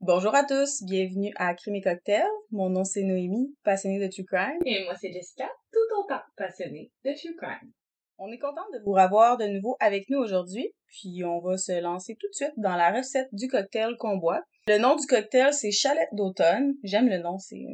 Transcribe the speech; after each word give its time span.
Bonjour 0.00 0.32
à 0.32 0.44
tous, 0.44 0.84
bienvenue 0.84 1.32
à 1.34 1.54
Crime 1.54 1.74
et 1.74 1.80
Cocktail. 1.80 2.24
Mon 2.52 2.70
nom 2.70 2.84
c'est 2.84 3.02
Noémie, 3.02 3.52
passionnée 3.64 3.98
de 3.98 4.06
True 4.06 4.24
Crime. 4.24 4.60
Et 4.64 4.84
moi 4.84 4.94
c'est 4.94 5.12
Jessica, 5.12 5.50
tout 5.72 5.98
autant 5.98 6.20
passionnée 6.36 6.92
de 7.04 7.10
True 7.10 7.34
Crime. 7.34 7.72
On 8.16 8.30
est 8.30 8.38
content 8.38 8.62
de 8.72 8.78
vous 8.84 8.92
revoir 8.92 9.38
de 9.38 9.46
nouveau 9.46 9.76
avec 9.80 10.08
nous 10.08 10.20
aujourd'hui, 10.20 10.72
puis 10.86 11.24
on 11.24 11.40
va 11.40 11.56
se 11.56 11.80
lancer 11.80 12.14
tout 12.14 12.28
de 12.28 12.32
suite 12.32 12.52
dans 12.58 12.76
la 12.76 12.92
recette 12.92 13.28
du 13.32 13.48
cocktail 13.48 13.96
qu'on 13.98 14.18
boit. 14.18 14.40
Le 14.68 14.78
nom 14.78 14.94
du 14.94 15.04
cocktail 15.04 15.52
c'est 15.52 15.72
Chalette 15.72 16.10
d'automne. 16.12 16.74
J'aime 16.84 17.08
le 17.08 17.18
nom, 17.18 17.36
c'est 17.38 17.66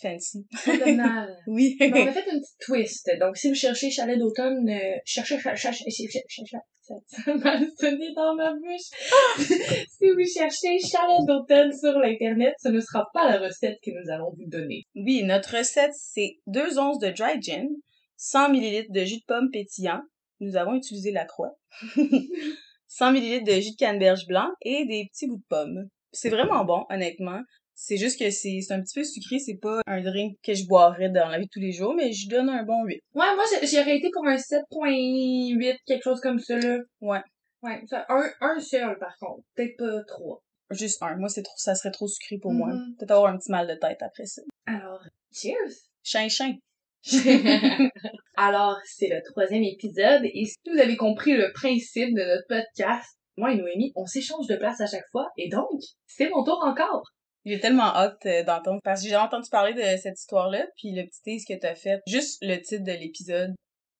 fancy. 0.00 0.46
Oui. 1.46 1.76
on 1.80 1.84
a 1.84 2.12
fait 2.12 2.30
une 2.30 2.40
petite 2.40 2.60
twist. 2.60 3.10
Donc 3.20 3.36
si 3.36 3.48
vous 3.48 3.54
cherchez 3.54 3.90
chalet 3.90 4.18
d'automne, 4.18 4.68
euh, 4.68 4.96
cherchez, 5.04 5.38
cherchez, 5.38 5.84
cherchez, 5.90 6.22
ça 6.82 7.34
m'a 7.34 7.58
sonné 7.78 8.12
dans 8.14 8.34
ma 8.34 8.52
bouche. 8.52 9.38
si 9.38 10.10
vous 10.10 10.24
cherchez 10.32 10.78
chalet 10.78 11.20
d'automne 11.26 11.72
sur 11.72 11.98
l'internet, 11.98 12.54
ce 12.62 12.68
ne 12.68 12.80
sera 12.80 13.06
pas 13.12 13.30
la 13.30 13.38
recette 13.46 13.78
que 13.84 13.90
nous 13.90 14.10
allons 14.10 14.30
vous 14.30 14.48
donner. 14.48 14.84
Oui, 14.94 15.22
notre 15.24 15.56
recette 15.58 15.94
c'est 15.94 16.38
2 16.46 16.78
onces 16.78 16.98
de 16.98 17.08
dry 17.08 17.40
gin, 17.40 17.68
100 18.16 18.54
ml 18.54 18.86
de 18.90 19.04
jus 19.04 19.18
de 19.18 19.24
pomme 19.26 19.50
pétillant. 19.50 20.00
Nous 20.40 20.56
avons 20.56 20.74
utilisé 20.74 21.10
la 21.10 21.24
croix. 21.24 21.58
100 22.88 23.14
ml 23.14 23.44
de 23.44 23.60
jus 23.60 23.72
de 23.72 23.76
canneberge 23.76 24.26
blanc 24.26 24.48
et 24.62 24.86
des 24.86 25.08
petits 25.12 25.26
bouts 25.26 25.38
de 25.38 25.48
pomme. 25.48 25.88
C'est 26.12 26.30
vraiment 26.30 26.64
bon, 26.64 26.84
honnêtement. 26.90 27.42
C'est 27.80 27.96
juste 27.96 28.18
que 28.18 28.28
c'est 28.30 28.58
un 28.70 28.82
petit 28.82 28.98
peu 28.98 29.04
sucré, 29.04 29.38
c'est 29.38 29.58
pas 29.62 29.80
un 29.86 30.02
drink 30.02 30.36
que 30.42 30.52
je 30.52 30.66
boirais 30.66 31.10
dans 31.10 31.28
la 31.28 31.38
vie 31.38 31.44
de 31.44 31.50
tous 31.50 31.60
les 31.60 31.70
jours, 31.70 31.94
mais 31.94 32.12
je 32.12 32.28
donne 32.28 32.48
un 32.48 32.64
bon 32.64 32.84
8. 32.84 33.00
Ouais, 33.14 33.34
moi 33.36 33.44
j'ai 33.62 33.96
été 33.96 34.10
pour 34.12 34.26
un 34.26 34.34
7.8, 34.34 35.76
quelque 35.86 36.02
chose 36.02 36.20
comme 36.20 36.40
ça 36.40 36.58
là. 36.58 36.78
Ouais. 37.00 37.22
Ouais, 37.62 37.80
ça, 37.86 38.04
un, 38.08 38.28
un 38.40 38.58
seul 38.58 38.98
par 38.98 39.16
contre, 39.20 39.44
peut-être 39.54 39.76
pas 39.78 40.02
trois. 40.08 40.42
Juste 40.72 41.00
un. 41.02 41.16
Moi, 41.16 41.28
c'est 41.28 41.44
trop, 41.44 41.54
ça 41.56 41.76
serait 41.76 41.92
trop 41.92 42.08
sucré 42.08 42.36
pour 42.38 42.52
moi. 42.52 42.68
Mhm. 42.68 42.96
Peut-être 42.98 43.12
avoir 43.12 43.32
un 43.32 43.38
petit 43.38 43.50
mal 43.50 43.66
de 43.66 43.74
tête 43.74 44.02
après 44.02 44.26
ça. 44.26 44.42
Alors, 44.66 45.02
cheers! 45.32 45.88
Chin 46.02 46.28
chin. 46.28 46.54
Alors, 48.36 48.76
c'est 48.84 49.08
le 49.08 49.22
troisième 49.30 49.62
épisode 49.62 50.22
et 50.24 50.44
si 50.46 50.56
vous 50.70 50.78
avez 50.78 50.96
compris 50.96 51.36
le 51.36 51.52
principe 51.52 52.12
de 52.14 52.22
notre 52.22 52.46
podcast, 52.48 53.18
moi 53.36 53.52
et 53.52 53.56
Noémie, 53.56 53.92
on 53.94 54.04
s'échange 54.04 54.48
de 54.48 54.56
place 54.56 54.80
à 54.80 54.86
chaque 54.86 55.08
fois 55.12 55.28
et 55.36 55.48
donc, 55.48 55.80
c'est 56.06 56.28
mon 56.28 56.42
tour 56.42 56.60
encore. 56.64 57.04
J'ai 57.44 57.60
tellement 57.60 57.94
hâte 57.94 58.26
euh, 58.26 58.42
d'entendre 58.44 58.80
parce 58.84 59.02
que 59.02 59.08
j'ai 59.08 59.16
entendu 59.16 59.48
parler 59.50 59.74
de 59.74 59.96
cette 59.98 60.18
histoire-là, 60.18 60.66
puis 60.76 60.92
le 60.92 61.04
petit 61.04 61.22
tease 61.22 61.44
que 61.48 61.58
t'as 61.58 61.74
fait, 61.74 62.00
juste 62.06 62.38
le 62.42 62.56
titre 62.56 62.84
de 62.84 62.92
l'épisode. 62.92 63.54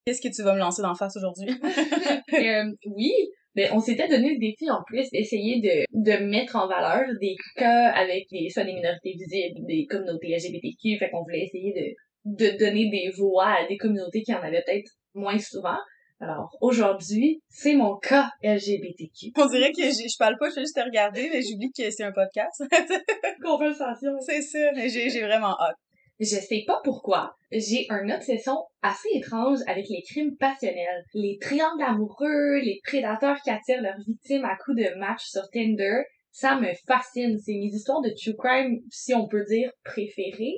Qu'est-ce 0.05 0.21
que 0.21 0.35
tu 0.35 0.43
vas 0.43 0.55
me 0.55 0.59
lancer 0.59 0.83
d'en 0.83 0.95
face 0.95 1.17
aujourd'hui? 1.17 1.51
Euh, 2.35 2.71
oui, 2.87 3.13
mais 3.57 3.73
on 3.73 3.81
s'était 3.81 4.07
donné 4.07 4.35
le 4.35 4.39
défi 4.39 4.71
en 4.71 4.83
plus 4.87 5.09
d'essayer 5.11 5.61
de, 5.61 5.85
de 5.93 6.25
mettre 6.25 6.57
en 6.57 6.69
valeur 6.69 7.03
des 7.21 7.35
cas 7.57 7.89
avec 7.89 8.27
des, 8.31 8.49
soit 8.51 8.65
des 8.65 8.75
minorités 8.75 9.15
visibles, 9.19 9.67
des 9.67 9.87
communautés 9.87 10.37
LGBTQ, 10.37 10.99
fait 10.99 11.11
qu'on 11.11 11.23
voulait 11.23 11.45
essayer 11.45 11.73
de, 11.73 12.47
de 12.47 12.59
donner 12.59 12.91
des 12.91 13.11
voix 13.17 13.49
à 13.49 13.67
des 13.67 13.77
communautés 13.77 14.23
qui 14.23 14.35
en 14.35 14.43
avaient 14.43 14.63
peut-être 14.65 14.91
moins 15.15 15.39
souvent. 15.39 15.79
Alors, 16.21 16.57
aujourd'hui, 16.61 17.43
c'est 17.49 17.75
mon 17.75 17.97
cas 17.97 18.31
LGBTQ. 18.43 19.33
On 19.37 19.47
dirait 19.47 19.71
que 19.73 19.83
je, 19.83 20.09
je 20.09 20.19
parle 20.19 20.37
pas, 20.39 20.49
je 20.49 20.55
fais 20.55 20.61
juste 20.63 20.75
te 20.75 20.81
regarder, 20.81 21.31
mais 21.31 21.43
j'oublie 21.43 21.71
que 21.71 21.89
c'est 21.91 22.03
un 22.03 22.13
podcast. 22.13 22.65
Conversation. 23.43 24.19
c'est 24.21 24.43
ça, 24.43 24.73
mais 24.75 24.89
j'ai 24.89 25.11
j'ai 25.11 25.23
vraiment 25.23 25.57
hâte. 25.61 25.77
Je 26.19 26.25
sais 26.25 26.65
pas 26.67 26.81
pourquoi, 26.83 27.37
j'ai 27.53 27.87
une 27.91 28.11
obsession 28.11 28.57
assez 28.83 29.09
étrange 29.15 29.61
avec 29.69 29.87
les 29.89 30.03
crimes 30.03 30.37
passionnels. 30.37 31.05
Les 31.15 31.39
triangles 31.41 31.85
amoureux, 31.85 32.59
les 32.59 32.81
prédateurs 32.83 33.41
qui 33.43 33.51
attirent 33.51 33.83
leurs 33.83 34.01
victimes 34.05 34.45
à 34.45 34.57
coups 34.57 34.79
de 34.79 34.99
match 34.99 35.25
sur 35.25 35.49
Tinder, 35.53 36.03
ça 36.33 36.57
me 36.57 36.73
fascine. 36.89 37.39
C'est 37.39 37.53
mes 37.53 37.73
histoires 37.73 38.01
de 38.01 38.11
true 38.11 38.35
crime, 38.37 38.81
si 38.91 39.15
on 39.15 39.29
peut 39.29 39.45
dire, 39.45 39.71
préférées. 39.85 40.57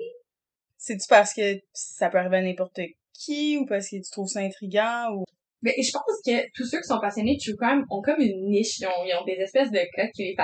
C'est-tu 0.79 1.07
parce 1.11 1.35
que 1.35 1.61
ça 1.75 2.09
peut 2.09 2.17
arriver 2.17 2.39
à 2.39 2.43
n'importe 2.43 2.81
qui 3.13 3.59
ou 3.59 3.67
parce 3.67 3.91
que 3.91 3.97
tu 3.97 4.11
trouves 4.11 4.29
ça 4.29 4.41
intriguant 4.41 5.15
ou... 5.15 5.25
Mais 5.63 5.75
je 5.83 5.91
pense 5.93 6.05
que 6.25 6.51
tous 6.55 6.65
ceux 6.65 6.79
qui 6.79 6.87
sont 6.87 7.01
passionnés 7.01 7.37
de 7.37 7.41
true 7.41 7.57
crime 7.57 7.85
ont 7.91 8.01
comme 8.01 8.21
une 8.21 8.49
niche, 8.49 8.79
ils 8.81 8.87
ont, 8.87 9.25
des 9.25 9.35
espèces 9.35 9.71
de 9.71 9.81
cas 9.95 10.09
qui 10.15 10.25
les 10.25 10.37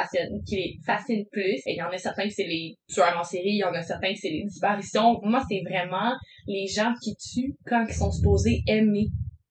qui 0.47 0.57
les 0.57 0.77
fascinent 0.85 1.27
plus. 1.33 1.57
Et 1.67 1.73
il 1.73 1.77
y 1.77 1.83
en 1.83 1.91
a 1.91 1.99
certains 1.99 2.25
que 2.29 2.35
c'est 2.35 2.45
les 2.45 2.75
tueurs 2.89 3.17
en 3.19 3.25
série, 3.25 3.51
il 3.51 3.59
y 3.59 3.65
en 3.65 3.73
a 3.73 3.83
certains 3.83 4.13
que 4.13 4.19
c'est 4.19 4.31
les 4.31 4.45
disparitions. 4.45 5.19
Moi, 5.23 5.43
c'est 5.49 5.63
vraiment 5.69 6.13
les 6.47 6.67
gens 6.67 6.93
qui 7.03 7.15
tuent 7.17 7.55
quand 7.67 7.85
ils 7.89 7.95
sont 7.95 8.13
supposés 8.13 8.63
aimer. 8.67 9.07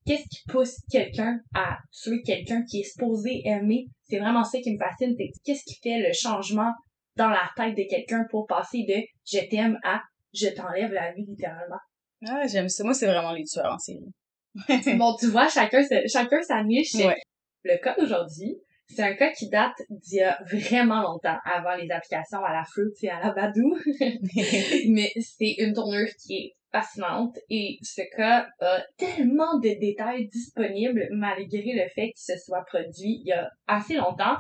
Qu'est-ce 0.06 0.28
qui 0.30 0.44
pousse 0.48 0.78
quelqu'un 0.92 1.40
à 1.56 1.78
tuer 1.92 2.22
quelqu'un 2.22 2.64
qui 2.70 2.82
est 2.82 2.84
supposé 2.84 3.42
aimer? 3.46 3.88
C'est 4.04 4.20
vraiment 4.20 4.44
ça 4.44 4.60
qui 4.60 4.72
me 4.72 4.78
fascine. 4.78 5.16
c'est 5.18 5.32
Qu'est-ce 5.44 5.64
qui 5.64 5.80
fait 5.82 5.98
le 6.00 6.14
changement 6.14 6.72
dans 7.18 7.30
la 7.30 7.50
tête 7.56 7.76
de 7.76 7.90
quelqu'un 7.90 8.26
pour 8.30 8.46
passer 8.46 8.86
de 8.88 9.02
je 9.26 9.40
t'aime 9.50 9.80
à 9.84 10.02
je 10.36 10.50
t'enlève 10.50 10.92
la 10.92 11.14
vie 11.14 11.26
littéralement. 11.26 11.80
Ah, 12.28 12.46
j'aime 12.48 12.70
ça. 12.70 12.84
Moi, 12.84 12.94
c'est 12.94 13.08
vraiment 13.08 13.32
les 13.32 13.44
tueurs 13.44 13.74
en 13.74 13.80
série. 13.80 14.14
bon, 14.98 15.16
tu 15.20 15.28
vois, 15.28 15.48
chacun, 15.48 15.84
chacun 16.08 16.42
sa 16.42 16.64
niche. 16.64 16.96
Ouais. 16.96 17.22
Le 17.64 17.78
cas 17.82 17.96
d'aujourd'hui, 17.98 18.58
c'est 18.88 19.02
un 19.02 19.16
cas 19.16 19.32
qui 19.32 19.50
date 19.50 19.82
d'il 19.90 20.20
y 20.20 20.22
a 20.22 20.40
vraiment 20.44 21.02
longtemps, 21.02 21.38
avant 21.44 21.76
les 21.76 21.90
applications 21.92 22.44
à 22.44 22.54
la 22.54 22.64
Fruit 22.64 22.94
et 23.02 23.10
à 23.10 23.20
la 23.20 23.32
Badoo. 23.32 23.78
Mais 24.90 25.12
c'est 25.20 25.56
une 25.58 25.74
tournure 25.74 26.08
qui 26.24 26.36
est 26.36 26.56
fascinante 26.72 27.38
et 27.50 27.78
ce 27.82 28.02
cas 28.16 28.48
a 28.60 28.84
tellement 28.98 29.58
de 29.60 29.80
détails 29.80 30.28
disponibles 30.28 31.08
malgré 31.12 31.74
le 31.74 31.88
fait 31.96 32.12
qu'il 32.12 32.36
se 32.36 32.38
soit 32.38 32.66
produit 32.66 33.22
il 33.22 33.28
y 33.28 33.32
a 33.32 33.50
assez 33.66 33.96
longtemps 33.96 34.36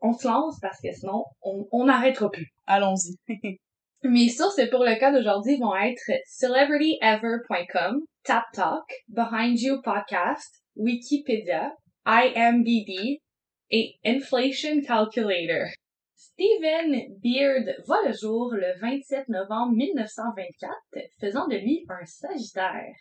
qu'on 0.00 0.14
se 0.14 0.26
lance 0.26 0.58
parce 0.62 0.80
que 0.80 0.90
sinon 0.92 1.24
on 1.42 1.66
on 1.72 1.84
n'arrêtera 1.84 2.30
plus. 2.30 2.48
Allons-y. 2.66 3.18
Mes 4.06 4.28
sources 4.28 4.60
pour 4.70 4.84
le 4.84 4.98
cas 4.98 5.12
d'aujourd'hui 5.12 5.56
vont 5.56 5.74
être 5.74 6.12
celebrityever.com, 6.26 8.02
Tap 8.22 8.44
Talk, 8.52 8.84
Behind 9.08 9.58
You 9.58 9.80
Podcast, 9.80 10.62
Wikipédia, 10.76 11.72
IMDb 12.04 13.22
et 13.70 13.94
Inflation 14.04 14.82
Calculator. 14.82 15.68
Stephen 16.14 17.16
Beard 17.22 17.64
voit 17.86 18.06
le 18.06 18.12
jour 18.12 18.52
le 18.52 18.78
27 18.78 19.30
novembre 19.30 19.72
1924, 19.74 21.08
faisant 21.18 21.48
de 21.48 21.56
lui 21.56 21.86
un 21.88 22.04
Sagittaire. 22.04 22.94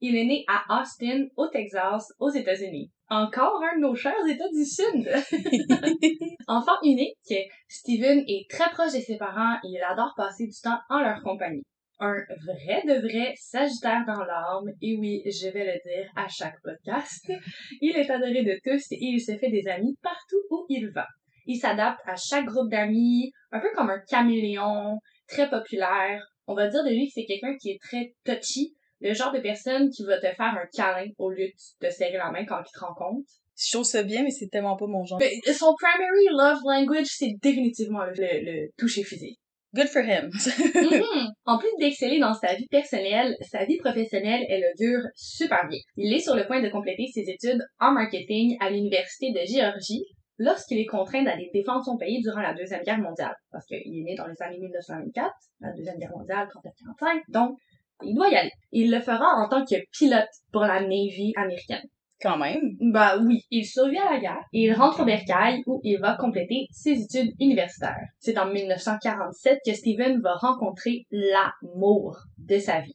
Il 0.00 0.16
est 0.16 0.24
né 0.24 0.44
à 0.48 0.80
Austin, 0.80 1.26
au 1.36 1.48
Texas, 1.48 2.14
aux 2.18 2.30
États-Unis. 2.30 2.90
Encore 3.12 3.60
un 3.64 3.76
de 3.76 3.80
nos 3.80 3.96
chers 3.96 4.24
États 4.28 4.48
du 4.54 4.64
Sud. 4.64 5.10
Enfant 6.46 6.78
unique, 6.84 7.34
Steven 7.66 8.22
est 8.28 8.48
très 8.48 8.70
proche 8.70 8.92
de 8.92 9.00
ses 9.00 9.16
parents 9.16 9.56
et 9.64 9.68
il 9.68 9.82
adore 9.82 10.14
passer 10.16 10.46
du 10.46 10.60
temps 10.62 10.78
en 10.88 11.00
leur 11.00 11.20
compagnie. 11.24 11.64
Un 11.98 12.14
vrai 12.14 12.84
de 12.86 13.00
vrai 13.00 13.34
Sagittaire 13.36 14.04
dans 14.06 14.22
l'âme, 14.22 14.72
et 14.80 14.96
oui, 14.96 15.22
je 15.26 15.48
vais 15.48 15.64
le 15.64 15.90
dire 15.90 16.08
à 16.14 16.28
chaque 16.28 16.62
podcast. 16.62 17.32
Il 17.80 17.96
est 17.96 18.08
adoré 18.08 18.44
de 18.44 18.60
tous 18.64 18.92
et 18.92 18.98
il 19.00 19.20
se 19.20 19.36
fait 19.36 19.50
des 19.50 19.66
amis 19.66 19.98
partout 20.02 20.40
où 20.50 20.64
il 20.68 20.88
va. 20.94 21.08
Il 21.46 21.56
s'adapte 21.56 22.00
à 22.06 22.14
chaque 22.14 22.46
groupe 22.46 22.70
d'amis, 22.70 23.32
un 23.50 23.58
peu 23.58 23.68
comme 23.74 23.90
un 23.90 24.00
caméléon, 24.08 25.00
très 25.26 25.50
populaire. 25.50 26.24
On 26.46 26.54
va 26.54 26.68
dire 26.68 26.84
de 26.84 26.90
lui 26.90 27.08
que 27.08 27.12
c'est 27.16 27.26
quelqu'un 27.26 27.56
qui 27.60 27.70
est 27.70 27.78
très 27.82 28.14
touchy, 28.24 28.76
le 29.00 29.14
genre 29.14 29.32
de 29.32 29.40
personne 29.40 29.90
qui 29.90 30.04
va 30.04 30.16
te 30.16 30.26
faire 30.26 30.40
un 30.40 30.66
câlin 30.74 31.10
au 31.18 31.30
lieu 31.30 31.46
de 31.46 31.86
te 31.86 31.92
serrer 31.92 32.16
la 32.16 32.30
main 32.30 32.44
quand 32.44 32.60
il 32.60 32.72
te 32.72 32.84
rencontre. 32.84 33.28
Je 33.56 33.72
trouve 33.72 33.84
ça 33.84 34.02
bien, 34.02 34.22
mais 34.22 34.30
c'est 34.30 34.48
tellement 34.48 34.76
pas 34.76 34.86
mon 34.86 35.04
genre. 35.04 35.18
Mais 35.18 35.52
son 35.52 35.74
primary 35.78 36.26
love 36.30 36.60
language, 36.64 37.08
c'est 37.08 37.32
définitivement 37.42 38.04
le, 38.04 38.12
le, 38.16 38.40
le 38.44 38.68
toucher 38.78 39.04
physique. 39.04 39.38
Good 39.72 39.88
for 39.88 40.02
him. 40.02 40.30
Mhm. 40.74 41.28
En 41.44 41.58
plus 41.58 41.70
d'exceller 41.78 42.18
dans 42.18 42.34
sa 42.34 42.54
vie 42.54 42.66
personnelle, 42.68 43.36
sa 43.40 43.64
vie 43.64 43.76
professionnelle, 43.76 44.44
elle 44.48 44.62
le 44.62 44.76
dure 44.76 45.02
super 45.14 45.66
bien. 45.68 45.78
Il 45.96 46.12
est 46.12 46.20
sur 46.20 46.34
le 46.34 46.46
point 46.46 46.60
de 46.60 46.68
compléter 46.68 47.06
ses 47.12 47.28
études 47.28 47.62
en 47.78 47.92
marketing 47.92 48.56
à 48.60 48.70
l'Université 48.70 49.32
de 49.32 49.40
Géorgie 49.46 50.04
lorsqu'il 50.38 50.80
est 50.80 50.86
contraint 50.86 51.22
d'aller 51.22 51.50
défendre 51.52 51.84
son 51.84 51.96
pays 51.96 52.20
durant 52.22 52.40
la 52.40 52.54
Deuxième 52.54 52.82
Guerre 52.82 52.98
mondiale. 52.98 53.34
Parce 53.52 53.66
qu'il 53.66 53.76
est 53.78 54.02
né 54.02 54.14
dans 54.16 54.26
les 54.26 54.40
années 54.42 54.58
1924, 54.58 55.30
la 55.60 55.72
Deuxième 55.72 55.98
Guerre 55.98 56.16
mondiale, 56.16 56.48
39-45, 56.48 57.20
donc 57.28 57.56
il 58.02 58.14
doit 58.14 58.28
y 58.28 58.36
aller. 58.36 58.52
Il 58.72 58.90
le 58.90 59.00
fera 59.00 59.36
en 59.36 59.48
tant 59.48 59.64
que 59.64 59.76
pilote 59.92 60.28
pour 60.52 60.62
la 60.62 60.80
Navy 60.80 61.32
américaine. 61.36 61.82
Quand 62.22 62.36
même. 62.36 62.76
Bah 62.80 63.18
oui, 63.18 63.42
il 63.50 63.64
survit 63.64 63.96
à 63.96 64.12
la 64.12 64.20
guerre 64.20 64.44
et 64.52 64.64
il 64.64 64.74
rentre 64.74 65.00
au 65.00 65.04
bercail 65.06 65.62
où 65.66 65.80
il 65.84 65.98
va 65.98 66.16
compléter 66.16 66.66
ses 66.70 67.02
études 67.02 67.32
universitaires. 67.40 68.08
C'est 68.18 68.38
en 68.38 68.52
1947 68.52 69.60
que 69.64 69.72
Steven 69.72 70.20
va 70.20 70.34
rencontrer 70.34 71.06
l'amour 71.10 72.18
de 72.36 72.58
sa 72.58 72.80
vie. 72.80 72.94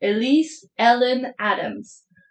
Elise 0.00 0.68
Ellen 0.76 1.32
Adams. 1.38 1.84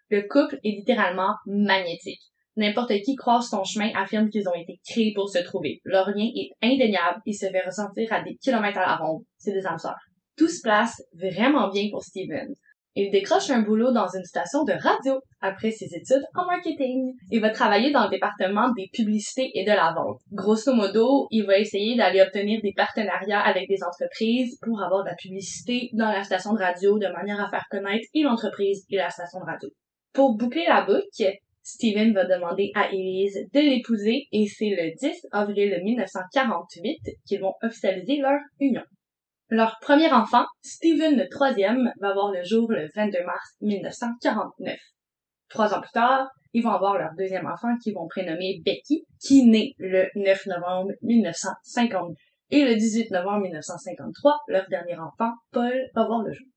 Le 0.10 0.28
couple 0.28 0.60
est 0.66 0.78
littéralement 0.78 1.34
magnétique. 1.48 2.22
N'importe 2.56 2.94
qui 3.04 3.16
croise 3.16 3.50
son 3.50 3.64
chemin 3.64 3.90
affirme 3.96 4.30
qu'ils 4.30 4.48
ont 4.48 4.54
été 4.54 4.80
créés 4.88 5.14
pour 5.16 5.30
se 5.30 5.40
trouver. 5.40 5.82
Leur 5.86 6.10
lien 6.10 6.30
est 6.36 6.52
indéniable 6.62 7.22
et 7.26 7.34
se 7.34 7.48
fait 7.48 7.66
ressentir 7.66 8.12
à 8.12 8.22
des 8.22 8.36
kilomètres 8.36 8.78
à 8.78 8.86
la 8.86 8.96
ronde. 8.98 9.24
C'est 9.38 9.54
des 9.54 9.66
âmes 9.66 9.80
sœurs. 9.80 9.98
Tout 10.38 10.48
se 10.48 10.62
place 10.62 11.02
vraiment 11.14 11.70
bien 11.70 11.90
pour 11.92 12.04
Steven. 12.04 12.56
Il 12.96 13.10
décroche 13.10 13.50
un 13.50 13.62
boulot 13.62 13.92
dans 13.92 14.08
une 14.08 14.24
station 14.24 14.64
de 14.66 14.74
radio 14.74 15.20
après 15.42 15.72
ses 15.72 15.96
études 15.96 16.24
en 16.36 16.46
marketing. 16.46 17.14
Il 17.32 17.42
va 17.42 17.50
travailler 17.50 17.92
dans 17.92 18.04
le 18.04 18.12
département 18.12 18.72
des 18.78 18.88
publicités 18.94 19.50
et 19.56 19.64
de 19.64 19.72
la 19.72 19.94
vente. 19.94 20.20
Grosso 20.32 20.72
modo, 20.76 21.28
il 21.32 21.44
va 21.46 21.58
essayer 21.58 21.96
d'aller 21.96 22.22
obtenir 22.22 22.62
des 22.62 22.74
partenariats 22.74 23.42
avec 23.42 23.68
des 23.68 23.84
entreprises 23.84 24.60
pour 24.62 24.80
avoir 24.84 25.04
de 25.04 25.10
la 25.10 25.16
publicité 25.16 25.90
dans 25.94 26.12
la 26.12 26.24
station 26.24 26.54
de 26.54 26.60
radio 26.60 27.00
de 27.00 27.08
manière 27.08 27.42
à 27.42 27.50
faire 27.50 27.66
connaître 27.72 28.06
et 28.14 28.22
l'entreprise 28.22 28.86
et 28.92 28.98
la 28.98 29.10
station 29.10 29.40
de 29.40 29.46
radio. 29.46 29.70
Pour 30.14 30.38
boucler 30.38 30.66
la 30.68 30.86
boucle, 30.86 31.34
Steven 31.64 32.14
va 32.14 32.26
demander 32.26 32.72
à 32.76 32.92
Elise 32.92 33.40
de 33.54 33.60
l'épouser 33.60 34.28
et 34.32 34.46
c'est 34.46 34.70
le 34.70 34.94
10 35.00 35.30
avril 35.32 35.82
1948 35.84 37.00
qu'ils 37.26 37.40
vont 37.40 37.56
officialiser 37.64 38.18
leur 38.18 38.40
union. 38.60 38.84
Leur 39.50 39.78
premier 39.82 40.12
enfant, 40.12 40.46
Stephen 40.62 41.18
le 41.18 41.28
troisième, 41.30 41.92
va 42.00 42.14
voir 42.14 42.32
le 42.32 42.44
jour 42.44 42.72
le 42.72 42.88
22 42.96 43.24
mars 43.26 43.56
1949. 43.62 44.78
Trois 45.50 45.74
ans 45.74 45.82
plus 45.82 45.92
tard, 45.92 46.28
ils 46.54 46.64
vont 46.64 46.72
avoir 46.72 46.98
leur 46.98 47.12
deuxième 47.18 47.46
enfant 47.46 47.76
qu'ils 47.82 47.94
vont 47.94 48.08
prénommer 48.08 48.62
Becky, 48.66 49.06
qui 49.20 49.46
naît 49.46 49.74
le 49.78 50.08
9 50.16 50.46
novembre 50.48 50.92
1950. 51.02 52.16
Et 52.52 52.66
le 52.66 52.76
18 52.76 53.12
novembre 53.12 53.42
1953, 53.44 54.38
leur 54.48 54.68
dernier 54.70 54.96
enfant, 54.96 55.34
Paul, 55.52 55.74
va 55.96 56.06
voir 56.06 56.24
le 56.24 56.32
jour. 56.32 56.48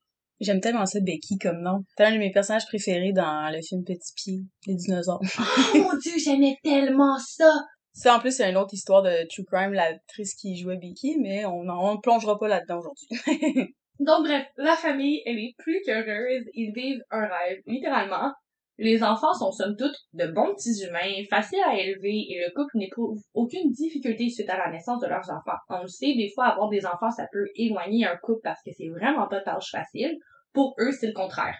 J'aime 0.40 0.60
tellement 0.60 0.84
ça, 0.84 0.98
Becky, 1.00 1.38
comme 1.38 1.62
nom. 1.62 1.80
C'est 1.96 2.04
un 2.04 2.12
de 2.12 2.18
mes 2.18 2.30
personnages 2.30 2.66
préférés 2.66 3.12
dans 3.12 3.50
le 3.50 3.62
film 3.62 3.82
Petit 3.84 4.12
Pied, 4.14 4.40
les 4.66 4.74
dinosaures. 4.74 5.22
oh 5.38 5.78
mon 5.78 5.98
dieu, 5.98 6.12
j'aimais 6.22 6.56
tellement 6.62 7.16
ça! 7.18 7.50
Ça, 7.96 8.14
en 8.14 8.20
plus, 8.20 8.36
c'est 8.36 8.50
une 8.50 8.58
autre 8.58 8.74
histoire 8.74 9.02
de 9.02 9.26
True 9.30 9.46
Crime, 9.50 9.72
l'actrice 9.72 10.34
qui 10.34 10.54
jouait 10.54 10.76
Becky, 10.76 11.16
mais 11.18 11.46
on 11.46 11.64
ne 11.64 12.00
plongera 12.02 12.38
pas 12.38 12.46
là-dedans 12.46 12.80
aujourd'hui. 12.80 13.08
Donc 14.00 14.26
bref, 14.26 14.46
la 14.58 14.76
famille, 14.76 15.22
elle 15.24 15.38
est 15.38 15.54
plus 15.56 15.80
qu'heureuse. 15.86 16.44
Ils 16.52 16.72
vivent 16.74 17.02
un 17.10 17.26
rêve, 17.26 17.62
littéralement. 17.64 18.34
Les 18.76 19.02
enfants 19.02 19.32
sont 19.32 19.50
somme 19.50 19.76
toute 19.78 19.96
de 20.12 20.26
bons 20.26 20.54
petits 20.54 20.84
humains, 20.84 21.24
faciles 21.30 21.62
à 21.66 21.74
élever, 21.74 22.26
et 22.28 22.44
le 22.46 22.52
couple 22.54 22.76
n'éprouve 22.76 23.18
aucune 23.32 23.70
difficulté 23.70 24.28
suite 24.28 24.50
à 24.50 24.58
la 24.58 24.70
naissance 24.70 25.00
de 25.00 25.06
leurs 25.06 25.30
enfants. 25.30 25.56
On 25.70 25.80
le 25.80 25.88
sait, 25.88 26.14
des 26.14 26.30
fois, 26.34 26.48
avoir 26.48 26.68
des 26.68 26.84
enfants, 26.84 27.10
ça 27.10 27.26
peut 27.32 27.46
éloigner 27.54 28.04
un 28.04 28.18
couple 28.18 28.42
parce 28.44 28.60
que 28.62 28.72
c'est 28.76 28.90
vraiment 28.90 29.26
pas 29.26 29.40
tâche 29.40 29.70
facile. 29.70 30.18
Pour 30.52 30.74
eux, 30.80 30.92
c'est 30.92 31.06
le 31.06 31.14
contraire. 31.14 31.56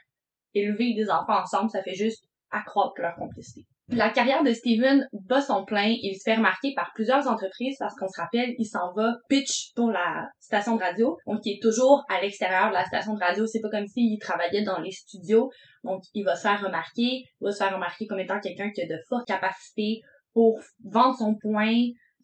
Élever 0.52 0.92
des 0.92 1.08
enfants 1.08 1.40
ensemble, 1.40 1.70
ça 1.70 1.82
fait 1.82 1.94
juste 1.94 2.26
accroître 2.50 3.00
leur 3.00 3.14
complicité. 3.14 3.66
La 3.88 4.10
carrière 4.10 4.42
de 4.42 4.52
Steven 4.52 5.06
bat 5.12 5.40
son 5.40 5.64
plein. 5.64 5.94
Il 6.02 6.16
se 6.16 6.22
fait 6.24 6.34
remarquer 6.34 6.72
par 6.74 6.90
plusieurs 6.94 7.28
entreprises 7.28 7.76
parce 7.78 7.94
qu'on 7.94 8.08
se 8.08 8.20
rappelle, 8.20 8.54
il 8.58 8.64
s'en 8.64 8.92
va 8.94 9.14
pitch 9.28 9.72
pour 9.76 9.90
la 9.90 10.28
station 10.40 10.74
de 10.74 10.82
radio. 10.82 11.16
Donc, 11.26 11.38
il 11.44 11.56
est 11.56 11.62
toujours 11.62 12.04
à 12.08 12.20
l'extérieur 12.20 12.70
de 12.70 12.74
la 12.74 12.84
station 12.84 13.14
de 13.14 13.20
radio. 13.20 13.46
C'est 13.46 13.60
pas 13.60 13.70
comme 13.70 13.86
s'il 13.86 14.18
travaillait 14.18 14.64
dans 14.64 14.80
les 14.80 14.90
studios. 14.90 15.50
Donc, 15.84 16.02
il 16.14 16.24
va 16.24 16.34
se 16.34 16.42
faire 16.42 16.60
remarquer. 16.60 17.22
Il 17.40 17.44
va 17.44 17.52
se 17.52 17.58
faire 17.58 17.72
remarquer 17.72 18.06
comme 18.06 18.18
étant 18.18 18.40
quelqu'un 18.40 18.70
qui 18.70 18.82
a 18.82 18.86
de 18.86 18.98
fortes 19.08 19.26
capacités 19.28 20.00
pour 20.32 20.58
vendre 20.84 21.16
son 21.16 21.36
point, 21.40 21.72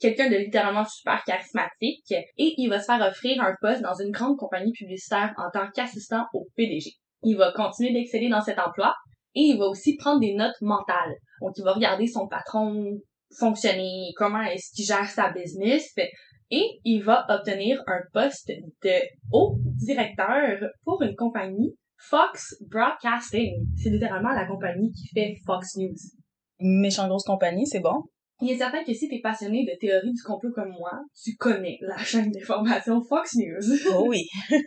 quelqu'un 0.01 0.29
de 0.29 0.37
littéralement 0.37 0.85
super 0.85 1.23
charismatique 1.25 2.11
et 2.11 2.55
il 2.59 2.69
va 2.69 2.81
se 2.81 2.87
faire 2.87 3.01
offrir 3.01 3.41
un 3.41 3.55
poste 3.61 3.83
dans 3.83 3.95
une 3.95 4.11
grande 4.11 4.37
compagnie 4.37 4.73
publicitaire 4.73 5.33
en 5.39 5.49
tant 5.51 5.71
qu'assistant 5.71 6.27
au 6.35 6.47
PDG. 6.57 6.91
Il 7.23 7.37
va 7.37 7.53
continuer 7.53 7.93
d'exceller 7.93 8.29
dans 8.29 8.41
cet 8.41 8.59
emploi 8.59 8.95
et 9.35 9.41
il 9.41 9.59
va 9.59 9.67
aussi 9.67 9.97
prendre 9.97 10.21
des 10.21 10.35
notes 10.35 10.61
mentales. 10.61 11.15
Donc, 11.43 11.53
il 11.57 11.65
va 11.65 11.73
regarder 11.73 12.07
son 12.07 12.29
patron 12.29 12.99
fonctionner, 13.39 14.13
comment 14.17 14.43
est-ce 14.43 14.73
qu'il 14.75 14.85
gère 14.85 15.09
sa 15.09 15.31
business, 15.31 15.95
et 16.51 16.65
il 16.85 17.03
va 17.03 17.25
obtenir 17.29 17.83
un 17.87 18.01
poste 18.13 18.49
de 18.83 18.93
haut 19.33 19.57
directeur 19.79 20.59
pour 20.85 21.03
une 21.03 21.17
compagnie 21.17 21.75
Fox 21.97 22.57
Broadcasting. 22.69 23.67
C'est 23.77 23.91
littéralement 23.91 24.33
la 24.33 24.47
compagnie 24.47 24.93
qui 24.93 25.09
fait 25.15 25.35
Fox 25.47 25.77
News. 25.77 25.97
Méchant 26.61 27.09
grosse 27.09 27.25
compagnie, 27.25 27.67
c'est 27.67 27.81
bon? 27.81 28.03
Il 28.41 28.51
est 28.51 28.59
certain 28.59 28.83
que 28.85 28.93
si 28.93 29.09
tu 29.09 29.15
es 29.15 29.21
passionné 29.21 29.65
de 29.65 29.79
théorie 29.81 30.13
du 30.13 30.23
complot 30.23 30.53
comme 30.53 30.71
moi, 30.71 30.93
tu 31.15 31.37
connais 31.37 31.79
la 31.81 31.97
chaîne 31.97 32.31
d'information 32.31 33.01
Fox 33.01 33.37
News. 33.37 33.95
Oh 33.95 34.07
oui. 34.09 34.27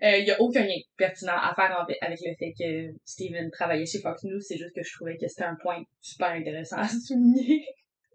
Il 0.00 0.06
euh, 0.06 0.18
y 0.18 0.30
a 0.30 0.40
aucun 0.40 0.64
lien 0.64 0.78
pertinent 0.96 1.36
à 1.36 1.54
faire 1.54 1.76
avec 2.00 2.20
le 2.24 2.34
fait 2.38 2.52
que 2.58 2.96
Steven 3.04 3.50
travaillait 3.50 3.86
chez 3.86 4.00
Fox 4.00 4.24
News, 4.24 4.40
c'est 4.40 4.56
juste 4.56 4.74
que 4.74 4.82
je 4.82 4.92
trouvais 4.94 5.16
que 5.16 5.26
c'était 5.26 5.44
un 5.44 5.56
point 5.60 5.82
super 6.00 6.28
intéressant 6.28 6.76
à 6.76 6.88
souligner. 7.06 7.64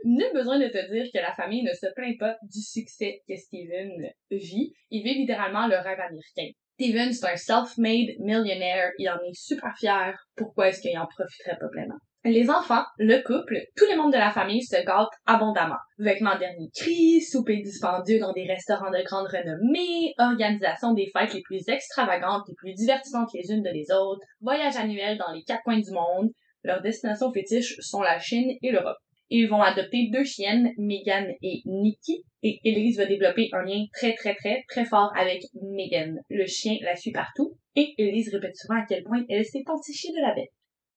Nul 0.03 0.31
besoin 0.33 0.59
de 0.59 0.67
te 0.67 0.91
dire 0.91 1.09
que 1.11 1.19
la 1.19 1.33
famille 1.33 1.63
ne 1.63 1.73
se 1.73 1.87
plaint 1.95 2.17
pas 2.19 2.37
du 2.43 2.61
succès 2.61 3.21
que 3.27 3.35
Steven 3.35 3.91
vit. 4.29 4.73
Il 4.91 5.03
vit 5.03 5.15
littéralement 5.15 5.67
le 5.67 5.77
rêve 5.77 5.99
américain. 5.99 6.51
Steven, 6.75 7.11
c'est 7.11 7.27
un 7.27 7.35
self-made 7.35 8.19
millionnaire. 8.19 8.91
Il 8.99 9.09
en 9.09 9.15
est 9.15 9.33
super 9.33 9.75
fier. 9.77 10.13
Pourquoi 10.35 10.67
est-ce 10.67 10.81
qu'il 10.81 10.97
en 10.97 11.07
profiterait 11.07 11.57
pas 11.57 11.69
pleinement? 11.69 11.95
Les 12.27 12.49
enfants, 12.49 12.83
le 12.97 13.21
couple, 13.21 13.61
tous 13.77 13.85
les 13.85 13.95
membres 13.95 14.11
de 14.11 14.17
la 14.17 14.31
famille 14.31 14.63
se 14.63 14.83
gâtent 14.83 15.13
abondamment. 15.27 15.77
Vêtements 15.99 16.39
dernier 16.39 16.71
cri, 16.75 17.21
souper 17.21 17.61
dispendieux 17.61 18.17
dans 18.17 18.33
des 18.33 18.47
restaurants 18.47 18.89
de 18.89 19.03
grande 19.03 19.27
renommée, 19.27 20.11
organisation 20.17 20.93
des 20.93 21.11
fêtes 21.15 21.35
les 21.35 21.43
plus 21.43 21.69
extravagantes, 21.69 22.41
les 22.47 22.55
plus 22.55 22.73
divertissantes 22.73 23.29
les 23.35 23.51
unes 23.51 23.61
de 23.61 23.69
les 23.69 23.91
autres, 23.91 24.25
voyages 24.41 24.75
annuels 24.75 25.19
dans 25.19 25.31
les 25.33 25.43
quatre 25.43 25.61
coins 25.61 25.77
du 25.77 25.91
monde. 25.91 26.31
Leurs 26.63 26.81
destinations 26.81 27.31
fétiches 27.31 27.75
sont 27.81 28.01
la 28.01 28.17
Chine 28.17 28.57
et 28.59 28.71
l'Europe. 28.71 28.97
Ils 29.29 29.47
vont 29.47 29.61
adopter 29.61 30.09
deux 30.11 30.23
chiennes, 30.23 30.71
Megan 30.79 31.27
et 31.43 31.61
Nikki, 31.65 32.23
et 32.41 32.59
Elise 32.63 32.97
va 32.97 33.05
développer 33.05 33.49
un 33.53 33.61
lien 33.61 33.85
très 33.93 34.15
très 34.15 34.33
très 34.33 34.63
très 34.67 34.85
fort 34.85 35.11
avec 35.15 35.43
Megan. 35.61 36.19
Le 36.31 36.47
chien 36.47 36.77
la 36.81 36.95
suit 36.95 37.11
partout, 37.11 37.55
et 37.75 37.93
Elise 37.99 38.33
répète 38.33 38.55
souvent 38.55 38.81
à 38.81 38.85
quel 38.89 39.03
point 39.03 39.23
elle 39.29 39.45
s'est 39.45 39.63
entichée 39.67 40.09
de 40.09 40.21
la 40.21 40.33
bête. 40.33 40.49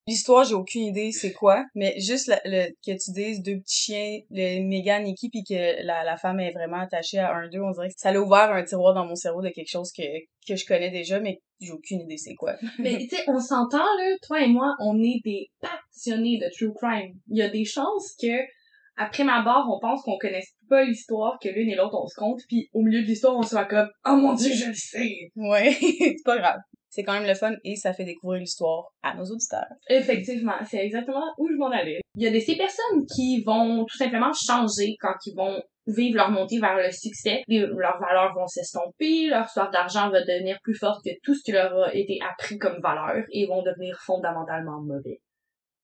L'histoire, 0.08 0.43
j'ai 0.43 0.55
aucune 0.55 0.84
idée 0.84 1.12
c'est 1.12 1.34
quoi, 1.34 1.66
mais 1.75 2.00
juste 2.00 2.32
le, 2.46 2.70
que 2.70 2.93
tu 2.93 3.12
dises 3.12 3.43
deux 3.43 3.58
petits 3.58 3.76
chiens, 3.76 4.19
le 4.31 4.66
Megan 4.66 5.05
Nikki, 5.05 5.28
puis 5.28 5.44
que 5.44 5.84
la, 5.84 6.02
la 6.02 6.16
femme 6.16 6.40
est 6.40 6.52
vraiment 6.52 6.81
attachée 6.81 7.19
à 7.19 7.34
un 7.34 7.46
d'eux, 7.50 7.60
on 7.60 7.72
dirait 7.72 7.88
que 7.88 7.94
ça 7.99 8.08
a 8.08 8.19
ouvert 8.19 8.50
un 8.50 8.64
tiroir 8.64 8.94
dans 8.94 9.05
mon 9.05 9.16
cerveau 9.16 9.43
de 9.43 9.50
quelque 9.50 9.69
chose 9.69 9.93
que, 9.93 10.02
que 10.49 10.56
je 10.56 10.64
connais 10.64 10.90
déjà, 10.90 11.20
mais 11.20 11.43
j'ai 11.60 11.72
aucune 11.72 12.00
idée 12.00 12.16
c'est 12.16 12.37
quoi. 12.37 12.55
mais 12.78 12.96
tu 12.96 13.16
sais, 13.16 13.22
on 13.26 13.38
s'entend 13.38 13.84
là, 13.84 14.16
toi 14.26 14.40
et 14.40 14.49
moi, 14.49 14.75
on 14.81 14.99
est 14.99 15.20
des 15.26 15.50
passionnés 15.60 16.38
de 16.38 16.49
true 16.56 16.72
crime. 16.72 17.12
Il 17.28 17.37
y 17.37 17.43
a 17.43 17.50
des 17.50 17.66
chances 17.66 18.16
que 18.19 18.32
après 18.96 19.25
ma 19.25 19.43
barre, 19.43 19.69
on 19.70 19.78
pense 19.78 20.02
qu'on 20.05 20.16
connaisse 20.16 20.55
pas 20.70 20.84
l'histoire, 20.84 21.38
que 21.38 21.50
l'une 21.50 21.69
et 21.69 21.76
l'autre 21.76 22.00
on 22.02 22.06
se 22.06 22.16
compte, 22.16 22.40
puis 22.49 22.70
au 22.72 22.81
milieu 22.81 23.02
de 23.02 23.06
l'histoire, 23.06 23.37
on 23.37 23.43
soit 23.43 23.66
comme 23.66 23.90
«Oh 24.06 24.16
mon 24.16 24.32
dieu, 24.32 24.55
je 24.55 24.69
le 24.69 24.75
sais!» 24.75 25.31
Ouais, 25.37 25.76
c'est 25.81 26.25
pas 26.25 26.38
grave 26.38 26.60
c'est 26.98 27.04
quand 27.04 27.12
même 27.12 27.28
le 27.28 27.34
fun 27.34 27.54
et 27.62 27.76
ça 27.76 27.92
fait 27.92 28.04
découvrir 28.04 28.40
l'histoire 28.40 28.88
à 29.04 29.14
nos 29.14 29.24
auditeurs. 29.24 29.68
Effectivement, 29.88 30.56
c'est 30.68 30.84
exactement 30.84 31.22
où 31.38 31.48
je 31.48 31.54
m'en 31.54 31.70
allais. 31.70 32.00
Il 32.16 32.24
y 32.24 32.26
a 32.26 32.32
des 32.32 32.40
ces 32.40 32.56
personnes 32.56 33.06
qui 33.14 33.44
vont 33.44 33.84
tout 33.84 33.96
simplement 33.96 34.32
changer 34.32 34.96
quand 34.98 35.14
ils 35.24 35.36
vont 35.36 35.62
vivre 35.86 36.16
leur 36.16 36.32
montée 36.32 36.58
vers 36.58 36.76
le 36.76 36.90
succès. 36.90 37.44
leurs 37.46 38.00
valeurs 38.00 38.34
vont 38.34 38.48
s'estomper, 38.48 39.28
leur 39.28 39.48
soif 39.48 39.70
d'argent 39.70 40.10
va 40.10 40.22
devenir 40.22 40.58
plus 40.64 40.74
forte 40.74 41.05
que 41.05 41.10
tout 41.22 41.36
ce 41.36 41.44
qui 41.44 41.52
leur 41.52 41.72
a 41.84 41.94
été 41.94 42.19
appris 42.28 42.58
comme 42.58 42.81
valeur 42.81 43.24
et 43.31 43.46
vont 43.46 43.62
devenir 43.62 43.96
fondamentalement 44.00 44.81
mauvais. 44.81 45.20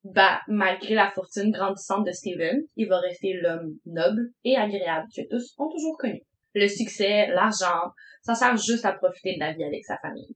Bah, 0.03 0.41
malgré 0.49 0.97
la 0.97 1.13
fortune 1.13 1.53
grandissante 1.53 2.05
de 2.05 2.11
Steven, 2.11 2.61
il 2.75 2.89
va 2.89 2.99
rester 2.99 3.35
l'homme 3.35 3.77
noble 3.87 4.31
et 4.43 4.57
agréable 4.57 5.07
que 5.17 5.23
tous 5.31 5.55
ont 5.59 5.69
toujours 5.71 5.97
connu. 5.97 6.23
Le 6.55 6.67
succès, 6.67 7.29
l'argent, 7.29 7.93
ça 8.23 8.35
sert 8.35 8.57
juste 8.57 8.85
à 8.85 8.93
profiter 8.93 9.37
de 9.37 9.41
la 9.41 9.53
vie 9.53 9.65
avec 9.65 9.85
sa 9.85 9.97
famille. 9.99 10.35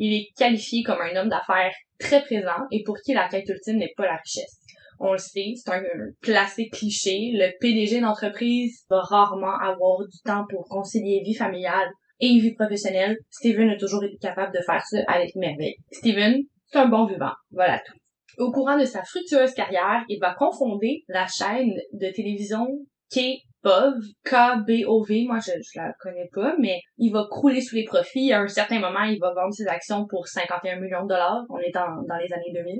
Il 0.00 0.14
est 0.14 0.28
qualifié 0.34 0.82
comme 0.82 1.00
un 1.02 1.14
homme 1.14 1.28
d'affaires 1.28 1.74
très 1.98 2.22
présent 2.22 2.66
et 2.70 2.82
pour 2.84 2.96
qui 3.04 3.12
la 3.12 3.28
quête 3.28 3.46
ultime 3.48 3.76
n'est 3.76 3.92
pas 3.94 4.06
la 4.06 4.16
richesse. 4.16 4.58
On 4.98 5.12
le 5.12 5.18
sait, 5.18 5.52
c'est 5.54 5.70
un 5.70 5.82
classique 6.22 6.72
cliché. 6.72 7.30
Le 7.34 7.50
PDG 7.60 8.00
d'entreprise 8.00 8.84
va 8.88 9.00
rarement 9.02 9.58
avoir 9.58 10.06
du 10.10 10.18
temps 10.24 10.46
pour 10.48 10.66
concilier 10.68 11.20
vie 11.22 11.34
familiale 11.34 11.90
et 12.18 12.38
vie 12.38 12.54
professionnelle. 12.54 13.18
Steven 13.28 13.68
a 13.68 13.76
toujours 13.76 14.02
été 14.02 14.16
capable 14.16 14.54
de 14.54 14.62
faire 14.64 14.82
ça 14.86 14.98
avec 15.06 15.36
merveille. 15.36 15.76
Steven, 15.92 16.38
c'est 16.66 16.78
un 16.78 16.88
bon 16.88 17.04
vivant. 17.04 17.32
Voilà 17.50 17.78
tout. 17.78 17.98
Au 18.38 18.50
courant 18.50 18.78
de 18.78 18.86
sa 18.86 19.02
fructueuse 19.02 19.52
carrière, 19.52 20.02
il 20.08 20.18
va 20.18 20.34
confonder 20.34 21.04
la 21.08 21.26
chaîne 21.26 21.74
de 21.92 22.10
télévision 22.10 22.66
K 23.12 23.20
BOV, 23.62 24.00
K-B-O-V, 24.24 25.24
moi 25.26 25.38
je, 25.38 25.52
je 25.52 25.78
la 25.78 25.92
connais 26.00 26.28
pas, 26.32 26.54
mais 26.58 26.80
il 26.96 27.12
va 27.12 27.26
crouler 27.30 27.60
sous 27.60 27.76
les 27.76 27.84
profits. 27.84 28.32
À 28.32 28.40
un 28.40 28.48
certain 28.48 28.80
moment, 28.80 29.02
il 29.02 29.18
va 29.20 29.32
vendre 29.34 29.52
ses 29.52 29.66
actions 29.66 30.06
pour 30.06 30.28
51 30.28 30.80
millions 30.80 31.02
de 31.02 31.08
dollars. 31.08 31.44
On 31.50 31.58
est 31.58 31.72
dans, 31.72 32.02
dans 32.08 32.16
les 32.16 32.32
années 32.32 32.52
2000. 32.54 32.78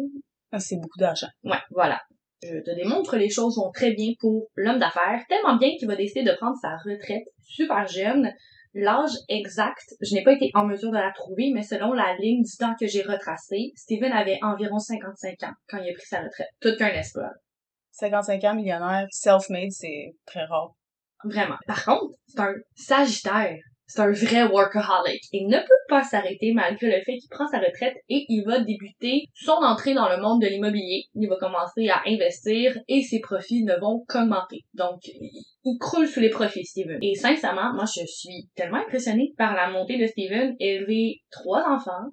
Ah, 0.52 0.58
c'est 0.58 0.76
beaucoup 0.76 0.98
d'argent. 0.98 1.28
Ouais, 1.44 1.58
voilà. 1.70 2.00
Je 2.42 2.58
te 2.60 2.74
démontre, 2.74 3.16
les 3.16 3.28
choses 3.28 3.58
vont 3.58 3.70
très 3.70 3.92
bien 3.92 4.12
pour 4.18 4.48
l'homme 4.54 4.78
d'affaires, 4.78 5.22
tellement 5.28 5.56
bien 5.56 5.70
qu'il 5.78 5.86
va 5.86 5.96
décider 5.96 6.22
de 6.22 6.34
prendre 6.36 6.56
sa 6.60 6.76
retraite 6.78 7.24
super 7.42 7.86
jeune. 7.86 8.32
L'âge 8.72 9.10
exact, 9.28 9.94
je 10.00 10.14
n'ai 10.14 10.22
pas 10.22 10.32
été 10.32 10.50
en 10.54 10.64
mesure 10.64 10.90
de 10.90 10.96
la 10.96 11.12
trouver, 11.12 11.50
mais 11.52 11.62
selon 11.62 11.92
la 11.92 12.16
ligne 12.18 12.42
du 12.42 12.56
temps 12.56 12.74
que 12.78 12.86
j'ai 12.86 13.02
retracé, 13.02 13.72
Steven 13.74 14.12
avait 14.12 14.38
environ 14.42 14.78
55 14.78 15.42
ans 15.42 15.52
quand 15.68 15.78
il 15.78 15.90
a 15.90 15.92
pris 15.92 16.06
sa 16.06 16.22
retraite. 16.22 16.48
Tout 16.60 16.76
qu'un 16.78 16.88
espoir. 16.88 17.30
55 17.92 18.44
ans 18.44 18.54
millionnaire, 18.54 19.06
self-made, 19.10 19.70
c'est 19.70 20.14
très 20.26 20.44
rare. 20.44 20.72
Vraiment. 21.24 21.56
Par 21.66 21.84
contre, 21.84 22.14
c'est 22.26 22.40
un 22.40 22.54
sagittaire. 22.74 23.58
C'est 23.86 24.02
un 24.02 24.12
vrai 24.12 24.44
workaholic. 24.44 25.20
Il 25.32 25.48
ne 25.48 25.58
peut 25.58 25.84
pas 25.88 26.04
s'arrêter 26.04 26.52
malgré 26.54 26.86
le 26.86 27.02
fait 27.04 27.16
qu'il 27.16 27.28
prend 27.28 27.48
sa 27.48 27.58
retraite 27.58 27.96
et 28.08 28.24
il 28.28 28.44
va 28.46 28.60
débuter 28.60 29.24
son 29.34 29.50
entrée 29.50 29.94
dans 29.94 30.08
le 30.08 30.22
monde 30.22 30.40
de 30.40 30.46
l'immobilier. 30.46 31.06
Il 31.14 31.28
va 31.28 31.36
commencer 31.36 31.88
à 31.88 32.00
investir 32.06 32.78
et 32.86 33.02
ses 33.02 33.18
profits 33.18 33.64
ne 33.64 33.74
vont 33.80 34.04
qu'augmenter. 34.08 34.60
Donc, 34.74 35.00
il 35.04 35.78
croule 35.80 36.06
sous 36.06 36.20
les 36.20 36.30
profits, 36.30 36.64
Steven. 36.64 37.00
Et 37.02 37.16
sincèrement, 37.16 37.74
moi, 37.74 37.84
je 37.84 38.06
suis 38.06 38.48
tellement 38.54 38.78
impressionnée 38.78 39.34
par 39.36 39.54
la 39.54 39.70
montée 39.70 39.98
de 39.98 40.06
Steven, 40.06 40.54
élever 40.60 41.22
trois 41.32 41.64
enfants, 41.68 42.10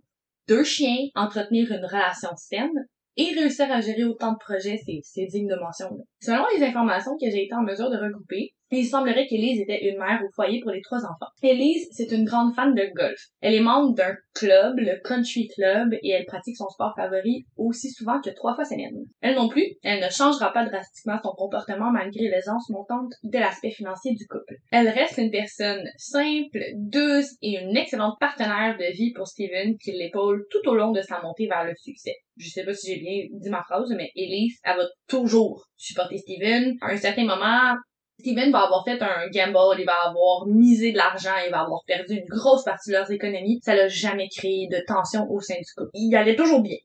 deux 0.47 0.63
chiens, 0.63 1.05
entretenir 1.13 1.71
une 1.71 1.85
relation 1.85 2.29
saine, 2.37 2.87
et 3.17 3.33
réussir 3.33 3.71
à 3.71 3.81
gérer 3.81 4.03
autant 4.03 4.33
de 4.33 4.37
projets, 4.37 4.79
c'est 5.01 5.25
digne 5.25 5.47
de 5.47 5.59
mention. 5.59 5.89
Selon 6.21 6.45
les 6.55 6.63
informations 6.63 7.17
que 7.19 7.29
j'ai 7.29 7.45
été 7.45 7.55
en 7.55 7.63
mesure 7.63 7.89
de 7.89 7.97
regrouper, 7.97 8.53
il 8.71 8.85
semblerait 8.85 9.27
qu'Elise 9.27 9.61
était 9.61 9.89
une 9.89 9.97
mère 9.97 10.21
au 10.25 10.31
foyer 10.33 10.59
pour 10.61 10.71
les 10.71 10.81
trois 10.81 10.99
enfants. 10.99 11.31
Elise, 11.41 11.87
c'est 11.91 12.11
une 12.11 12.25
grande 12.25 12.53
fan 12.53 12.73
de 12.73 12.83
golf. 12.95 13.19
Elle 13.41 13.53
est 13.53 13.61
membre 13.61 13.93
d'un 13.93 14.15
club, 14.33 14.77
le 14.77 14.99
Country 15.03 15.47
Club, 15.55 15.93
et 16.03 16.09
elle 16.09 16.25
pratique 16.25 16.57
son 16.57 16.67
sport 16.69 16.93
favori 16.95 17.45
aussi 17.55 17.91
souvent 17.91 18.19
que 18.21 18.29
trois 18.29 18.55
fois 18.55 18.65
semaine. 18.65 19.05
Elle 19.21 19.35
non 19.35 19.47
plus, 19.47 19.65
elle 19.83 20.03
ne 20.03 20.09
changera 20.09 20.51
pas 20.51 20.65
drastiquement 20.65 21.17
son 21.23 21.31
comportement 21.31 21.91
malgré 21.91 22.27
l'aisance 22.27 22.69
montante 22.69 23.13
de 23.23 23.37
l'aspect 23.37 23.71
financier 23.71 24.13
du 24.13 24.27
couple. 24.27 24.55
Elle 24.71 24.89
reste 24.89 25.17
une 25.17 25.31
personne 25.31 25.87
simple, 25.97 26.59
douce 26.75 27.35
et 27.41 27.59
une 27.59 27.77
excellente 27.77 28.17
partenaire 28.19 28.77
de 28.77 28.91
vie 28.93 29.13
pour 29.13 29.27
Steven 29.27 29.77
qui 29.77 29.91
l'épaule 29.91 30.45
tout 30.49 30.69
au 30.69 30.75
long 30.75 30.91
de 30.91 31.01
sa 31.01 31.21
montée 31.21 31.47
vers 31.47 31.63
le 31.63 31.73
succès. 31.75 32.15
Je 32.37 32.49
sais 32.49 32.63
pas 32.63 32.73
si 32.73 32.93
j'ai 32.93 32.99
bien 32.99 33.23
dit 33.31 33.49
ma 33.49 33.63
phrase, 33.63 33.91
mais 33.95 34.11
Elise, 34.15 34.59
elle 34.63 34.77
va 34.77 34.83
toujours 35.07 35.67
supporter 35.75 36.17
Steven. 36.17 36.75
À 36.81 36.91
un 36.91 36.97
certain 36.97 37.25
moment, 37.25 37.75
Steven 38.19 38.51
va 38.51 38.65
avoir 38.65 38.83
fait 38.83 39.01
un 39.01 39.29
gamble, 39.29 39.79
il 39.79 39.85
va 39.85 40.09
avoir 40.09 40.47
misé 40.47 40.91
de 40.91 40.97
l'argent, 40.97 41.35
il 41.45 41.51
va 41.51 41.61
avoir 41.61 41.81
perdu 41.85 42.15
une 42.15 42.25
grosse 42.25 42.63
partie 42.63 42.89
de 42.89 42.95
leurs 42.95 43.11
économies. 43.11 43.59
Ça 43.61 43.75
l'a 43.75 43.87
jamais 43.87 44.27
créé 44.29 44.67
de 44.71 44.83
tension 44.87 45.29
au 45.29 45.39
sein 45.39 45.55
du 45.55 45.71
couple. 45.75 45.91
Il 45.93 46.15
allait 46.15 46.35
toujours 46.35 46.61
bien. 46.61 46.77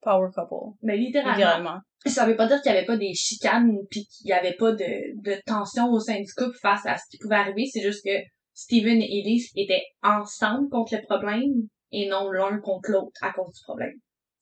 Power 0.00 0.28
couple. 0.34 0.76
Mais 0.82 0.96
littéralement. 0.96 1.80
Ça 2.06 2.26
veut 2.26 2.36
pas 2.36 2.46
dire 2.46 2.60
qu'il 2.60 2.72
y 2.72 2.76
avait 2.76 2.86
pas 2.86 2.96
des 2.96 3.14
chicanes 3.14 3.78
puis 3.90 4.06
qu'il 4.06 4.28
y 4.28 4.32
avait 4.32 4.54
pas 4.54 4.72
de, 4.72 5.22
de 5.22 5.40
tension 5.46 5.90
au 5.90 6.00
sein 6.00 6.20
du 6.20 6.32
couple 6.36 6.56
face 6.60 6.84
à 6.86 6.96
ce 6.96 7.04
qui 7.10 7.18
pouvait 7.18 7.36
arriver. 7.36 7.64
C'est 7.70 7.80
juste 7.80 8.04
que 8.04 8.16
Steven 8.54 9.00
et 9.00 9.20
Elise 9.20 9.50
étaient 9.56 9.82
ensemble 10.02 10.68
contre 10.70 10.94
le 10.96 11.02
problème 11.02 11.68
et 11.92 12.08
non 12.08 12.30
l'un 12.30 12.58
contre 12.60 12.90
l'autre 12.90 13.18
à 13.22 13.32
cause 13.32 13.54
du 13.54 13.62
problème. 13.64 13.94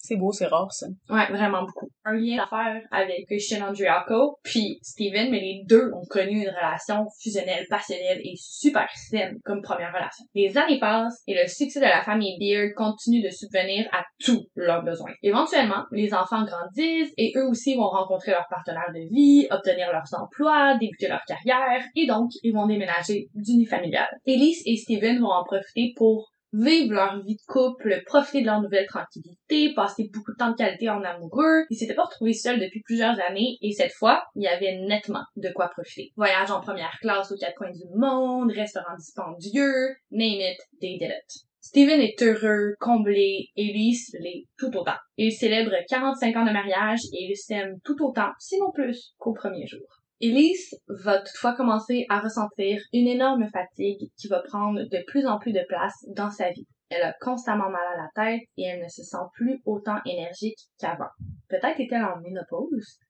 C'est 0.03 0.17
beau, 0.17 0.33
c'est 0.33 0.47
rare, 0.47 0.73
ça. 0.73 0.87
Ouais, 1.11 1.31
vraiment 1.31 1.63
beaucoup. 1.63 1.89
Un 2.05 2.15
lien 2.15 2.37
d'affaires 2.39 2.83
avec 2.91 3.25
Christian 3.27 3.69
Andriaco, 3.69 4.37
puis 4.43 4.81
Steven, 4.83 5.31
mais 5.31 5.39
les 5.39 5.63
deux 5.69 5.93
ont 5.95 6.05
connu 6.11 6.43
une 6.43 6.49
relation 6.49 7.07
fusionnelle, 7.23 7.65
passionnelle 7.71 8.21
et 8.25 8.35
super 8.35 8.89
saine 8.97 9.39
comme 9.45 9.63
première 9.63 9.93
relation. 9.93 10.25
Les 10.35 10.59
années 10.59 10.81
passent 10.81 11.23
et 11.29 11.35
le 11.41 11.47
succès 11.47 11.79
de 11.79 11.85
la 11.85 12.03
famille 12.03 12.37
Beard 12.41 12.75
continue 12.75 13.23
de 13.23 13.31
subvenir 13.31 13.87
à 13.93 14.03
tous 14.19 14.45
leurs 14.57 14.83
besoins. 14.83 15.13
Éventuellement, 15.23 15.85
les 15.93 16.13
enfants 16.13 16.45
grandissent 16.45 17.13
et 17.17 17.33
eux 17.37 17.47
aussi 17.47 17.77
vont 17.77 17.89
rencontrer 17.89 18.33
leur 18.33 18.47
partenaire 18.51 18.91
de 18.93 19.09
vie, 19.09 19.47
obtenir 19.53 19.93
leurs 19.93 20.21
emplois, 20.21 20.77
débuter 20.81 21.07
leur 21.07 21.23
carrière 21.29 21.85
et 21.95 22.07
donc 22.07 22.31
ils 22.43 22.53
vont 22.53 22.67
déménager 22.67 23.29
d'unifamilial. 23.35 24.09
Elise 24.27 24.63
et 24.67 24.77
Steven 24.77 25.21
vont 25.21 25.31
en 25.31 25.45
profiter 25.45 25.93
pour 25.97 26.32
vivre 26.53 26.95
leur 26.95 27.23
vie 27.23 27.37
de 27.37 27.43
couple, 27.47 28.03
profiter 28.07 28.43
de 28.43 28.47
leur 28.47 28.61
nouvelle 28.61 28.87
tranquillité, 28.87 29.73
passer 29.75 30.11
beaucoup 30.13 30.33
de 30.33 30.37
temps 30.37 30.51
de 30.51 30.57
qualité 30.57 30.89
en 30.91 31.03
amoureux. 31.03 31.65
Ils 31.71 31.77
s'étaient 31.77 31.95
pas 31.95 32.05
retrouvés 32.05 32.35
seuls 32.35 32.61
depuis 32.61 32.83
plusieurs 32.83 33.19
années 33.21 33.57
et 33.61 33.73
cette 33.73 33.93
fois, 33.93 34.25
il 34.35 34.43
y 34.43 34.49
avait 34.49 34.79
nettement 34.87 35.25
de 35.37 35.51
quoi 35.55 35.69
profiter. 35.69 36.13
Voyage 36.17 36.51
en 36.51 36.61
première 36.61 36.99
classe 37.01 37.33
aux 37.33 37.37
quatre 37.37 37.57
coins 37.57 37.71
du 37.71 37.85
monde, 37.95 38.53
restaurant 38.53 38.97
dispendieux, 38.99 39.97
name 40.11 40.41
it, 40.41 40.59
they 40.81 40.99
did 40.99 41.11
it. 41.11 41.45
Steven 41.61 42.01
est 42.01 42.21
heureux, 42.21 42.75
comblé, 42.81 43.51
Elise 43.57 44.17
l'est 44.19 44.47
tout 44.59 44.77
autant. 44.77 44.97
Ils 45.17 45.33
célèbrent 45.33 45.77
45 45.89 46.37
ans 46.37 46.45
de 46.45 46.51
mariage 46.51 47.01
et 47.13 47.31
ils 47.31 47.37
s'aiment 47.37 47.79
tout 47.85 48.05
autant, 48.05 48.31
sinon 48.41 48.73
plus, 48.73 49.15
qu'au 49.17 49.33
premier 49.33 49.67
jour. 49.69 50.02
Elise 50.25 50.77
va 50.87 51.19
toutefois 51.19 51.57
commencer 51.57 52.07
à 52.09 52.21
ressentir 52.21 52.81
une 52.93 53.09
énorme 53.09 53.49
fatigue 53.53 54.09
qui 54.17 54.29
va 54.29 54.41
prendre 54.41 54.81
de 54.81 55.05
plus 55.09 55.27
en 55.27 55.41
plus 55.41 55.53
de 55.53 55.65
place 55.69 55.97
dans 56.15 56.31
sa 56.31 56.51
vie. 56.51 56.69
Elle 56.91 57.03
a 57.03 57.13
constamment 57.21 57.69
mal 57.69 57.83
à 57.93 57.97
la 57.97 58.09
tête 58.15 58.43
et 58.57 58.63
elle 58.63 58.81
ne 58.85 58.89
se 58.89 59.03
sent 59.03 59.25
plus 59.35 59.61
autant 59.67 59.99
énergique 60.07 60.61
qu'avant. 60.79 61.11
Peut-être 61.49 61.81
est-elle 61.81 62.05
en 62.05 62.21
ménopause? 62.21 63.01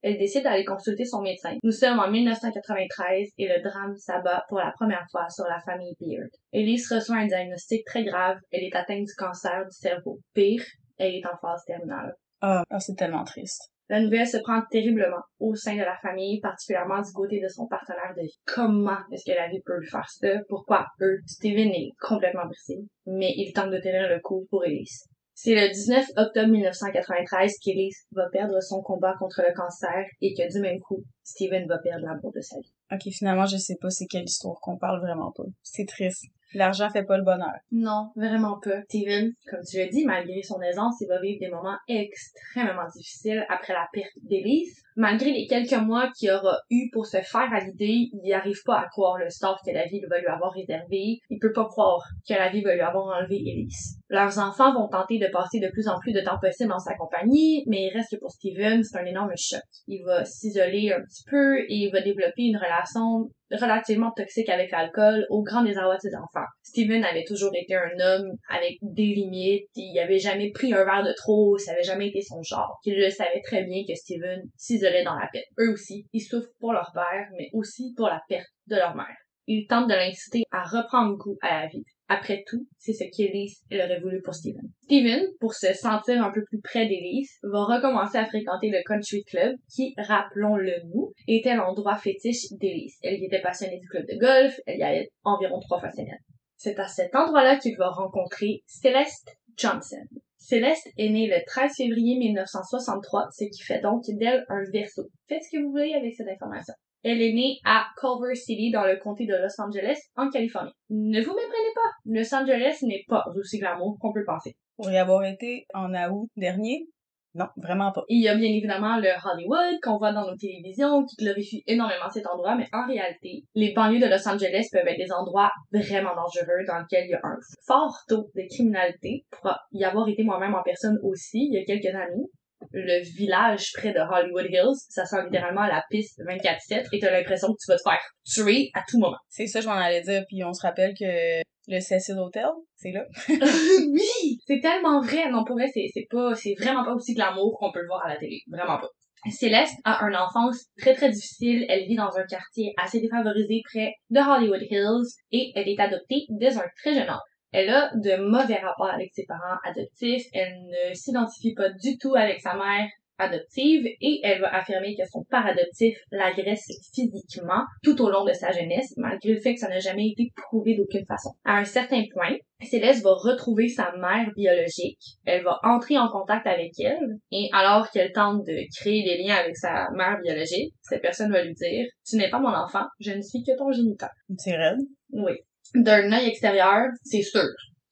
Elle 0.00 0.16
décide 0.16 0.44
d'aller 0.44 0.64
consulter 0.64 1.04
son 1.04 1.20
médecin. 1.20 1.58
Nous 1.62 1.72
sommes 1.72 1.98
en 1.98 2.10
1993 2.10 3.28
et 3.36 3.48
le 3.48 3.62
drame 3.62 3.94
s'abat 3.98 4.42
pour 4.48 4.58
la 4.58 4.72
première 4.72 5.04
fois 5.10 5.28
sur 5.28 5.44
la 5.44 5.60
famille 5.60 5.94
Beard. 6.00 6.30
Elise 6.54 6.90
reçoit 6.90 7.16
un 7.16 7.26
diagnostic 7.26 7.84
très 7.84 8.02
grave. 8.02 8.38
Elle 8.50 8.64
est 8.64 8.74
atteinte 8.74 9.04
du 9.04 9.14
cancer 9.18 9.66
du 9.66 9.76
cerveau. 9.76 10.20
Pire, 10.32 10.64
elle 10.96 11.16
est 11.16 11.26
en 11.26 11.36
phase 11.36 11.64
terminale. 11.66 12.14
Oh, 12.42 12.62
c'est 12.78 12.96
tellement 12.96 13.24
triste. 13.24 13.70
La 13.92 14.00
nouvelle 14.00 14.26
se 14.26 14.38
prend 14.38 14.62
terriblement 14.70 15.20
au 15.38 15.54
sein 15.54 15.74
de 15.74 15.82
la 15.82 15.98
famille, 16.00 16.40
particulièrement 16.40 17.02
du 17.02 17.12
côté 17.12 17.42
de 17.42 17.48
son 17.48 17.66
partenaire 17.66 18.14
de 18.16 18.22
vie. 18.22 18.38
Comment 18.46 18.96
est-ce 19.12 19.30
que 19.30 19.36
la 19.36 19.50
vie 19.50 19.60
peut 19.66 19.82
faire 19.82 20.08
ça? 20.08 20.28
Pourquoi 20.48 20.86
eux? 21.02 21.18
Steven 21.26 21.68
est 21.68 21.90
complètement 22.00 22.46
brisé, 22.46 22.80
mais 23.04 23.34
il 23.36 23.52
tente 23.52 23.70
de 23.70 23.76
tenir 23.76 24.08
le 24.08 24.18
coup 24.20 24.46
pour 24.48 24.64
Elise. 24.64 25.04
C'est 25.34 25.54
le 25.54 25.68
19 25.68 26.06
octobre 26.16 26.48
1993 26.48 27.58
qu'Elise 27.62 28.06
va 28.12 28.30
perdre 28.32 28.62
son 28.62 28.80
combat 28.80 29.14
contre 29.18 29.42
le 29.46 29.54
cancer 29.54 30.06
et 30.22 30.32
que 30.32 30.50
du 30.50 30.60
même 30.60 30.80
coup, 30.80 31.04
Steven 31.22 31.68
va 31.68 31.76
perdre 31.76 32.06
l'amour 32.06 32.32
de 32.34 32.40
sa 32.40 32.56
vie. 32.60 32.72
Ok, 32.90 33.12
finalement, 33.12 33.44
je 33.44 33.58
sais 33.58 33.76
pas 33.78 33.90
c'est 33.90 34.06
quelle 34.06 34.24
histoire 34.24 34.56
qu'on 34.62 34.78
parle 34.78 35.02
vraiment 35.02 35.32
pas. 35.32 35.44
C'est 35.62 35.86
triste. 35.86 36.24
L'argent 36.54 36.90
fait 36.90 37.04
pas 37.04 37.16
le 37.16 37.24
bonheur. 37.24 37.54
Non, 37.70 38.10
vraiment 38.16 38.58
pas. 38.58 38.82
Steven, 38.82 39.32
comme 39.50 39.64
tu 39.68 39.78
l'as 39.78 39.88
dit, 39.88 40.04
malgré 40.04 40.42
son 40.42 40.60
aisance, 40.60 41.00
il 41.00 41.08
va 41.08 41.20
vivre 41.20 41.40
des 41.40 41.48
moments 41.48 41.76
extrêmement 41.88 42.88
difficiles 42.94 43.44
après 43.48 43.72
la 43.72 43.86
perte 43.92 44.12
d'Elise. 44.22 44.82
Malgré 44.96 45.32
les 45.32 45.46
quelques 45.46 45.72
mois 45.72 46.10
qu'il 46.10 46.30
aura 46.30 46.58
eu 46.70 46.90
pour 46.92 47.06
se 47.06 47.16
faire 47.18 47.52
à 47.52 47.60
l'idée, 47.60 48.10
il 48.12 48.20
n'y 48.22 48.34
arrive 48.34 48.62
pas 48.64 48.80
à 48.80 48.88
croire 48.88 49.16
le 49.16 49.30
sort 49.30 49.58
que 49.64 49.72
la 49.72 49.86
vie 49.86 50.02
va 50.08 50.18
lui 50.18 50.26
avoir 50.26 50.52
réservé. 50.52 51.20
Il 51.30 51.38
peut 51.40 51.52
pas 51.52 51.64
croire 51.64 52.04
que 52.28 52.34
la 52.34 52.50
vie 52.50 52.62
va 52.62 52.74
lui 52.74 52.82
avoir 52.82 53.06
enlevé 53.06 53.36
Elise. 53.36 53.98
Leurs 54.12 54.38
enfants 54.38 54.74
vont 54.74 54.88
tenter 54.88 55.18
de 55.18 55.26
passer 55.28 55.58
de 55.58 55.70
plus 55.70 55.88
en 55.88 55.98
plus 55.98 56.12
de 56.12 56.20
temps 56.20 56.38
possible 56.38 56.68
dans 56.68 56.78
sa 56.78 56.94
compagnie, 56.96 57.64
mais 57.66 57.84
il 57.86 57.92
reste 57.94 58.10
que 58.10 58.20
pour 58.20 58.30
Steven, 58.30 58.84
c'est 58.84 58.98
un 58.98 59.06
énorme 59.06 59.32
choc. 59.38 59.62
Il 59.88 60.04
va 60.04 60.22
s'isoler 60.26 60.92
un 60.92 61.00
petit 61.00 61.24
peu 61.30 61.60
et 61.60 61.76
il 61.86 61.90
va 61.90 62.02
développer 62.02 62.42
une 62.42 62.58
relation 62.58 63.30
relativement 63.50 64.10
toxique 64.10 64.50
avec 64.50 64.70
l'alcool 64.70 65.24
au 65.30 65.42
grand 65.42 65.64
désarroi 65.64 65.94
de 65.94 66.00
ses 66.00 66.14
enfants. 66.14 66.46
Steven 66.62 67.02
avait 67.04 67.24
toujours 67.24 67.52
été 67.54 67.74
un 67.74 67.98
homme 68.00 68.36
avec 68.50 68.76
des 68.82 69.14
limites, 69.14 69.70
il 69.76 69.98
avait 69.98 70.18
jamais 70.18 70.50
pris 70.50 70.74
un 70.74 70.84
verre 70.84 71.04
de 71.04 71.14
trop, 71.16 71.56
ça 71.56 71.72
avait 71.72 71.82
jamais 71.82 72.08
été 72.08 72.20
son 72.20 72.42
genre. 72.42 72.80
Il 72.84 73.00
le 73.00 73.08
savait 73.08 73.40
très 73.42 73.64
bien 73.64 73.82
que 73.88 73.94
Steven 73.94 74.42
s'isolait 74.58 75.04
dans 75.04 75.14
la 75.14 75.30
paix. 75.32 75.44
Eux 75.58 75.72
aussi, 75.72 76.04
ils 76.12 76.20
souffrent 76.20 76.52
pour 76.60 76.74
leur 76.74 76.90
père, 76.92 77.28
mais 77.38 77.48
aussi 77.54 77.94
pour 77.96 78.08
la 78.08 78.20
perte 78.28 78.50
de 78.66 78.76
leur 78.76 78.94
mère. 78.94 79.16
Ils 79.46 79.66
tentent 79.66 79.88
de 79.88 79.94
l'inciter 79.94 80.44
à 80.52 80.64
reprendre 80.64 81.16
goût 81.16 81.38
à 81.40 81.62
la 81.62 81.68
vie. 81.68 81.84
Après 82.12 82.44
tout, 82.46 82.66
c'est 82.78 82.92
ce 82.92 83.04
qu'Elise 83.04 83.62
aurait 83.72 84.00
voulu 84.00 84.20
pour 84.20 84.34
Steven. 84.34 84.68
Steven, 84.82 85.24
pour 85.40 85.54
se 85.54 85.72
sentir 85.72 86.22
un 86.22 86.30
peu 86.30 86.44
plus 86.44 86.60
près 86.60 86.86
d'Elise, 86.86 87.38
va 87.42 87.64
recommencer 87.64 88.18
à 88.18 88.26
fréquenter 88.26 88.68
le 88.68 88.82
Country 88.86 89.24
Club, 89.24 89.56
qui, 89.74 89.94
rappelons-le 89.96 90.74
nous, 90.92 91.14
était 91.26 91.54
l'endroit 91.54 91.96
fétiche 91.96 92.52
d'Elise. 92.60 92.98
Elle 93.02 93.18
y 93.18 93.24
était 93.24 93.40
passionnée 93.40 93.78
du 93.78 93.88
club 93.88 94.04
de 94.06 94.18
golf, 94.18 94.60
elle 94.66 94.80
y 94.80 94.82
allait 94.82 95.10
environ 95.24 95.58
trois 95.60 95.80
fois 95.80 95.90
semaine. 95.90 96.18
C'est 96.58 96.78
à 96.78 96.86
cet 96.86 97.16
endroit-là 97.16 97.56
qu'il 97.56 97.78
va 97.78 97.88
rencontrer 97.88 98.62
Celeste 98.66 99.34
Johnson. 99.56 100.04
Céleste 100.36 100.88
est 100.98 101.08
née 101.08 101.28
le 101.28 101.42
13 101.46 101.72
février 101.78 102.18
1963, 102.18 103.28
ce 103.32 103.44
qui 103.44 103.62
fait 103.62 103.80
donc 103.80 104.02
d'elle 104.18 104.44
un 104.50 104.64
verso. 104.70 105.08
Faites 105.30 105.44
ce 105.44 105.56
que 105.56 105.62
vous 105.62 105.70
voulez 105.70 105.94
avec 105.94 106.14
cette 106.14 106.28
information. 106.28 106.74
Elle 107.04 107.20
est 107.20 107.32
née 107.32 107.58
à 107.64 107.86
Culver 107.98 108.34
City 108.34 108.70
dans 108.70 108.84
le 108.84 108.96
comté 108.96 109.26
de 109.26 109.34
Los 109.34 109.60
Angeles, 109.60 109.98
en 110.16 110.30
Californie. 110.30 110.72
Ne 110.90 111.20
vous 111.20 111.34
méprenez 111.34 111.72
pas, 111.74 111.90
Los 112.04 112.34
Angeles 112.34 112.78
n'est 112.82 113.04
pas 113.08 113.24
aussi 113.36 113.58
glamour 113.58 113.96
qu'on 114.00 114.12
peut 114.12 114.24
penser. 114.24 114.56
Pour 114.76 114.90
y 114.90 114.96
avoir 114.96 115.24
été 115.24 115.66
en 115.74 115.92
août 115.94 116.28
dernier, 116.36 116.86
non, 117.34 117.46
vraiment 117.56 117.92
pas. 117.92 118.04
Il 118.08 118.22
y 118.22 118.28
a 118.28 118.34
bien 118.36 118.50
évidemment 118.50 118.98
le 118.98 119.08
Hollywood 119.08 119.80
qu'on 119.82 119.96
voit 119.96 120.12
dans 120.12 120.30
nos 120.30 120.36
télévisions 120.36 121.04
qui 121.06 121.16
glorifie 121.16 121.62
énormément 121.66 122.10
cet 122.12 122.26
endroit, 122.26 122.56
mais 122.56 122.68
en 122.72 122.86
réalité, 122.86 123.44
les 123.54 123.72
banlieues 123.72 124.00
de 124.00 124.06
Los 124.06 124.28
Angeles 124.28 124.68
peuvent 124.70 124.86
être 124.86 124.98
des 124.98 125.12
endroits 125.12 125.50
vraiment 125.72 126.14
dangereux 126.14 126.64
dans 126.68 126.78
lesquels 126.78 127.06
il 127.06 127.10
y 127.10 127.14
a 127.14 127.20
un 127.22 127.38
fort 127.66 127.96
taux 128.06 128.28
de 128.34 128.42
criminalité. 128.48 129.24
Pour 129.30 129.50
y 129.72 129.82
avoir 129.82 130.08
été 130.08 130.22
moi-même 130.24 130.54
en 130.54 130.62
personne 130.62 130.98
aussi 131.02 131.48
il 131.50 131.54
y 131.54 131.58
a 131.58 131.64
quelques 131.64 131.94
années, 131.94 132.28
le 132.72 133.02
village 133.16 133.72
près 133.74 133.92
de 133.92 134.00
Hollywood 134.00 134.46
Hills, 134.48 134.78
ça 134.88 135.04
sent 135.04 135.24
littéralement 135.24 135.66
la 135.66 135.82
piste 135.90 136.20
24-7 136.20 136.86
et 136.92 136.98
t'as 136.98 137.10
l'impression 137.10 137.48
que 137.48 137.58
tu 137.62 137.70
vas 137.70 137.76
te 137.76 137.82
faire 137.82 138.00
tuer 138.24 138.70
à 138.74 138.82
tout 138.88 138.98
moment. 138.98 139.16
C'est 139.28 139.46
ça, 139.46 139.60
je 139.60 139.68
m'en 139.68 139.74
allais 139.74 140.02
dire, 140.02 140.24
puis 140.28 140.42
on 140.44 140.52
se 140.52 140.62
rappelle 140.62 140.94
que 140.98 141.42
le 141.68 141.80
Cecil 141.80 142.18
Hotel, 142.18 142.48
c'est 142.76 142.92
là. 142.92 143.04
oui! 143.28 144.38
C'est 144.46 144.60
tellement 144.60 145.00
vrai! 145.00 145.30
Non, 145.30 145.44
pour 145.44 145.56
vrai, 145.56 145.68
c'est, 145.72 145.86
c'est 145.92 146.06
pas, 146.10 146.34
c'est 146.34 146.54
vraiment 146.58 146.84
pas 146.84 146.94
aussi 146.94 147.14
glamour 147.14 147.56
qu'on 147.58 147.72
peut 147.72 147.80
le 147.80 147.86
voir 147.86 148.04
à 148.04 148.08
la 148.08 148.16
télé. 148.16 148.40
Vraiment 148.50 148.78
pas. 148.78 148.88
Céleste 149.30 149.76
a 149.84 150.04
une 150.04 150.16
enfance 150.16 150.66
très 150.78 150.94
très 150.94 151.10
difficile. 151.10 151.64
Elle 151.68 151.86
vit 151.86 151.94
dans 151.94 152.16
un 152.16 152.24
quartier 152.26 152.72
assez 152.82 153.00
défavorisé 153.00 153.62
près 153.72 153.92
de 154.10 154.18
Hollywood 154.18 154.62
Hills 154.68 155.06
et 155.30 155.52
elle 155.54 155.68
est 155.68 155.78
adoptée 155.78 156.26
dès 156.28 156.56
un 156.56 156.64
très 156.82 156.94
jeune 156.94 157.08
âge. 157.08 157.20
Elle 157.52 157.70
a 157.70 157.90
de 157.94 158.16
mauvais 158.16 158.56
rapports 158.56 158.90
avec 158.90 159.10
ses 159.14 159.24
parents 159.26 159.58
adoptifs. 159.64 160.26
Elle 160.32 160.54
ne 160.66 160.94
s'identifie 160.94 161.54
pas 161.54 161.70
du 161.70 161.98
tout 161.98 162.14
avec 162.14 162.40
sa 162.40 162.54
mère 162.54 162.88
adoptive 163.18 163.86
et 164.00 164.20
elle 164.22 164.40
va 164.40 164.54
affirmer 164.54 164.96
que 164.96 165.06
son 165.10 165.24
père 165.24 165.46
adoptif 165.46 165.96
l'agresse 166.10 166.66
physiquement 166.94 167.62
tout 167.82 168.00
au 168.02 168.10
long 168.10 168.24
de 168.24 168.32
sa 168.32 168.50
jeunesse, 168.52 168.94
malgré 168.96 169.34
le 169.34 169.40
fait 169.40 169.54
que 169.54 169.60
ça 169.60 169.68
n'a 169.68 169.78
jamais 169.78 170.08
été 170.08 170.32
prouvé 170.36 170.74
d'aucune 170.74 171.06
façon. 171.06 171.30
À 171.44 171.58
un 171.58 171.64
certain 171.64 172.02
point, 172.12 172.36
Céleste 172.62 173.02
va 173.02 173.12
retrouver 173.12 173.68
sa 173.68 173.92
mère 173.96 174.30
biologique. 174.36 175.18
Elle 175.24 175.44
va 175.44 175.58
entrer 175.62 175.98
en 175.98 176.08
contact 176.08 176.46
avec 176.46 176.72
elle 176.80 177.18
et 177.30 177.48
alors 177.52 177.90
qu'elle 177.90 178.12
tente 178.12 178.46
de 178.46 178.58
créer 178.78 179.02
des 179.02 179.22
liens 179.22 179.36
avec 179.36 179.56
sa 179.56 179.88
mère 179.94 180.18
biologique, 180.22 180.72
cette 180.82 181.02
personne 181.02 181.32
va 181.32 181.42
lui 181.42 181.54
dire 181.54 181.86
"Tu 182.06 182.16
n'es 182.16 182.30
pas 182.30 182.40
mon 182.40 182.54
enfant, 182.54 182.86
je 183.00 183.12
ne 183.12 183.22
suis 183.22 183.42
que 183.42 183.56
ton 183.56 183.70
géniteur." 183.72 184.10
C'est 184.38 184.56
raide. 184.56 184.78
Oui. 185.12 185.34
D'un 185.74 186.12
œil 186.12 186.28
extérieur, 186.28 186.86
c'est 187.04 187.22
sûr 187.22 187.44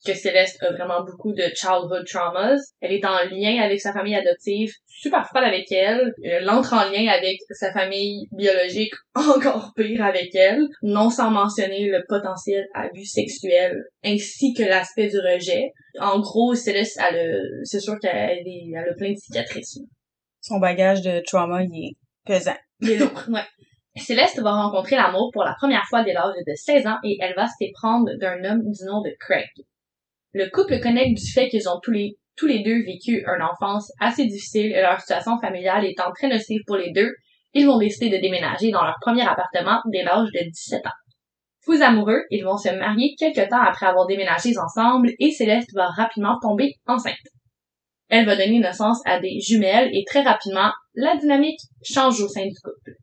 que 0.05 0.13
Céleste 0.15 0.61
a 0.63 0.71
vraiment 0.71 1.03
beaucoup 1.03 1.31
de 1.31 1.43
childhood 1.55 2.05
traumas. 2.07 2.57
Elle 2.79 2.93
est 2.93 3.05
en 3.05 3.23
lien 3.29 3.61
avec 3.61 3.79
sa 3.79 3.93
famille 3.93 4.15
adoptive, 4.15 4.71
super 4.87 5.27
froide 5.27 5.43
avec 5.43 5.71
elle. 5.71 6.11
Elle 6.23 6.49
entre 6.49 6.73
en 6.73 6.89
lien 6.89 7.07
avec 7.11 7.37
sa 7.51 7.71
famille 7.71 8.27
biologique, 8.31 8.93
encore 9.15 9.73
pire 9.75 10.03
avec 10.03 10.33
elle. 10.33 10.63
Non 10.81 11.09
sans 11.11 11.29
mentionner 11.29 11.87
le 11.89 12.03
potentiel 12.07 12.65
abus 12.73 13.05
sexuel 13.05 13.83
ainsi 14.03 14.53
que 14.53 14.63
l'aspect 14.63 15.07
du 15.07 15.19
rejet. 15.19 15.71
En 15.99 16.19
gros, 16.19 16.55
Céleste, 16.55 16.99
c'est 17.63 17.79
sûr 17.79 17.99
qu'elle 17.99 18.39
est- 18.47 18.71
elle 18.75 18.89
a 18.89 18.93
plein 18.95 19.11
de 19.11 19.17
cicatrices. 19.17 19.79
Son 20.39 20.57
bagage 20.57 21.01
de 21.01 21.19
trauma, 21.19 21.61
il 21.63 21.89
est 21.89 21.95
pesant. 22.25 22.57
Il 22.79 22.89
est 22.91 22.95
lourd, 22.97 23.23
ouais. 23.29 23.41
Céleste 23.97 24.39
va 24.39 24.51
rencontrer 24.51 24.95
l'amour 24.95 25.31
pour 25.33 25.43
la 25.43 25.53
première 25.53 25.85
fois 25.89 26.03
dès 26.03 26.13
l'âge 26.13 26.33
de 26.47 26.53
16 26.55 26.87
ans 26.87 26.97
et 27.03 27.17
elle 27.19 27.35
va 27.35 27.47
se 27.47 27.71
prendre 27.73 28.09
d'un 28.19 28.43
homme 28.45 28.61
du 28.61 28.85
nom 28.85 29.01
de 29.01 29.13
Craig. 29.19 29.49
Le 30.33 30.49
couple 30.49 30.79
connecte 30.79 31.17
du 31.17 31.31
fait 31.31 31.49
qu'ils 31.49 31.67
ont 31.67 31.79
tous 31.83 31.91
les, 31.91 32.17
tous 32.37 32.47
les 32.47 32.63
deux 32.63 32.83
vécu 32.85 33.25
une 33.27 33.43
enfance 33.43 33.91
assez 33.99 34.25
difficile 34.25 34.67
et 34.67 34.81
leur 34.81 35.01
situation 35.01 35.37
familiale 35.39 35.85
étant 35.85 36.11
très 36.13 36.29
nocive 36.29 36.61
pour 36.65 36.77
les 36.77 36.91
deux, 36.93 37.11
ils 37.53 37.67
vont 37.67 37.77
décider 37.77 38.09
de 38.09 38.21
déménager 38.21 38.71
dans 38.71 38.85
leur 38.85 38.95
premier 39.01 39.27
appartement 39.27 39.81
dès 39.91 40.03
l'âge 40.03 40.29
de 40.33 40.49
17 40.49 40.85
ans. 40.87 40.89
Fous 41.65 41.81
amoureux, 41.81 42.23
ils 42.31 42.45
vont 42.45 42.57
se 42.57 42.69
marier 42.69 43.13
quelques 43.19 43.49
temps 43.49 43.61
après 43.61 43.87
avoir 43.87 44.07
déménagé 44.07 44.57
ensemble 44.57 45.11
et 45.19 45.31
Céleste 45.31 45.69
va 45.75 45.87
rapidement 45.87 46.39
tomber 46.41 46.75
enceinte. 46.87 47.15
Elle 48.07 48.25
va 48.25 48.37
donner 48.37 48.59
naissance 48.59 49.01
à 49.05 49.19
des 49.19 49.39
jumelles 49.41 49.89
et 49.93 50.05
très 50.05 50.21
rapidement, 50.21 50.71
la 50.95 51.17
dynamique 51.17 51.59
change 51.83 52.21
au 52.21 52.29
sein 52.29 52.45
du 52.45 52.55
couple. 52.63 52.95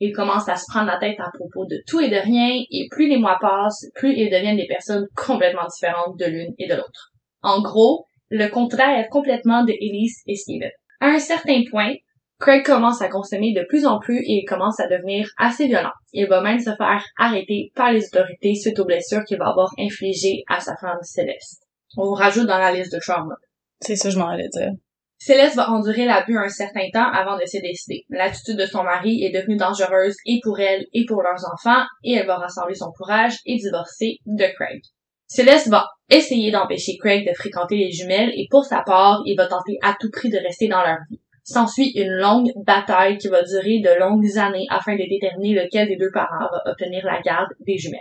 Ils 0.00 0.12
commencent 0.12 0.48
à 0.48 0.56
se 0.56 0.64
prendre 0.68 0.86
la 0.86 0.98
tête 0.98 1.18
à 1.18 1.30
propos 1.32 1.66
de 1.66 1.82
tout 1.86 2.00
et 2.00 2.08
de 2.08 2.16
rien, 2.16 2.62
et 2.70 2.86
plus 2.90 3.08
les 3.08 3.18
mois 3.18 3.38
passent, 3.40 3.86
plus 3.94 4.14
ils 4.14 4.30
deviennent 4.30 4.56
des 4.56 4.66
personnes 4.66 5.06
complètement 5.16 5.66
différentes 5.66 6.18
de 6.18 6.26
l'une 6.26 6.54
et 6.58 6.68
de 6.68 6.74
l'autre. 6.74 7.12
En 7.42 7.62
gros, 7.62 8.06
le 8.30 8.48
contraire 8.48 9.06
complètement 9.10 9.64
de 9.64 9.72
Elise 9.72 10.22
et 10.26 10.36
Steven. 10.36 10.70
À 11.00 11.06
un 11.06 11.18
certain 11.18 11.62
point, 11.70 11.94
Craig 12.40 12.64
commence 12.64 13.02
à 13.02 13.08
consommer 13.08 13.52
de 13.52 13.64
plus 13.68 13.84
en 13.84 13.98
plus 13.98 14.18
et 14.18 14.42
il 14.42 14.44
commence 14.44 14.78
à 14.78 14.86
devenir 14.86 15.28
assez 15.38 15.66
violent. 15.66 15.92
Il 16.12 16.28
va 16.28 16.40
même 16.40 16.60
se 16.60 16.70
faire 16.76 17.04
arrêter 17.18 17.72
par 17.74 17.90
les 17.90 18.06
autorités 18.06 18.54
suite 18.54 18.78
aux 18.78 18.84
blessures 18.84 19.24
qu'il 19.24 19.38
va 19.38 19.48
avoir 19.48 19.72
infligées 19.78 20.44
à 20.48 20.60
sa 20.60 20.76
femme 20.76 21.02
Céleste. 21.02 21.64
On 21.96 22.12
rajoute 22.12 22.46
dans 22.46 22.58
la 22.58 22.72
liste 22.72 22.92
de 22.92 23.00
trauma. 23.00 23.34
C'est 23.80 23.96
ça, 23.96 24.10
je 24.10 24.18
m'en 24.18 24.28
allais 24.28 24.48
dire. 24.48 24.70
Céleste 25.18 25.56
va 25.56 25.70
endurer 25.70 26.04
l'abus 26.04 26.38
un 26.38 26.48
certain 26.48 26.88
temps 26.92 27.10
avant 27.10 27.36
de 27.36 27.44
se 27.44 27.60
décider. 27.60 28.04
L'attitude 28.08 28.56
de 28.56 28.66
son 28.66 28.84
mari 28.84 29.24
est 29.24 29.36
devenue 29.36 29.56
dangereuse 29.56 30.14
et 30.24 30.38
pour 30.44 30.60
elle 30.60 30.86
et 30.92 31.04
pour 31.06 31.22
leurs 31.22 31.44
enfants 31.52 31.84
et 32.04 32.14
elle 32.14 32.26
va 32.26 32.36
rassembler 32.36 32.76
son 32.76 32.92
courage 32.92 33.34
et 33.44 33.56
divorcer 33.56 34.18
de 34.26 34.44
Craig. 34.54 34.80
Céleste 35.26 35.68
va 35.68 35.86
essayer 36.08 36.52
d'empêcher 36.52 36.96
Craig 36.98 37.28
de 37.28 37.34
fréquenter 37.34 37.76
les 37.76 37.90
jumelles 37.90 38.30
et 38.34 38.46
pour 38.48 38.64
sa 38.64 38.82
part, 38.82 39.20
il 39.26 39.36
va 39.36 39.46
tenter 39.46 39.76
à 39.82 39.96
tout 40.00 40.10
prix 40.10 40.30
de 40.30 40.38
rester 40.38 40.68
dans 40.68 40.82
leur 40.82 40.98
vie. 41.10 41.20
S'ensuit 41.42 41.92
une 41.96 42.12
longue 42.12 42.50
bataille 42.64 43.18
qui 43.18 43.28
va 43.28 43.42
durer 43.42 43.80
de 43.80 43.98
longues 43.98 44.38
années 44.38 44.66
afin 44.70 44.94
de 44.94 45.08
déterminer 45.08 45.64
lequel 45.64 45.88
des 45.88 45.96
deux 45.96 46.10
parents 46.12 46.48
va 46.50 46.70
obtenir 46.70 47.04
la 47.04 47.20
garde 47.22 47.50
des 47.66 47.76
jumelles. 47.76 48.00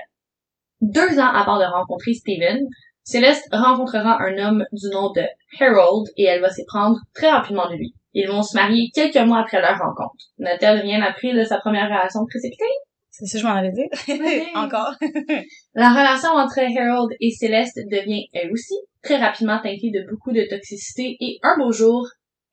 Deux 0.81 1.17
ans 1.19 1.33
avant 1.33 1.57
de 1.57 1.65
rencontrer 1.65 2.13
Steven, 2.13 2.59
Céleste 3.07 3.47
rencontrera 3.53 4.21
un 4.21 4.37
homme 4.37 4.65
du 4.73 4.89
nom 4.89 5.13
de 5.13 5.21
Harold 5.61 6.09
et 6.17 6.25
elle 6.25 6.41
va 6.41 6.49
s'y 6.49 6.65
prendre 6.65 6.99
très 7.15 7.29
rapidement 7.29 7.69
de 7.69 7.75
lui. 7.75 7.93
Ils 8.13 8.27
vont 8.27 8.43
se 8.43 8.53
marier 8.53 8.91
quelques 8.93 9.25
mois 9.25 9.39
après 9.39 9.61
leur 9.61 9.77
rencontre. 9.79 10.25
N'a-t-elle 10.39 10.81
rien 10.81 11.01
appris 11.01 11.33
de 11.33 11.45
sa 11.45 11.57
première 11.57 11.85
relation 11.85 12.25
précipitée? 12.25 12.65
C'est 13.09 13.25
ça, 13.25 13.37
que 13.37 13.43
je 13.43 13.47
m'en 13.47 13.61
dire. 13.61 13.87
Ouais. 14.09 14.47
Encore. 14.55 14.93
La 15.73 15.91
relation 15.91 16.31
entre 16.31 16.59
Harold 16.59 17.15
et 17.21 17.31
Céleste 17.31 17.79
devient, 17.89 18.27
elle 18.33 18.51
aussi, 18.51 18.75
très 19.01 19.15
rapidement 19.15 19.61
teintée 19.63 19.89
de 19.89 20.05
beaucoup 20.09 20.33
de 20.33 20.45
toxicité 20.49 21.15
et 21.21 21.39
un 21.43 21.55
beau 21.57 21.71
jour, 21.71 22.05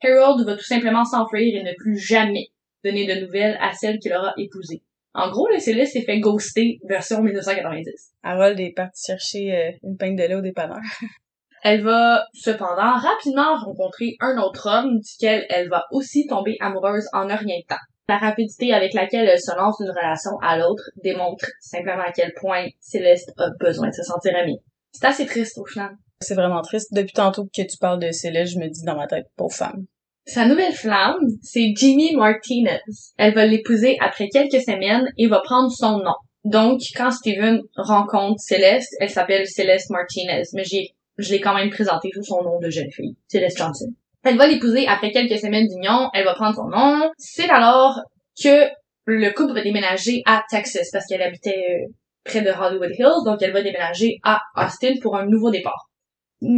Harold 0.04 0.46
va 0.46 0.54
tout 0.54 0.62
simplement 0.62 1.04
s'enfuir 1.04 1.60
et 1.60 1.64
ne 1.64 1.74
plus 1.76 1.98
jamais 1.98 2.46
donner 2.84 3.12
de 3.12 3.26
nouvelles 3.26 3.58
à 3.60 3.72
celle 3.72 3.98
qu'il 3.98 4.14
aura 4.14 4.32
épousée. 4.38 4.84
En 5.14 5.30
gros, 5.30 5.46
le 5.48 5.60
Céleste 5.60 5.92
s'est 5.92 6.02
fait 6.02 6.18
ghoster 6.18 6.78
version 6.88 7.22
1990. 7.22 8.14
Harold 8.24 8.58
est 8.58 8.72
parti 8.72 9.00
chercher 9.06 9.54
euh, 9.54 9.70
une 9.84 9.96
pinte 9.96 10.16
de 10.16 10.24
lait 10.24 10.34
au 10.34 10.40
dépanneur. 10.40 10.80
Elle 11.62 11.82
va 11.82 12.26
cependant 12.34 12.94
rapidement 12.96 13.56
rencontrer 13.56 14.16
un 14.20 14.36
autre 14.36 14.68
homme 14.68 14.98
duquel 14.98 15.46
elle 15.48 15.70
va 15.70 15.84
aussi 15.92 16.26
tomber 16.26 16.58
amoureuse 16.60 17.06
en 17.14 17.30
un 17.30 17.36
rien 17.36 17.56
de 17.56 17.66
temps. 17.66 17.80
La 18.06 18.18
rapidité 18.18 18.74
avec 18.74 18.92
laquelle 18.92 19.26
elle 19.26 19.40
se 19.40 19.56
lance 19.56 19.78
d'une 19.80 19.88
relation 19.88 20.32
à 20.42 20.58
l'autre 20.58 20.90
démontre 21.02 21.46
simplement 21.60 22.02
à 22.02 22.12
quel 22.12 22.34
point 22.34 22.66
Céleste 22.80 23.32
a 23.38 23.48
besoin 23.58 23.88
de 23.88 23.94
se 23.94 24.02
sentir 24.02 24.36
amie. 24.36 24.58
C'est 24.92 25.06
assez 25.06 25.24
triste 25.24 25.56
au 25.56 25.64
final. 25.64 25.92
C'est 26.20 26.34
vraiment 26.34 26.60
triste. 26.60 26.92
Depuis 26.92 27.14
tantôt 27.14 27.46
que 27.46 27.62
tu 27.62 27.78
parles 27.78 27.98
de 27.98 28.10
Céleste, 28.10 28.52
je 28.52 28.58
me 28.58 28.68
dis 28.68 28.84
dans 28.84 28.96
ma 28.96 29.06
tête, 29.06 29.24
pauvre 29.34 29.54
femme. 29.54 29.86
Sa 30.26 30.46
nouvelle 30.46 30.72
flamme, 30.72 31.18
c'est 31.42 31.72
Jimmy 31.76 32.14
Martinez. 32.16 32.80
Elle 33.18 33.34
va 33.34 33.44
l'épouser 33.44 33.98
après 34.00 34.28
quelques 34.28 34.62
semaines 34.62 35.06
et 35.18 35.26
va 35.26 35.40
prendre 35.40 35.70
son 35.70 35.98
nom. 35.98 36.14
Donc, 36.44 36.80
quand 36.96 37.10
Steven 37.10 37.60
rencontre 37.76 38.40
Céleste, 38.40 38.94
elle 39.00 39.10
s'appelle 39.10 39.46
Céleste 39.46 39.90
Martinez, 39.90 40.42
mais 40.54 40.64
j'ai, 40.64 40.94
je 41.18 41.30
l'ai 41.30 41.40
quand 41.40 41.54
même 41.54 41.70
présenté 41.70 42.10
sous 42.14 42.22
son 42.22 42.42
nom 42.42 42.58
de 42.58 42.70
jeune 42.70 42.90
fille, 42.90 43.16
Céleste 43.28 43.58
Johnson. 43.58 43.88
Elle 44.24 44.38
va 44.38 44.46
l'épouser 44.46 44.86
après 44.86 45.10
quelques 45.10 45.38
semaines 45.38 45.68
d'union, 45.68 46.08
elle 46.14 46.24
va 46.24 46.34
prendre 46.34 46.56
son 46.56 46.68
nom. 46.68 47.10
C'est 47.18 47.50
alors 47.50 48.00
que 48.42 48.68
le 49.06 49.30
couple 49.30 49.54
va 49.54 49.62
déménager 49.62 50.22
à 50.24 50.42
Texas 50.50 50.88
parce 50.90 51.06
qu'elle 51.06 51.22
habitait 51.22 51.64
euh, 51.68 51.92
près 52.24 52.40
de 52.40 52.50
Hollywood 52.50 52.92
Hills, 52.98 53.24
donc 53.26 53.42
elle 53.42 53.52
va 53.52 53.62
déménager 53.62 54.18
à 54.22 54.40
Austin 54.56 54.94
pour 55.02 55.16
un 55.16 55.26
nouveau 55.26 55.50
départ. 55.50 55.90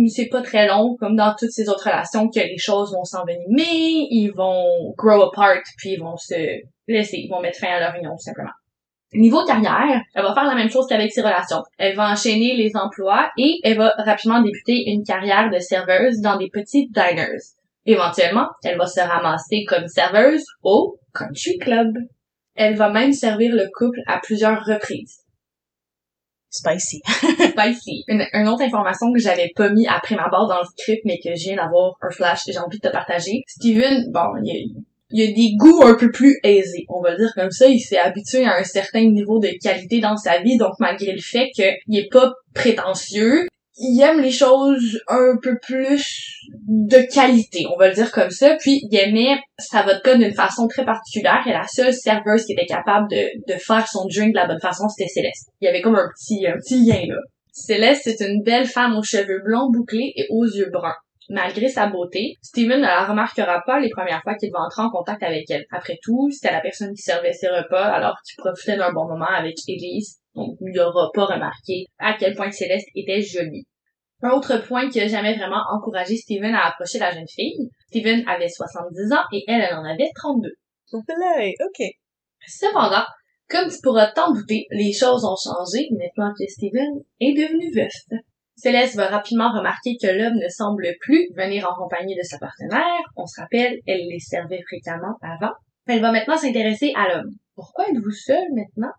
C'est 0.09 0.29
pas 0.31 0.43
très 0.43 0.67
long, 0.67 0.97
comme 0.99 1.17
dans 1.17 1.35
toutes 1.39 1.53
ces 1.53 1.69
autres 1.69 1.85
relations, 1.85 2.29
que 2.29 2.41
les 2.41 2.59
choses 2.59 2.93
vont 2.93 3.05
s'envenimer, 3.05 4.09
ils 4.11 4.33
vont 4.35 4.93
grow 4.97 5.23
apart, 5.23 5.63
puis 5.77 5.93
ils 5.93 6.01
vont 6.01 6.17
se 6.17 6.61
laisser, 6.89 7.19
ils 7.19 7.29
vont 7.29 7.41
mettre 7.41 7.59
fin 7.59 7.69
à 7.69 7.81
leur 7.81 7.95
union, 7.95 8.17
simplement. 8.19 8.51
Niveau 9.15 9.45
carrière, 9.45 10.03
elle 10.15 10.23
va 10.23 10.35
faire 10.35 10.45
la 10.45 10.55
même 10.55 10.69
chose 10.69 10.87
qu'avec 10.89 11.13
ses 11.13 11.23
relations. 11.23 11.63
Elle 11.79 11.95
va 11.95 12.11
enchaîner 12.11 12.55
les 12.57 12.73
emplois 12.75 13.31
et 13.39 13.61
elle 13.63 13.79
va 13.79 13.93
rapidement 13.99 14.43
débuter 14.43 14.91
une 14.91 15.05
carrière 15.05 15.49
de 15.51 15.59
serveuse 15.59 16.21
dans 16.21 16.37
des 16.37 16.51
petits 16.51 16.89
diners. 16.89 17.39
Éventuellement, 17.87 18.49
elle 18.65 18.77
va 18.77 18.87
se 18.87 19.01
ramasser 19.01 19.65
comme 19.65 19.87
serveuse 19.87 20.45
au 20.63 20.99
country 21.15 21.57
club. 21.59 21.95
Elle 22.57 22.75
va 22.75 22.91
même 22.91 23.13
servir 23.13 23.55
le 23.55 23.69
couple 23.73 24.01
à 24.09 24.19
plusieurs 24.19 24.65
reprises. 24.65 25.26
Spicy. 26.57 27.01
Spicy. 27.51 28.05
Une, 28.09 28.49
autre 28.49 28.63
information 28.63 29.13
que 29.13 29.19
j'avais 29.19 29.51
pas 29.55 29.71
mis 29.71 29.87
après 29.87 30.17
ma 30.17 30.29
barre 30.29 30.49
dans 30.49 30.61
le 30.61 30.67
script, 30.67 31.03
mais 31.05 31.19
que 31.19 31.33
viens 31.35 31.57
d'avoir 31.57 31.93
un 32.03 32.11
flash 32.11 32.45
que 32.47 32.53
j'ai 32.53 32.59
envie 32.59 32.79
de 32.79 32.89
te 32.89 32.93
partager. 32.93 33.43
Steven, 33.47 34.11
bon, 34.11 34.27
il 34.43 35.23
a, 35.23 35.25
a 35.25 35.33
des 35.33 35.53
goûts 35.57 35.83
un 35.85 35.95
peu 35.95 36.11
plus 36.11 36.39
aisés, 36.43 36.87
on 36.89 37.01
va 37.01 37.13
le 37.13 37.19
dire 37.19 37.33
comme 37.35 37.51
ça. 37.51 37.67
Il 37.67 37.81
s'est 37.81 37.99
habitué 37.99 38.45
à 38.45 38.57
un 38.57 38.65
certain 38.65 39.05
niveau 39.05 39.39
de 39.39 39.49
qualité 39.63 40.01
dans 40.01 40.17
sa 40.17 40.41
vie, 40.41 40.57
donc 40.57 40.75
malgré 40.79 41.13
le 41.13 41.21
fait 41.21 41.51
qu'il 41.55 41.99
est 41.99 42.11
pas 42.11 42.33
prétentieux, 42.55 43.47
il 43.79 44.01
aime 44.03 44.21
les 44.21 44.31
choses 44.31 45.01
un 45.07 45.37
peu 45.43 45.59
plus 45.59 46.41
de 46.67 46.99
qualité, 47.13 47.67
on 47.73 47.79
va 47.79 47.89
le 47.89 47.95
dire 47.95 48.11
comme 48.11 48.31
ça. 48.31 48.57
Puis 48.59 48.81
il 48.91 48.97
aimait 48.97 49.39
sa 49.59 49.83
vodka 49.83 50.17
d'une 50.17 50.33
façon 50.33 50.67
très 50.67 50.85
particulière 50.85 51.43
et 51.47 51.53
la 51.53 51.67
seule 51.67 51.93
serveuse 51.93 52.45
qui 52.45 52.53
était 52.53 52.67
capable 52.67 53.09
de, 53.11 53.55
faire 53.59 53.87
son 53.87 54.07
drink 54.07 54.33
de 54.33 54.39
la 54.39 54.47
bonne 54.47 54.61
façon, 54.61 54.89
c'était 54.89 55.09
Céleste. 55.09 55.51
Il 55.61 55.67
y 55.67 55.69
avait 55.69 55.83
comme 55.83 55.97
un 55.97 56.09
petit, 56.15 56.47
un 56.47 56.57
petit 56.57 56.85
lien 56.85 57.03
là. 57.07 57.21
Céleste, 57.53 58.03
c'est 58.05 58.27
une 58.27 58.43
belle 58.43 58.67
femme 58.67 58.97
aux 58.97 59.03
cheveux 59.03 59.41
blonds 59.43 59.71
bouclés 59.71 60.13
et 60.15 60.27
aux 60.31 60.45
yeux 60.45 60.69
bruns. 60.71 60.97
Malgré 61.29 61.69
sa 61.69 61.89
beauté, 61.89 62.35
Steven 62.43 62.81
ne 62.81 62.87
la 62.87 63.05
remarquera 63.05 63.63
pas 63.67 63.81
les 63.81 63.89
premières 63.89 64.23
fois 64.23 64.35
qu'il 64.37 64.53
va 64.53 64.61
entrer 64.61 64.83
en 64.83 64.91
contact 64.91 65.23
avec 65.23 65.51
elle. 65.51 65.65
Après 65.73 65.99
tout, 66.03 66.31
c'était 66.31 66.53
la 66.53 66.61
personne 66.61 66.95
qui 66.95 67.03
servait 67.03 67.33
ses 67.33 67.49
repas 67.49 67.85
alors 67.85 68.17
qu'il 68.25 68.37
profitait 68.37 68.77
d'un 68.77 68.93
bon 68.93 69.09
moment 69.09 69.27
avec 69.27 69.57
Elise, 69.67 70.19
donc 70.37 70.57
il 70.61 70.73
n'aura 70.73 71.11
pas 71.15 71.25
remarqué 71.25 71.87
à 71.99 72.15
quel 72.19 72.35
point 72.35 72.51
Céleste 72.51 72.89
était 72.95 73.23
jolie. 73.23 73.67
Un 74.23 74.31
autre 74.31 74.59
point 74.67 74.89
qui 74.89 75.01
a 75.01 75.09
jamais 75.09 75.37
vraiment 75.37 75.63
encouragé 75.73 76.17
Steven 76.17 76.55
à 76.55 76.69
approcher 76.69 76.99
la 76.99 77.11
jeune 77.11 77.29
fille. 77.29 77.71
Steven 77.89 78.23
avait 78.27 78.49
70 78.49 79.13
ans 79.13 79.25
et 79.33 79.45
elle, 79.49 79.63
elle 79.63 79.77
en 79.77 79.85
avait 79.85 80.11
32. 80.15 80.49
ok. 81.61 81.87
Cependant, 82.47 83.05
comme 83.49 83.69
tu 83.69 83.77
pourras 83.83 84.13
t'en 84.13 84.33
douter, 84.33 84.67
les 84.71 84.93
choses 84.93 85.25
ont 85.25 85.37
changé 85.37 85.89
maintenant 85.93 86.33
que 86.39 86.47
Steven 86.47 87.01
est 87.21 87.35
devenu 87.35 87.71
veuf. 87.75 88.21
Céleste 88.57 88.97
va 88.97 89.09
rapidement 89.09 89.53
remarquer 89.53 89.97
que 90.01 90.07
l'homme 90.07 90.39
ne 90.43 90.49
semble 90.49 90.87
plus 91.01 91.29
venir 91.37 91.69
en 91.71 91.77
compagnie 91.77 92.17
de 92.17 92.23
sa 92.23 92.39
partenaire. 92.39 93.03
On 93.17 93.27
se 93.27 93.41
rappelle, 93.41 93.79
elle 93.87 94.07
les 94.09 94.19
servait 94.19 94.63
fréquemment 94.67 95.17
avant. 95.21 95.53
Elle 95.87 96.01
va 96.01 96.11
maintenant 96.11 96.39
s'intéresser 96.39 96.93
à 96.97 97.09
l'homme. 97.09 97.33
Pourquoi 97.55 97.87
êtes-vous 97.89 98.11
seul 98.11 98.45
maintenant? 98.55 98.93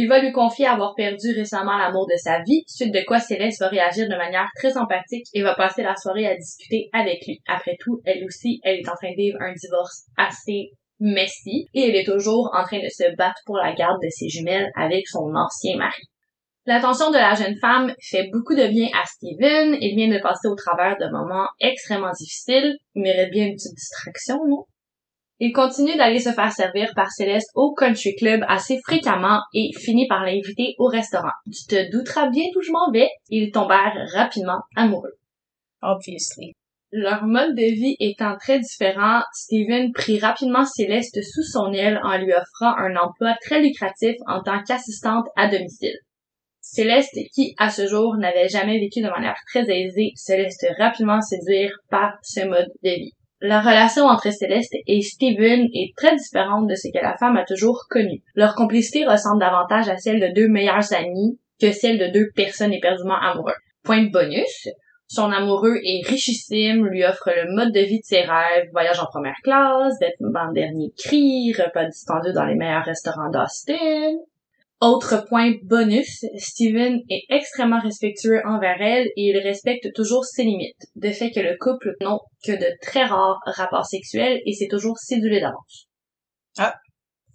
Il 0.00 0.08
va 0.08 0.20
lui 0.20 0.30
confier 0.30 0.68
avoir 0.68 0.94
perdu 0.94 1.34
récemment 1.34 1.76
l'amour 1.76 2.06
de 2.06 2.14
sa 2.16 2.40
vie, 2.44 2.62
suite 2.68 2.94
de 2.94 3.04
quoi 3.04 3.18
Céleste 3.18 3.58
va 3.58 3.66
réagir 3.66 4.08
de 4.08 4.14
manière 4.14 4.46
très 4.54 4.76
empathique 4.76 5.26
et 5.34 5.42
va 5.42 5.56
passer 5.56 5.82
la 5.82 5.96
soirée 5.96 6.28
à 6.28 6.36
discuter 6.36 6.88
avec 6.92 7.26
lui. 7.26 7.40
Après 7.48 7.76
tout, 7.80 8.00
elle 8.04 8.24
aussi, 8.24 8.60
elle 8.62 8.78
est 8.78 8.88
en 8.88 8.94
train 8.94 9.10
de 9.10 9.16
vivre 9.16 9.38
un 9.40 9.52
divorce 9.54 10.04
assez 10.16 10.70
messy 11.00 11.66
et 11.74 11.88
elle 11.88 11.96
est 11.96 12.04
toujours 12.06 12.48
en 12.54 12.62
train 12.62 12.78
de 12.78 12.88
se 12.88 13.12
battre 13.16 13.40
pour 13.44 13.56
la 13.56 13.72
garde 13.72 14.00
de 14.00 14.08
ses 14.08 14.28
jumelles 14.28 14.70
avec 14.76 15.08
son 15.08 15.34
ancien 15.34 15.76
mari. 15.76 16.02
L'attention 16.64 17.10
de 17.10 17.16
la 17.16 17.34
jeune 17.34 17.56
femme 17.56 17.92
fait 18.00 18.30
beaucoup 18.32 18.54
de 18.54 18.68
bien 18.68 18.86
à 18.94 19.04
Steven. 19.04 19.76
Il 19.80 19.96
vient 19.96 20.16
de 20.16 20.22
passer 20.22 20.46
au 20.46 20.54
travers 20.54 20.96
de 20.96 21.10
moments 21.10 21.48
extrêmement 21.58 22.12
difficiles. 22.12 22.76
Il 22.94 23.02
mérite 23.02 23.32
bien 23.32 23.46
une 23.46 23.54
petite 23.56 23.74
distraction, 23.74 24.36
non? 24.46 24.64
Il 25.40 25.52
continue 25.52 25.96
d'aller 25.96 26.18
se 26.18 26.32
faire 26.32 26.50
servir 26.50 26.92
par 26.96 27.12
Céleste 27.12 27.50
au 27.54 27.72
country 27.72 28.16
club 28.16 28.44
assez 28.48 28.80
fréquemment 28.84 29.40
et 29.54 29.70
finit 29.78 30.08
par 30.08 30.24
l'inviter 30.24 30.74
au 30.78 30.86
restaurant. 30.86 31.30
Tu 31.46 31.64
te 31.68 31.90
douteras 31.92 32.28
bien 32.28 32.44
d'où 32.52 32.60
je 32.60 32.72
m'en 32.72 32.90
vais. 32.90 33.08
Ils 33.28 33.52
tombèrent 33.52 33.94
rapidement 34.14 34.60
amoureux. 34.74 35.14
Obviously. 35.80 36.54
Leur 36.90 37.24
mode 37.24 37.54
de 37.54 37.62
vie 37.62 37.96
étant 38.00 38.36
très 38.36 38.58
différent, 38.58 39.20
Steven 39.32 39.92
prit 39.92 40.18
rapidement 40.18 40.64
Céleste 40.64 41.22
sous 41.22 41.44
son 41.44 41.72
aile 41.72 42.00
en 42.02 42.16
lui 42.18 42.32
offrant 42.32 42.74
un 42.76 42.96
emploi 42.96 43.34
très 43.42 43.60
lucratif 43.60 44.16
en 44.26 44.42
tant 44.42 44.62
qu'assistante 44.64 45.26
à 45.36 45.48
domicile. 45.48 45.98
Céleste, 46.60 47.16
qui 47.34 47.54
à 47.58 47.70
ce 47.70 47.86
jour 47.86 48.16
n'avait 48.16 48.48
jamais 48.48 48.80
vécu 48.80 49.00
de 49.02 49.08
manière 49.08 49.38
très 49.46 49.62
aisée, 49.70 50.12
se 50.16 50.32
laisse 50.32 50.64
rapidement 50.78 51.20
séduire 51.20 51.72
par 51.90 52.14
ce 52.22 52.40
mode 52.40 52.72
de 52.82 52.90
vie. 52.90 53.17
La 53.40 53.60
relation 53.60 54.04
entre 54.06 54.32
Céleste 54.32 54.74
et 54.86 55.00
Steven 55.00 55.68
est 55.72 55.96
très 55.96 56.16
différente 56.16 56.66
de 56.68 56.74
ce 56.74 56.88
que 56.88 57.00
la 57.00 57.16
femme 57.16 57.36
a 57.36 57.44
toujours 57.44 57.86
connu. 57.88 58.22
Leur 58.34 58.56
complicité 58.56 59.06
ressemble 59.06 59.38
davantage 59.38 59.88
à 59.88 59.96
celle 59.96 60.20
de 60.20 60.34
deux 60.34 60.48
meilleures 60.48 60.92
amies 60.92 61.38
que 61.60 61.70
celle 61.70 61.98
de 61.98 62.12
deux 62.12 62.30
personnes 62.34 62.72
éperdument 62.72 63.14
amoureuses. 63.20 63.54
Point 63.84 64.04
de 64.06 64.10
bonus, 64.10 64.68
son 65.06 65.30
amoureux 65.30 65.76
est 65.84 66.06
richissime, 66.06 66.86
lui 66.86 67.04
offre 67.04 67.30
le 67.30 67.54
mode 67.54 67.72
de 67.72 67.80
vie 67.80 68.00
de 68.00 68.04
ses 68.04 68.22
rêves, 68.22 68.68
voyage 68.72 68.98
en 68.98 69.06
première 69.06 69.38
classe, 69.44 69.94
vêtements 70.00 70.48
en 70.48 70.52
dernier 70.52 70.92
cri, 70.98 71.52
repas 71.52 71.86
dispendieux 71.86 72.32
dans 72.32 72.44
les 72.44 72.56
meilleurs 72.56 72.84
restaurants 72.84 73.30
d'Austin, 73.30 74.16
autre 74.80 75.24
point 75.28 75.54
bonus, 75.64 76.24
Steven 76.36 77.00
est 77.10 77.24
extrêmement 77.30 77.80
respectueux 77.80 78.40
envers 78.46 78.80
elle 78.80 79.06
et 79.16 79.30
il 79.30 79.38
respecte 79.38 79.92
toujours 79.92 80.24
ses 80.24 80.44
limites, 80.44 80.86
de 80.94 81.10
fait 81.10 81.30
que 81.30 81.40
le 81.40 81.56
couple 81.58 81.94
n'ont 82.00 82.20
que 82.44 82.52
de 82.52 82.66
très 82.80 83.04
rares 83.04 83.40
rapports 83.46 83.86
sexuels 83.86 84.40
et 84.46 84.52
c'est 84.52 84.68
toujours 84.68 84.98
cédulé 84.98 85.40
d'avance. 85.40 85.88
Ah, 86.58 86.74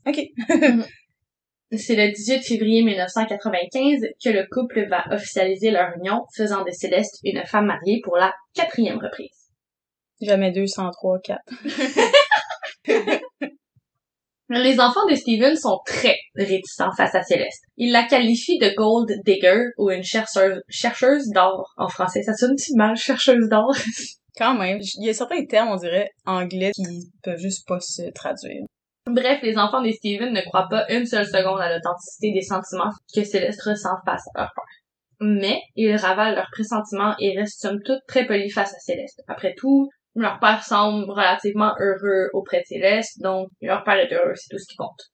ok. 0.07 0.19
c'est 1.77 1.95
le 1.95 2.11
18 2.11 2.43
février 2.43 2.83
1995 2.83 4.01
que 4.23 4.29
le 4.29 4.47
couple 4.49 4.87
va 4.87 5.03
officialiser 5.11 5.71
leur 5.71 5.97
union, 5.97 6.25
faisant 6.35 6.63
de 6.63 6.71
Céleste 6.71 7.19
une 7.23 7.43
femme 7.45 7.65
mariée 7.65 7.99
pour 8.03 8.15
la 8.15 8.33
quatrième 8.53 8.99
reprise. 8.99 9.49
Jamais 10.21 10.51
deux 10.51 10.67
sans 10.67 10.91
trois, 10.91 11.19
quatre. 11.19 11.43
Les 14.49 14.79
enfants 14.79 15.07
de 15.09 15.15
Steven 15.15 15.55
sont 15.55 15.79
très 15.85 16.17
réticents 16.35 16.91
face 16.97 17.15
à 17.15 17.23
Céleste. 17.23 17.63
Ils 17.77 17.91
la 17.91 18.03
qualifient 18.03 18.59
de 18.59 18.73
gold 18.75 19.09
digger 19.25 19.69
ou 19.77 19.89
une 19.89 20.03
chercheuse, 20.03 20.61
chercheuse 20.67 21.29
d'or 21.29 21.73
en 21.77 21.87
français. 21.87 22.23
Ça 22.23 22.33
sonne-tu 22.33 22.75
mal, 22.75 22.95
chercheuse 22.95 23.47
d'or? 23.49 23.73
Quand 24.37 24.55
même. 24.55 24.79
Il 24.97 25.05
y 25.05 25.09
a 25.09 25.13
certains 25.13 25.45
termes, 25.45 25.69
on 25.69 25.77
dirait, 25.77 26.09
anglais 26.25 26.71
qui 26.75 27.11
peuvent 27.23 27.39
juste 27.39 27.67
pas 27.67 27.79
se 27.79 28.11
traduire. 28.11 28.63
Bref, 29.05 29.39
les 29.43 29.57
enfants 29.57 29.81
de 29.81 29.91
Steven 29.91 30.33
ne 30.33 30.41
croient 30.41 30.67
pas 30.69 30.85
une 30.89 31.05
seule 31.05 31.25
seconde 31.25 31.59
à 31.59 31.73
l'authenticité 31.73 32.31
des 32.31 32.41
sentiments 32.41 32.89
que 33.13 33.23
Céleste 33.23 33.61
ressent 33.61 33.95
face 34.05 34.23
à 34.33 34.41
leur 34.41 34.51
père. 34.55 34.65
Mais 35.19 35.61
ils 35.75 35.95
ravalent 35.95 36.35
leurs 36.35 36.49
pressentiments 36.51 37.15
et 37.19 37.37
restent 37.37 37.61
somme 37.61 37.79
toute 37.85 37.99
très 38.07 38.25
polis 38.25 38.53
face 38.53 38.73
à 38.73 38.79
Céleste. 38.79 39.21
Après 39.27 39.53
tout, 39.57 39.89
leur 40.15 40.39
père 40.39 40.63
semble 40.63 41.09
relativement 41.09 41.73
heureux 41.79 42.29
auprès 42.33 42.59
de 42.59 42.65
Céleste, 42.65 43.21
donc 43.21 43.49
leur 43.61 43.83
père 43.83 43.97
est 43.97 44.13
heureux, 44.13 44.35
c'est 44.35 44.49
tout 44.49 44.59
ce 44.59 44.67
qui 44.67 44.75
compte. 44.75 45.13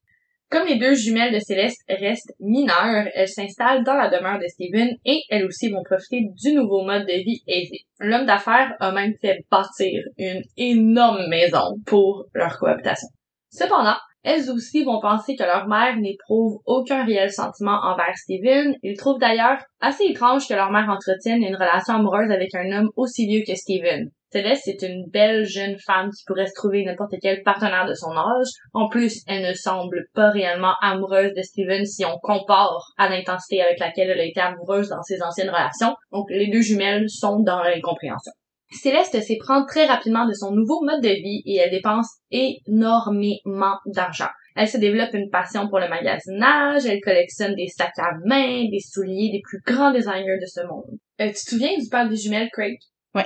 Comme 0.51 0.67
les 0.67 0.79
deux 0.79 0.95
jumelles 0.95 1.33
de 1.33 1.39
Céleste 1.39 1.83
restent 1.87 2.33
mineures, 2.39 3.07
elles 3.13 3.29
s'installent 3.29 3.83
dans 3.83 3.93
la 3.93 4.09
demeure 4.09 4.39
de 4.39 4.47
Steven 4.47 4.89
et 5.05 5.21
elles 5.29 5.45
aussi 5.45 5.69
vont 5.69 5.83
profiter 5.83 6.21
du 6.43 6.53
nouveau 6.53 6.83
mode 6.83 7.05
de 7.05 7.23
vie 7.23 7.43
aisé. 7.47 7.81
L'homme 7.99 8.25
d'affaires 8.25 8.73
a 8.79 8.91
même 8.91 9.13
fait 9.21 9.45
bâtir 9.51 10.01
une 10.17 10.41
énorme 10.57 11.27
maison 11.29 11.75
pour 11.85 12.25
leur 12.33 12.57
cohabitation. 12.57 13.09
Cependant, 13.51 13.97
elles 14.23 14.49
aussi 14.49 14.83
vont 14.83 14.99
penser 14.99 15.35
que 15.35 15.43
leur 15.43 15.67
mère 15.67 15.95
n'éprouve 15.97 16.59
aucun 16.65 17.05
réel 17.05 17.31
sentiment 17.31 17.79
envers 17.83 18.17
Steven. 18.17 18.73
Ils 18.81 18.97
trouvent 18.97 19.19
d'ailleurs 19.19 19.59
assez 19.79 20.05
étrange 20.05 20.47
que 20.47 20.55
leur 20.55 20.71
mère 20.71 20.89
entretienne 20.89 21.43
une 21.43 21.55
relation 21.55 21.93
amoureuse 21.93 22.31
avec 22.31 22.53
un 22.55 22.71
homme 22.71 22.89
aussi 22.95 23.27
vieux 23.27 23.43
que 23.47 23.55
Steven. 23.55 24.09
Céleste 24.31 24.67
est 24.67 24.83
une 24.83 25.07
belle 25.09 25.45
jeune 25.45 25.77
femme 25.79 26.11
qui 26.11 26.23
pourrait 26.25 26.45
se 26.45 26.53
trouver 26.53 26.83
n'importe 26.83 27.15
quel 27.19 27.41
partenaire 27.41 27.87
de 27.87 27.95
son 27.95 28.11
âge. 28.11 28.47
En 28.73 28.87
plus, 28.87 29.23
elle 29.25 29.47
ne 29.47 29.53
semble 29.53 30.05
pas 30.13 30.29
réellement 30.29 30.75
amoureuse 30.81 31.33
de 31.35 31.41
Steven 31.41 31.83
si 31.85 32.05
on 32.05 32.19
compare 32.19 32.93
à 32.97 33.09
l'intensité 33.09 33.61
avec 33.61 33.79
laquelle 33.79 34.11
elle 34.11 34.19
a 34.19 34.25
été 34.25 34.39
amoureuse 34.39 34.89
dans 34.89 35.01
ses 35.01 35.23
anciennes 35.23 35.49
relations. 35.49 35.95
Donc 36.11 36.29
les 36.29 36.47
deux 36.47 36.61
jumelles 36.61 37.09
sont 37.09 37.39
dans 37.39 37.63
l'incompréhension. 37.63 38.31
Céleste 38.71 39.19
s'éprend 39.19 39.65
très 39.65 39.87
rapidement 39.87 40.27
de 40.27 40.33
son 40.33 40.51
nouveau 40.51 40.83
mode 40.83 41.01
de 41.01 41.09
vie 41.09 41.41
et 41.47 41.55
elle 41.55 41.71
dépense 41.71 42.17
énormément 42.29 43.77
d'argent. 43.87 44.29
Elle 44.55 44.67
se 44.67 44.77
développe 44.77 45.13
une 45.13 45.31
passion 45.31 45.67
pour 45.69 45.79
le 45.79 45.89
magasinage, 45.89 46.85
elle 46.85 47.01
collectionne 47.01 47.55
des 47.55 47.67
sacs 47.67 47.97
à 47.97 48.11
main, 48.25 48.65
des 48.69 48.79
souliers 48.79 49.31
des 49.31 49.41
plus 49.43 49.61
grands 49.65 49.91
designers 49.91 50.37
de 50.39 50.45
ce 50.45 50.61
monde. 50.67 50.99
Euh, 51.19 51.29
tu 51.29 51.33
te 51.33 51.49
souviens 51.49 51.75
du 51.79 51.89
père 51.89 52.07
des 52.07 52.15
jumelles, 52.15 52.49
Craig? 52.51 52.77
Ouais 53.15 53.25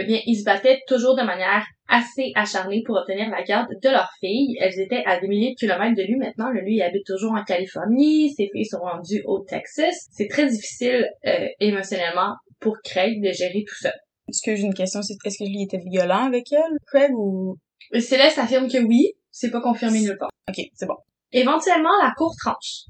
eh 0.00 0.04
bien, 0.04 0.20
ils 0.26 0.36
se 0.36 0.44
battaient 0.44 0.80
toujours 0.86 1.16
de 1.16 1.22
manière 1.22 1.64
assez 1.88 2.32
acharnée 2.34 2.82
pour 2.86 2.96
obtenir 2.96 3.28
la 3.30 3.42
garde 3.42 3.68
de 3.82 3.88
leur 3.88 4.08
fille. 4.20 4.56
Elles 4.60 4.78
étaient 4.80 5.02
à 5.04 5.20
des 5.20 5.28
milliers 5.28 5.50
de 5.50 5.58
kilomètres 5.58 5.96
de 5.96 6.02
lui 6.02 6.16
maintenant. 6.16 6.50
lui, 6.50 6.76
il 6.76 6.82
habite 6.82 7.04
toujours 7.06 7.32
en 7.32 7.44
Californie. 7.44 8.32
Ses 8.34 8.48
filles 8.52 8.66
sont 8.66 8.78
rendues 8.78 9.22
au 9.26 9.40
Texas. 9.40 10.08
C'est 10.12 10.28
très 10.28 10.48
difficile 10.48 11.08
euh, 11.26 11.46
émotionnellement 11.58 12.34
pour 12.60 12.76
Craig 12.84 13.20
de 13.22 13.32
gérer 13.32 13.64
tout 13.66 13.76
ça. 13.80 13.92
Est-ce 14.28 14.42
que 14.44 14.54
j'ai 14.54 14.62
une 14.62 14.74
question? 14.74 15.00
Est-ce 15.00 15.38
que 15.38 15.44
lui 15.44 15.62
était 15.62 15.82
violent 15.84 16.26
avec 16.26 16.52
elle, 16.52 16.78
Craig, 16.86 17.10
ou... 17.14 17.56
Céleste 17.98 18.38
affirme 18.38 18.68
que 18.68 18.78
oui. 18.78 19.12
C'est 19.32 19.50
pas 19.50 19.60
confirmé 19.60 20.00
nulle 20.00 20.18
part. 20.18 20.30
Ok, 20.48 20.64
c'est 20.74 20.86
bon. 20.86 20.96
Éventuellement, 21.32 21.90
la 22.02 22.12
cour 22.16 22.34
tranche. 22.36 22.86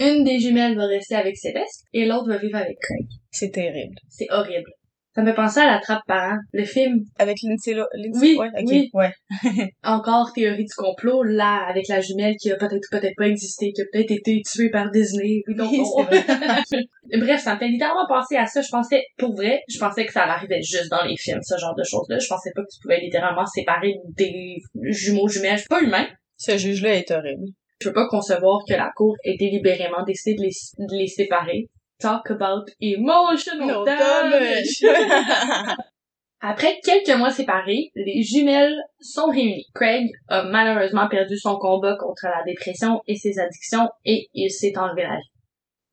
Une 0.00 0.24
des 0.24 0.40
jumelles 0.40 0.76
va 0.76 0.86
rester 0.86 1.14
avec 1.14 1.36
Céleste 1.36 1.84
et 1.92 2.04
l'autre 2.04 2.28
va 2.28 2.38
vivre 2.38 2.56
avec 2.56 2.78
Craig. 2.80 3.06
C'est 3.30 3.50
terrible. 3.50 3.94
C'est 4.08 4.26
horrible. 4.30 4.70
Ça 5.14 5.22
me 5.22 5.28
fait 5.28 5.34
penser 5.34 5.60
à 5.60 5.66
la 5.66 5.78
trappe 5.78 6.02
parent, 6.08 6.38
le 6.52 6.64
film. 6.64 7.04
Avec 7.18 7.36
Lindsay, 7.44 7.74
Lindsay 7.74 8.20
Oui, 8.20 8.36
ouais, 8.36 8.50
oui. 8.64 8.90
ouais. 8.94 9.12
Encore 9.84 10.32
théorie 10.32 10.64
du 10.64 10.74
complot, 10.76 11.22
là, 11.22 11.66
avec 11.68 11.86
la 11.86 12.00
jumelle 12.00 12.34
qui 12.36 12.50
a 12.50 12.56
peut-être 12.56 12.88
peut-être 12.90 13.14
pas 13.16 13.28
existé, 13.28 13.70
qui 13.72 13.82
a 13.82 13.84
peut-être 13.92 14.10
été 14.10 14.42
tuée 14.42 14.70
par 14.70 14.90
Disney. 14.90 15.42
Oui, 15.46 15.54
donc, 15.54 15.70
Bref, 17.20 17.40
ça 17.40 17.54
me 17.54 17.58
fait 17.60 17.68
littéralement 17.68 18.06
penser 18.08 18.36
à 18.36 18.46
ça. 18.46 18.60
Je 18.60 18.68
pensais, 18.70 19.04
pour 19.16 19.36
vrai, 19.36 19.60
je 19.68 19.78
pensais 19.78 20.04
que 20.04 20.12
ça 20.12 20.24
arrivait 20.24 20.62
juste 20.62 20.90
dans 20.90 21.04
les 21.04 21.16
films, 21.16 21.42
ce 21.42 21.56
genre 21.58 21.76
de 21.76 21.84
choses-là. 21.84 22.18
Je 22.18 22.26
pensais 22.26 22.50
pas 22.52 22.62
que 22.62 22.74
tu 22.74 22.80
pouvais 22.82 22.98
littéralement 23.00 23.46
séparer 23.46 23.94
des 24.16 24.56
jumeaux 24.90 25.28
jumelles. 25.28 25.52
Je 25.52 25.60
suis 25.60 25.68
pas 25.68 25.82
humain. 25.82 26.06
Ce 26.36 26.58
juge-là 26.58 26.96
est 26.96 27.10
horrible. 27.12 27.44
Je 27.80 27.88
peux 27.88 27.94
pas 27.94 28.08
concevoir 28.08 28.60
que 28.68 28.74
la 28.74 28.90
cour 28.96 29.14
ait 29.24 29.36
délibérément 29.38 30.02
décidé 30.04 30.34
de 30.36 30.42
les, 30.42 30.50
de 30.78 30.96
les 30.96 31.06
séparer 31.06 31.68
talk 32.00 32.30
about 32.30 32.70
emotional 32.80 33.84
damage. 33.84 34.82
Après 36.40 36.78
quelques 36.84 37.16
mois 37.16 37.30
séparés, 37.30 37.90
les 37.94 38.22
jumelles 38.22 38.78
sont 39.00 39.30
réunies. 39.30 39.64
Craig 39.74 40.10
a 40.28 40.42
malheureusement 40.42 41.08
perdu 41.08 41.38
son 41.38 41.56
combat 41.56 41.96
contre 41.96 42.26
la 42.26 42.42
dépression 42.44 43.00
et 43.06 43.16
ses 43.16 43.38
addictions 43.38 43.88
et 44.04 44.28
il 44.34 44.50
s'est 44.50 44.76
enlevé 44.76 45.04
la 45.04 45.16
vie. 45.16 45.30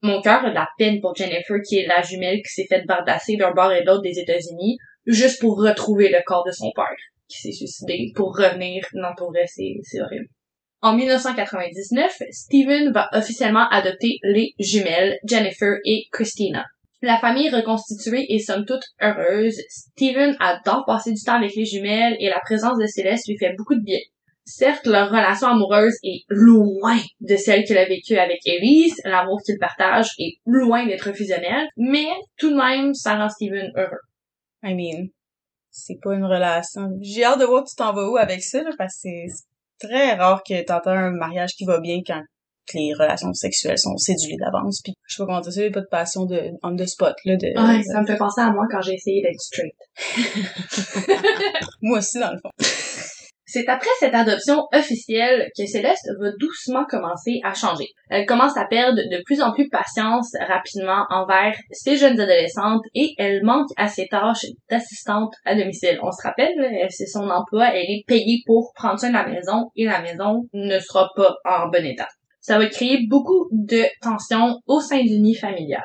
Mon 0.02 0.22
cœur 0.22 0.44
a 0.44 0.50
de 0.50 0.56
la 0.56 0.68
peine 0.78 1.00
pour 1.00 1.16
Jennifer 1.16 1.58
qui 1.66 1.78
est 1.78 1.88
la 1.88 2.02
jumelle 2.02 2.42
qui 2.42 2.52
s'est 2.52 2.68
faite 2.68 2.86
bardasser 2.86 3.38
d'un 3.38 3.52
bord 3.52 3.72
et 3.72 3.82
de 3.82 3.86
l'autre 3.86 4.02
des 4.02 4.20
États-Unis 4.20 4.78
juste 5.06 5.40
pour 5.40 5.58
retrouver 5.58 6.10
le 6.10 6.20
corps 6.26 6.46
de 6.46 6.52
son 6.52 6.72
père 6.76 6.98
qui 7.30 7.38
s'est 7.40 7.54
suicidé 7.54 8.12
pour 8.14 8.36
revenir. 8.36 8.86
Non, 8.94 9.10
pour 9.16 9.30
vrai, 9.30 9.46
c'est 9.48 10.02
horrible. 10.02 10.28
En 10.84 10.96
1999, 10.96 12.24
Steven 12.32 12.92
va 12.92 13.08
officiellement 13.14 13.70
adopter 13.70 14.18
les 14.24 14.56
jumelles 14.60 15.20
Jennifer 15.24 15.76
et 15.86 16.06
Christina. 16.12 16.66
La 17.04 17.20
famille 17.20 17.52
reconstituée 17.52 18.26
est 18.30 18.40
somme 18.40 18.66
toute 18.66 18.84
heureuse. 19.00 19.60
Steven 19.70 20.36
adore 20.40 20.84
passer 20.88 21.12
du 21.14 21.22
temps 21.22 21.36
avec 21.36 21.56
les 21.56 21.66
jumelles 21.66 22.16
et 22.20 22.30
la 22.30 22.40
présence 22.40 22.80
de 22.80 22.88
Céleste 22.88 23.28
lui 23.28 23.38
fait 23.38 23.54
beaucoup 23.56 23.76
de 23.76 23.84
bien. 23.84 24.00
Certes, 24.44 24.88
leur 24.88 25.10
relation 25.10 25.50
amoureuse 25.50 25.98
est 26.04 26.24
loin 26.30 26.98
de 27.20 27.36
celle 27.36 27.64
qu'il 27.64 27.78
a 27.78 27.86
vécue 27.86 28.18
avec 28.18 28.40
Elise, 28.48 29.00
l'amour 29.06 29.40
qu'ils 29.46 29.60
partagent 29.60 30.14
est 30.18 30.38
loin 30.46 30.88
d'être 30.88 31.14
fusionnel, 31.14 31.68
mais 31.78 32.08
tout 32.38 32.50
de 32.50 32.56
même, 32.56 32.96
ça 32.96 33.18
rend 33.18 33.30
Steven 33.30 33.72
heureux. 33.76 34.02
I 34.64 34.74
mean, 34.74 35.10
c'est 35.70 36.00
pas 36.02 36.16
une 36.16 36.26
relation. 36.26 36.90
J'ai 37.02 37.24
hâte 37.24 37.40
de 37.40 37.46
voir 37.46 37.66
tu 37.66 37.76
t'en 37.76 37.94
vas 37.94 38.10
où 38.10 38.18
avec 38.18 38.42
ça, 38.42 38.64
là, 38.64 38.72
parce 38.78 39.00
que 39.04 39.10
très 39.82 40.14
rare 40.16 40.44
que 40.48 40.64
t'entends 40.64 40.92
un 40.92 41.12
mariage 41.12 41.52
qui 41.52 41.66
va 41.66 41.80
bien 41.80 42.00
quand 42.06 42.22
les 42.74 42.94
relations 42.94 43.34
sexuelles 43.34 43.78
sont 43.78 43.98
cédulées 43.98 44.38
d'avance. 44.38 44.82
Puis 44.84 44.94
je 45.08 45.16
sais 45.16 45.24
pas 45.24 45.26
comment 45.26 45.42
dire 45.42 45.52
ça, 45.52 45.62
pas 45.72 45.82
de 45.82 45.88
passion 45.90 46.26
de 46.26 46.52
on 46.64 46.76
the 46.76 46.86
spot 46.86 47.16
là. 47.26 47.36
De, 47.36 47.48
Ouais, 47.48 47.84
ça 47.84 48.02
me 48.02 48.06
fait 48.06 48.18
penser 48.18 48.42
à 48.42 48.52
moi 48.52 48.66
quand 48.72 48.82
j'ai 48.82 48.94
essayé 48.94 49.22
d'être 49.22 49.42
straight. 49.42 49.76
Moi 51.82 51.98
aussi 51.98 52.20
dans 52.20 52.32
le 52.32 52.38
fond. 52.38 52.52
C'est 53.54 53.68
après 53.68 53.90
cette 54.00 54.16
adoption 54.16 54.66
officielle 54.72 55.50
que 55.58 55.66
Céleste 55.66 56.10
va 56.22 56.32
doucement 56.40 56.86
commencer 56.86 57.42
à 57.44 57.54
changer. 57.54 57.90
Elle 58.10 58.26
commence 58.26 58.56
à 58.56 58.64
perdre 58.64 59.02
de 59.02 59.22
plus 59.26 59.42
en 59.42 59.52
plus 59.52 59.68
patience 59.68 60.32
rapidement 60.48 61.06
envers 61.10 61.54
ses 61.70 61.98
jeunes 61.98 62.18
adolescentes 62.18 62.86
et 62.96 63.14
elle 63.18 63.44
manque 63.44 63.68
à 63.76 63.90
ses 63.90 64.08
tâches 64.08 64.46
d'assistante 64.70 65.34
à 65.44 65.54
domicile. 65.56 66.00
On 66.02 66.14
se 66.14 66.26
rappelle, 66.26 66.88
c'est 66.92 67.08
son 67.08 67.30
emploi, 67.30 67.76
elle 67.76 67.90
est 67.90 68.06
payée 68.08 68.42
pour 68.46 68.72
prendre 68.74 68.98
soin 68.98 69.10
de 69.10 69.16
la 69.16 69.28
maison 69.28 69.70
et 69.76 69.84
la 69.84 70.02
maison 70.02 70.48
ne 70.54 70.80
sera 70.80 71.10
pas 71.18 71.36
en 71.44 71.68
bon 71.68 71.86
état. 71.86 72.08
Ça 72.40 72.58
va 72.58 72.68
créer 72.68 73.06
beaucoup 73.10 73.50
de 73.52 73.84
tensions 74.02 74.62
au 74.66 74.80
sein 74.80 75.04
du 75.04 75.20
nid 75.20 75.36
familial. 75.36 75.84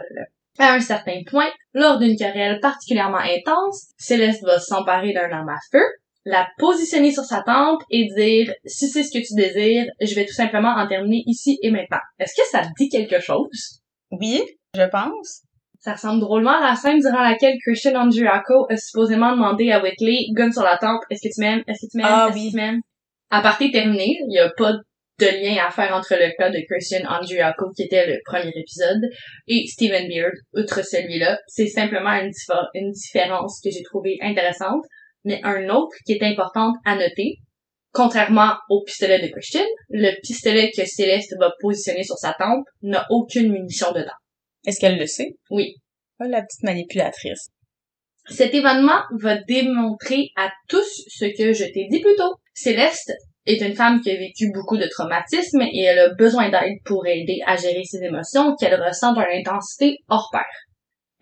À 0.61 0.73
un 0.73 0.81
certain 0.81 1.21
point, 1.29 1.51
lors 1.75 1.99
d'une 1.99 2.17
querelle 2.17 2.61
particulièrement 2.61 3.19
intense, 3.19 3.89
Céleste 3.99 4.45
va 4.45 4.61
s'emparer 4.61 5.13
d'un 5.13 5.33
arme 5.33 5.49
à 5.49 5.59
feu, 5.73 5.83
la 6.27 6.49
positionner 6.59 7.13
sur 7.13 7.23
sa 7.23 7.43
tempe 7.43 7.81
et 7.89 8.09
dire 8.17 8.53
si 8.65 8.89
c'est 8.89 9.05
ce 9.05 9.17
que 9.17 9.25
tu 9.25 9.35
désires, 9.35 9.87
je 10.01 10.15
vais 10.17 10.27
tout 10.27 10.35
simplement 10.35 10.75
en 10.75 10.87
terminer 10.89 11.23
ici 11.25 11.57
et 11.63 11.71
maintenant. 11.71 12.01
Est-ce 12.19 12.35
que 12.35 12.47
ça 12.51 12.69
dit 12.79 12.89
quelque 12.89 13.21
chose? 13.21 13.81
Oui, 14.11 14.43
je 14.75 14.83
pense. 14.91 15.43
Ça 15.79 15.93
ressemble 15.93 16.21
drôlement 16.21 16.59
à 16.59 16.71
la 16.71 16.75
scène 16.75 16.99
durant 16.99 17.23
laquelle 17.23 17.55
Christian 17.65 17.95
Andriaco 17.95 18.67
a 18.69 18.77
supposément 18.77 19.31
demandé 19.37 19.71
à 19.71 19.81
Whitley, 19.81 20.27
gun 20.33 20.51
sur 20.51 20.65
la 20.65 20.79
tempe, 20.79 21.01
est-ce 21.11 21.29
que 21.29 21.33
tu 21.33 21.41
m'aimes? 21.41 21.63
Est-ce 21.69 21.87
que 21.87 21.91
tu 21.93 21.99
m'aimes? 21.99 22.07
Ah 22.11 22.27
Est-ce 22.29 22.39
oui. 22.39 22.47
que 22.47 22.51
tu 22.51 22.57
m'aimes? 22.57 22.81
À 23.31 23.41
partir 23.41 23.71
terminé, 23.71 24.19
il 24.21 24.27
n'y 24.29 24.41
a 24.41 24.51
pas 24.57 24.73
de 24.73 25.27
lien 25.27 25.65
à 25.65 25.71
faire 25.71 25.95
entre 25.95 26.15
le 26.15 26.37
cas 26.37 26.51
de 26.51 26.59
Christian 26.69 27.09
Andriaco, 27.09 27.71
qui 27.77 27.85
était 27.85 28.07
le 28.07 28.19
premier 28.25 28.53
épisode, 28.57 29.01
et 29.47 29.65
Stephen 29.69 30.09
Beard, 30.09 30.35
outre 30.55 30.85
celui-là. 30.85 31.39
C'est 31.47 31.69
simplement 31.69 32.15
une, 32.15 32.33
une 32.75 32.91
différence 32.91 33.61
que 33.63 33.71
j'ai 33.71 33.83
trouvée 33.85 34.19
intéressante, 34.21 34.83
mais 35.27 35.41
un 35.45 35.69
autre 35.69 35.95
qui 36.07 36.13
est 36.13 36.23
importante 36.23 36.77
à 36.87 36.97
noter. 36.97 37.37
Contrairement 37.93 38.55
au 38.71 38.83
pistolet 38.85 39.21
de 39.21 39.29
Christian, 39.29 39.65
le 39.91 40.19
pistolet 40.23 40.71
que 40.75 40.85
Céleste 40.87 41.35
va 41.39 41.53
positionner 41.61 42.05
sur 42.05 42.17
sa 42.17 42.35
tempe 42.39 42.65
n'a 42.83 43.07
aucune 43.11 43.53
munition 43.53 43.93
dedans. 43.93 44.17
Est-ce 44.67 44.81
qu'elle 44.81 44.99
le 44.99 45.07
sait? 45.07 45.37
Oui, 45.51 45.77
Oh, 46.19 46.25
la 46.27 46.41
petite 46.41 46.63
manipulatrice. 46.63 47.51
Cet 48.29 48.55
événement 48.55 49.03
va 49.21 49.37
démontrer 49.37 50.31
à 50.35 50.51
tous 50.67 51.05
ce 51.09 51.27
que 51.27 51.53
je 51.53 51.65
t'ai 51.65 51.89
dit 51.91 52.01
plus 52.01 52.17
tôt. 52.17 52.35
Céleste 52.55 53.13
est 53.45 53.61
une 53.61 53.75
femme 53.75 54.01
qui 54.01 54.11
a 54.11 54.17
vécu 54.17 54.51
beaucoup 54.53 54.79
de 54.79 54.89
traumatismes 54.91 55.61
et 55.61 55.83
elle 55.83 55.99
a 55.99 56.15
besoin 56.15 56.49
d'aide 56.49 56.79
pour 56.87 57.07
aider 57.07 57.39
à 57.47 57.57
gérer 57.57 57.85
ses 57.85 58.03
émotions 58.03 58.57
qu'elle 58.57 58.81
ressent 58.83 59.13
d'une 59.13 59.25
intensité 59.31 59.99
hors 60.09 60.31
pair. 60.33 60.47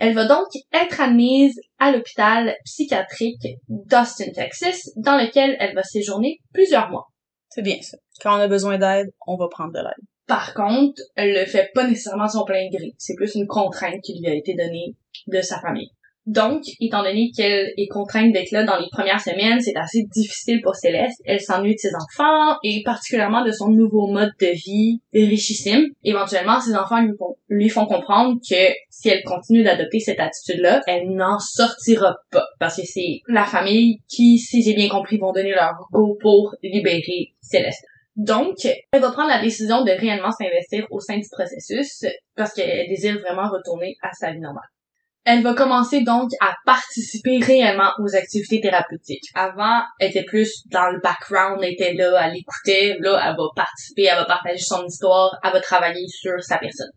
Elle 0.04 0.12
va 0.12 0.26
donc 0.26 0.48
être 0.70 1.00
admise 1.00 1.58
à 1.78 1.90
l'hôpital 1.90 2.54
psychiatrique 2.66 3.46
d'Austin, 3.68 4.32
Texas, 4.34 4.90
dans 4.96 5.16
lequel 5.16 5.56
elle 5.58 5.74
va 5.74 5.82
séjourner 5.82 6.40
plusieurs 6.52 6.90
mois. 6.90 7.06
C'est 7.48 7.62
bien 7.62 7.78
ça. 7.80 7.96
Quand 8.20 8.36
on 8.36 8.40
a 8.40 8.46
besoin 8.46 8.76
d'aide, 8.76 9.10
on 9.26 9.38
va 9.38 9.48
prendre 9.48 9.72
de 9.72 9.78
l'aide. 9.78 10.06
Par 10.26 10.52
contre, 10.52 11.00
elle 11.16 11.32
le 11.32 11.46
fait 11.46 11.70
pas 11.72 11.86
nécessairement 11.86 12.26
de 12.26 12.32
son 12.32 12.44
plein 12.44 12.68
gré. 12.70 12.92
C'est 12.98 13.14
plus 13.14 13.34
une 13.34 13.46
contrainte 13.46 14.02
qui 14.02 14.20
lui 14.20 14.28
a 14.28 14.34
été 14.34 14.54
donnée 14.54 14.94
de 15.26 15.40
sa 15.40 15.58
famille. 15.58 15.88
Donc, 16.26 16.62
étant 16.80 17.02
donné 17.02 17.30
qu'elle 17.36 17.72
est 17.76 17.86
contrainte 17.88 18.32
d'être 18.32 18.50
là 18.50 18.64
dans 18.64 18.78
les 18.78 18.88
premières 18.90 19.20
semaines, 19.20 19.60
c'est 19.60 19.76
assez 19.76 20.04
difficile 20.14 20.60
pour 20.62 20.74
Céleste. 20.74 21.20
Elle 21.26 21.40
s'ennuie 21.40 21.74
de 21.74 21.78
ses 21.78 21.94
enfants 21.94 22.56
et 22.62 22.82
particulièrement 22.82 23.44
de 23.44 23.52
son 23.52 23.68
nouveau 23.68 24.06
mode 24.06 24.32
de 24.40 24.46
vie 24.46 25.00
richissime. 25.12 25.84
Éventuellement, 26.02 26.60
ses 26.60 26.74
enfants 26.76 27.06
lui 27.48 27.68
font, 27.68 27.84
comprendre 27.84 28.40
que 28.40 28.72
si 28.88 29.10
elle 29.10 29.22
continue 29.24 29.62
d'adopter 29.62 30.00
cette 30.00 30.20
attitude-là, 30.20 30.80
elle 30.86 31.10
n'en 31.10 31.38
sortira 31.38 32.16
pas. 32.30 32.46
Parce 32.58 32.76
que 32.76 32.86
c'est 32.86 33.20
la 33.28 33.44
famille 33.44 33.98
qui, 34.08 34.38
si 34.38 34.62
j'ai 34.62 34.74
bien 34.74 34.88
compris, 34.88 35.18
vont 35.18 35.32
donner 35.32 35.52
leur 35.52 35.74
go 35.92 36.16
pour 36.20 36.54
libérer 36.62 37.34
Céleste. 37.42 37.84
Donc, 38.16 38.64
elle 38.64 39.00
va 39.00 39.10
prendre 39.10 39.28
la 39.28 39.42
décision 39.42 39.84
de 39.84 39.90
réellement 39.90 40.30
s'investir 40.30 40.86
au 40.90 41.00
sein 41.00 41.18
du 41.18 41.28
processus 41.30 42.06
parce 42.36 42.54
qu'elle 42.54 42.88
désire 42.88 43.18
vraiment 43.20 43.50
retourner 43.50 43.96
à 44.02 44.12
sa 44.12 44.30
vie 44.30 44.40
normale. 44.40 44.64
Elle 45.24 45.42
va 45.42 45.54
commencer 45.54 46.02
donc 46.02 46.30
à 46.40 46.54
participer 46.66 47.38
réellement 47.38 47.90
aux 47.98 48.14
activités 48.14 48.60
thérapeutiques. 48.60 49.24
Avant, 49.34 49.80
elle 49.98 50.10
était 50.10 50.24
plus 50.24 50.62
dans 50.70 50.90
le 50.90 51.00
background, 51.00 51.60
elle 51.62 51.72
était 51.72 51.94
là, 51.94 52.20
elle 52.26 52.36
écoutait. 52.36 52.98
Là, 53.00 53.18
elle 53.24 53.36
va 53.36 53.44
participer, 53.56 54.04
elle 54.04 54.18
va 54.18 54.26
partager 54.26 54.62
son 54.62 54.84
histoire, 54.84 55.38
elle 55.42 55.52
va 55.52 55.60
travailler 55.60 56.06
sur 56.08 56.42
sa 56.42 56.58
personne. 56.58 56.90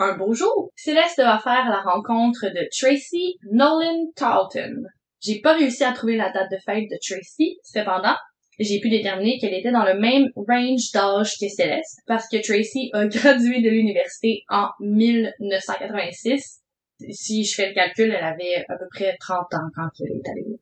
Un 0.00 0.16
beau 0.16 0.34
jour, 0.34 0.70
Céleste 0.74 1.18
va 1.18 1.38
faire 1.38 1.68
la 1.68 1.80
rencontre 1.82 2.46
de 2.46 2.68
Tracy 2.76 3.36
Nolan 3.52 4.10
Tarleton. 4.16 4.82
J'ai 5.20 5.40
pas 5.40 5.54
réussi 5.54 5.84
à 5.84 5.92
trouver 5.92 6.16
la 6.16 6.30
date 6.30 6.50
de 6.50 6.58
fête 6.64 6.88
de 6.90 6.98
Tracy, 7.00 7.58
cependant, 7.62 8.14
j'ai 8.58 8.80
pu 8.80 8.90
déterminer 8.90 9.38
qu'elle 9.38 9.54
était 9.54 9.70
dans 9.70 9.84
le 9.84 9.98
même 9.98 10.26
range 10.34 10.90
d'âge 10.92 11.34
que 11.40 11.48
Céleste, 11.48 12.00
parce 12.06 12.28
que 12.28 12.44
Tracy 12.44 12.90
a 12.92 13.06
gradué 13.08 13.60
de 13.60 13.70
l'université 13.70 14.42
en 14.48 14.68
1986. 14.80 16.60
Si 17.10 17.44
je 17.44 17.54
fais 17.54 17.68
le 17.68 17.74
calcul, 17.74 18.10
elle 18.10 18.24
avait 18.24 18.64
à 18.68 18.76
peu 18.76 18.86
près 18.90 19.16
30 19.20 19.54
ans 19.54 19.68
quand 19.74 19.88
elle 20.00 20.16
est 20.16 20.28
allée. 20.28 20.58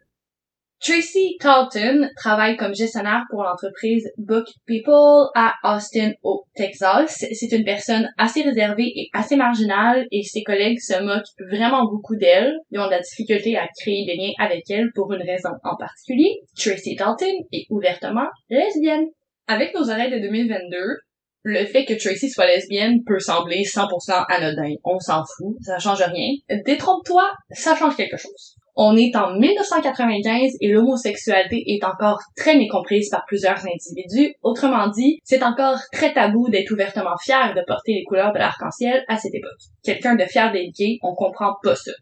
Tracy 0.78 1.36
Talton 1.40 2.08
travaille 2.16 2.56
comme 2.56 2.74
gestionnaire 2.74 3.24
pour 3.30 3.42
l'entreprise 3.42 4.10
Book 4.18 4.46
People 4.66 5.30
à 5.34 5.54
Austin, 5.64 6.12
au 6.22 6.44
Texas. 6.54 7.24
C'est 7.32 7.52
une 7.52 7.64
personne 7.64 8.08
assez 8.18 8.42
réservée 8.42 8.92
et 8.94 9.08
assez 9.14 9.36
marginale 9.36 10.06
et 10.12 10.22
ses 10.22 10.42
collègues 10.42 10.78
se 10.78 11.02
moquent 11.02 11.50
vraiment 11.50 11.86
beaucoup 11.86 12.14
d'elle. 12.14 12.52
Ils 12.70 12.78
ont 12.78 12.86
de 12.86 12.90
la 12.90 13.00
difficulté 13.00 13.56
à 13.56 13.66
créer 13.80 14.04
des 14.04 14.16
liens 14.16 14.32
avec 14.38 14.70
elle 14.70 14.92
pour 14.94 15.12
une 15.14 15.22
raison 15.22 15.50
en 15.64 15.76
particulier. 15.76 16.40
Tracy 16.56 16.94
Talton 16.94 17.34
est 17.52 17.66
ouvertement 17.70 18.28
lesbienne. 18.50 19.06
Avec 19.48 19.74
nos 19.74 19.90
oreilles 19.90 20.12
de 20.12 20.18
2022, 20.18 20.76
le 21.48 21.64
fait 21.64 21.84
que 21.84 21.94
Tracy 21.94 22.28
soit 22.28 22.48
lesbienne 22.48 23.04
peut 23.06 23.20
sembler 23.20 23.62
100% 23.62 24.24
anodin. 24.28 24.74
On 24.82 24.98
s'en 24.98 25.22
fout, 25.24 25.54
ça 25.62 25.78
change 25.78 26.02
rien. 26.02 26.32
Détrompe-toi, 26.64 27.22
ça 27.52 27.76
change 27.76 27.94
quelque 27.94 28.16
chose. 28.16 28.56
On 28.74 28.96
est 28.96 29.14
en 29.14 29.38
1995 29.38 30.56
et 30.60 30.68
l'homosexualité 30.68 31.62
est 31.68 31.84
encore 31.84 32.20
très 32.36 32.58
mécomprise 32.58 33.08
par 33.10 33.24
plusieurs 33.28 33.60
individus. 33.64 34.34
Autrement 34.42 34.88
dit, 34.88 35.20
c'est 35.22 35.44
encore 35.44 35.78
très 35.92 36.12
tabou 36.12 36.48
d'être 36.48 36.72
ouvertement 36.72 37.16
fier 37.22 37.54
de 37.54 37.62
porter 37.64 37.92
les 37.92 38.04
couleurs 38.04 38.32
de 38.32 38.38
l'arc-en-ciel 38.38 39.04
à 39.06 39.16
cette 39.16 39.34
époque. 39.34 39.52
Quelqu'un 39.84 40.16
de 40.16 40.24
fier 40.24 40.50
d'être 40.50 40.74
gay, 40.76 40.98
on 41.02 41.14
comprend 41.14 41.54
pas 41.62 41.76
ça. 41.76 41.92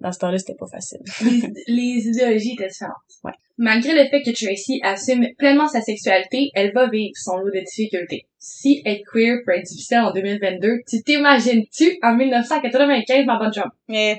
Dans 0.00 0.12
ce 0.12 0.18
temps-là, 0.18 0.38
c'était 0.38 0.54
pas 0.54 0.66
facile. 0.66 1.00
Les, 1.24 1.42
les 1.68 2.08
idéologies 2.08 2.54
étaient 2.54 2.68
différentes. 2.68 2.94
Ouais. 3.24 3.32
Malgré 3.58 3.94
le 3.94 4.08
fait 4.10 4.22
que 4.22 4.30
Tracy 4.30 4.80
assume 4.82 5.26
pleinement 5.38 5.66
sa 5.66 5.80
sexualité, 5.80 6.50
elle 6.54 6.72
va 6.72 6.88
vivre 6.88 7.14
son 7.14 7.38
lot 7.38 7.50
de 7.50 7.60
difficultés. 7.60 8.26
Si 8.38 8.82
être 8.84 9.02
queer 9.10 9.38
peut 9.46 9.52
être 9.52 9.64
difficile 9.64 9.98
en 9.98 10.12
2022, 10.12 10.82
tu 10.86 11.02
t'imagines-tu 11.02 11.98
en 12.02 12.14
1995, 12.14 13.24
ma 13.24 13.38
bonne 13.38 13.52
chum? 13.52 13.70
Eh, 13.88 14.16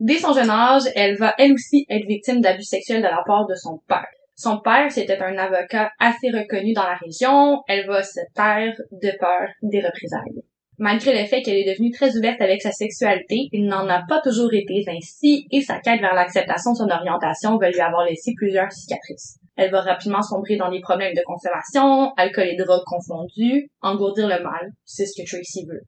Dès 0.00 0.18
son 0.18 0.32
jeune 0.32 0.50
âge, 0.50 0.82
elle 0.94 1.16
va 1.16 1.34
elle 1.38 1.52
aussi 1.52 1.84
être 1.90 2.06
victime 2.06 2.40
d'abus 2.40 2.64
sexuels 2.64 3.02
de 3.02 3.08
la 3.08 3.22
part 3.26 3.46
de 3.46 3.54
son 3.54 3.78
père. 3.86 4.08
Son 4.34 4.58
père, 4.58 4.90
c'était 4.90 5.20
un 5.20 5.36
avocat 5.36 5.92
assez 6.00 6.30
reconnu 6.30 6.72
dans 6.72 6.82
la 6.82 6.96
région. 6.96 7.62
Elle 7.68 7.86
va 7.86 8.02
se 8.02 8.20
taire 8.34 8.74
de 8.90 9.10
peur 9.20 9.48
des 9.62 9.80
représailles. 9.80 10.42
Malgré 10.82 11.16
le 11.16 11.28
fait 11.28 11.42
qu'elle 11.42 11.58
est 11.58 11.70
devenue 11.70 11.92
très 11.92 12.16
ouverte 12.16 12.40
avec 12.40 12.60
sa 12.60 12.72
sexualité, 12.72 13.48
il 13.52 13.66
n'en 13.66 13.88
a 13.88 14.02
pas 14.08 14.20
toujours 14.20 14.52
été 14.52 14.84
ainsi 14.88 15.46
et 15.52 15.60
sa 15.60 15.78
quête 15.78 16.00
vers 16.00 16.12
l'acceptation 16.12 16.72
de 16.72 16.78
son 16.78 16.90
orientation 16.90 17.56
va 17.56 17.70
lui 17.70 17.78
avoir 17.78 18.04
laissé 18.04 18.32
plusieurs 18.36 18.72
cicatrices. 18.72 19.38
Elle 19.54 19.70
va 19.70 19.82
rapidement 19.82 20.22
sombrer 20.22 20.56
dans 20.56 20.72
des 20.72 20.80
problèmes 20.80 21.14
de 21.14 21.22
consommation, 21.24 22.12
alcool 22.16 22.48
et 22.48 22.56
drogue 22.56 22.82
confondus, 22.84 23.70
engourdir 23.80 24.26
le 24.26 24.42
mal, 24.42 24.72
c'est 24.84 25.06
ce 25.06 25.22
que 25.22 25.24
Tracy 25.24 25.66
veut. 25.70 25.82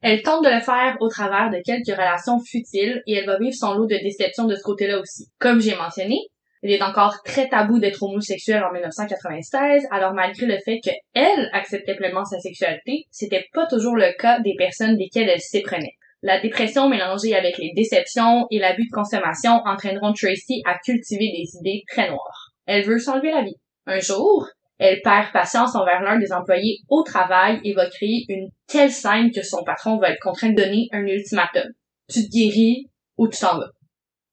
Elle 0.00 0.22
tente 0.22 0.42
de 0.42 0.48
le 0.48 0.60
faire 0.60 0.96
au 1.00 1.08
travers 1.10 1.50
de 1.50 1.60
quelques 1.62 1.94
relations 1.94 2.40
futiles 2.40 3.02
et 3.06 3.16
elle 3.16 3.26
va 3.26 3.38
vivre 3.38 3.54
son 3.54 3.74
lot 3.74 3.84
de 3.84 4.02
déceptions 4.02 4.46
de 4.46 4.54
ce 4.54 4.62
côté-là 4.62 5.00
aussi. 5.00 5.26
Comme 5.38 5.60
j'ai 5.60 5.76
mentionné, 5.76 6.16
il 6.64 6.72
est 6.72 6.82
encore 6.82 7.22
très 7.22 7.48
tabou 7.50 7.78
d'être 7.78 8.02
homosexuel 8.02 8.64
en 8.64 8.72
1996, 8.72 9.86
alors 9.90 10.14
malgré 10.14 10.46
le 10.46 10.56
fait 10.64 10.80
qu'elle 10.80 11.50
acceptait 11.52 11.94
pleinement 11.94 12.24
sa 12.24 12.40
sexualité, 12.40 13.04
c'était 13.10 13.44
pas 13.52 13.66
toujours 13.66 13.96
le 13.96 14.16
cas 14.18 14.40
des 14.40 14.54
personnes 14.56 14.96
desquelles 14.96 15.28
elle 15.28 15.42
s'éprenait. 15.42 15.92
La 16.22 16.40
dépression 16.40 16.88
mélangée 16.88 17.36
avec 17.36 17.58
les 17.58 17.72
déceptions 17.76 18.46
et 18.50 18.58
l'abus 18.58 18.86
de 18.86 18.94
consommation 18.94 19.60
entraîneront 19.66 20.14
Tracy 20.14 20.62
à 20.64 20.78
cultiver 20.78 21.30
des 21.36 21.58
idées 21.60 21.82
très 21.86 22.08
noires. 22.08 22.52
Elle 22.64 22.86
veut 22.86 22.98
s'enlever 22.98 23.30
la 23.30 23.42
vie. 23.42 23.56
Un 23.84 24.00
jour, 24.00 24.48
elle 24.78 25.02
perd 25.02 25.32
patience 25.34 25.76
envers 25.76 26.00
l'un 26.00 26.18
des 26.18 26.32
employés 26.32 26.78
au 26.88 27.02
travail 27.02 27.60
et 27.62 27.74
va 27.74 27.90
créer 27.90 28.24
une 28.30 28.48
telle 28.66 28.90
scène 28.90 29.32
que 29.32 29.42
son 29.42 29.62
patron 29.64 29.98
va 29.98 30.08
être 30.08 30.22
contraint 30.22 30.48
de 30.48 30.62
donner 30.62 30.88
un 30.92 31.04
ultimatum. 31.06 31.70
Tu 32.08 32.24
te 32.24 32.30
guéris 32.32 32.86
ou 33.18 33.28
tu 33.28 33.38
t'en 33.38 33.58
vas. 33.58 33.68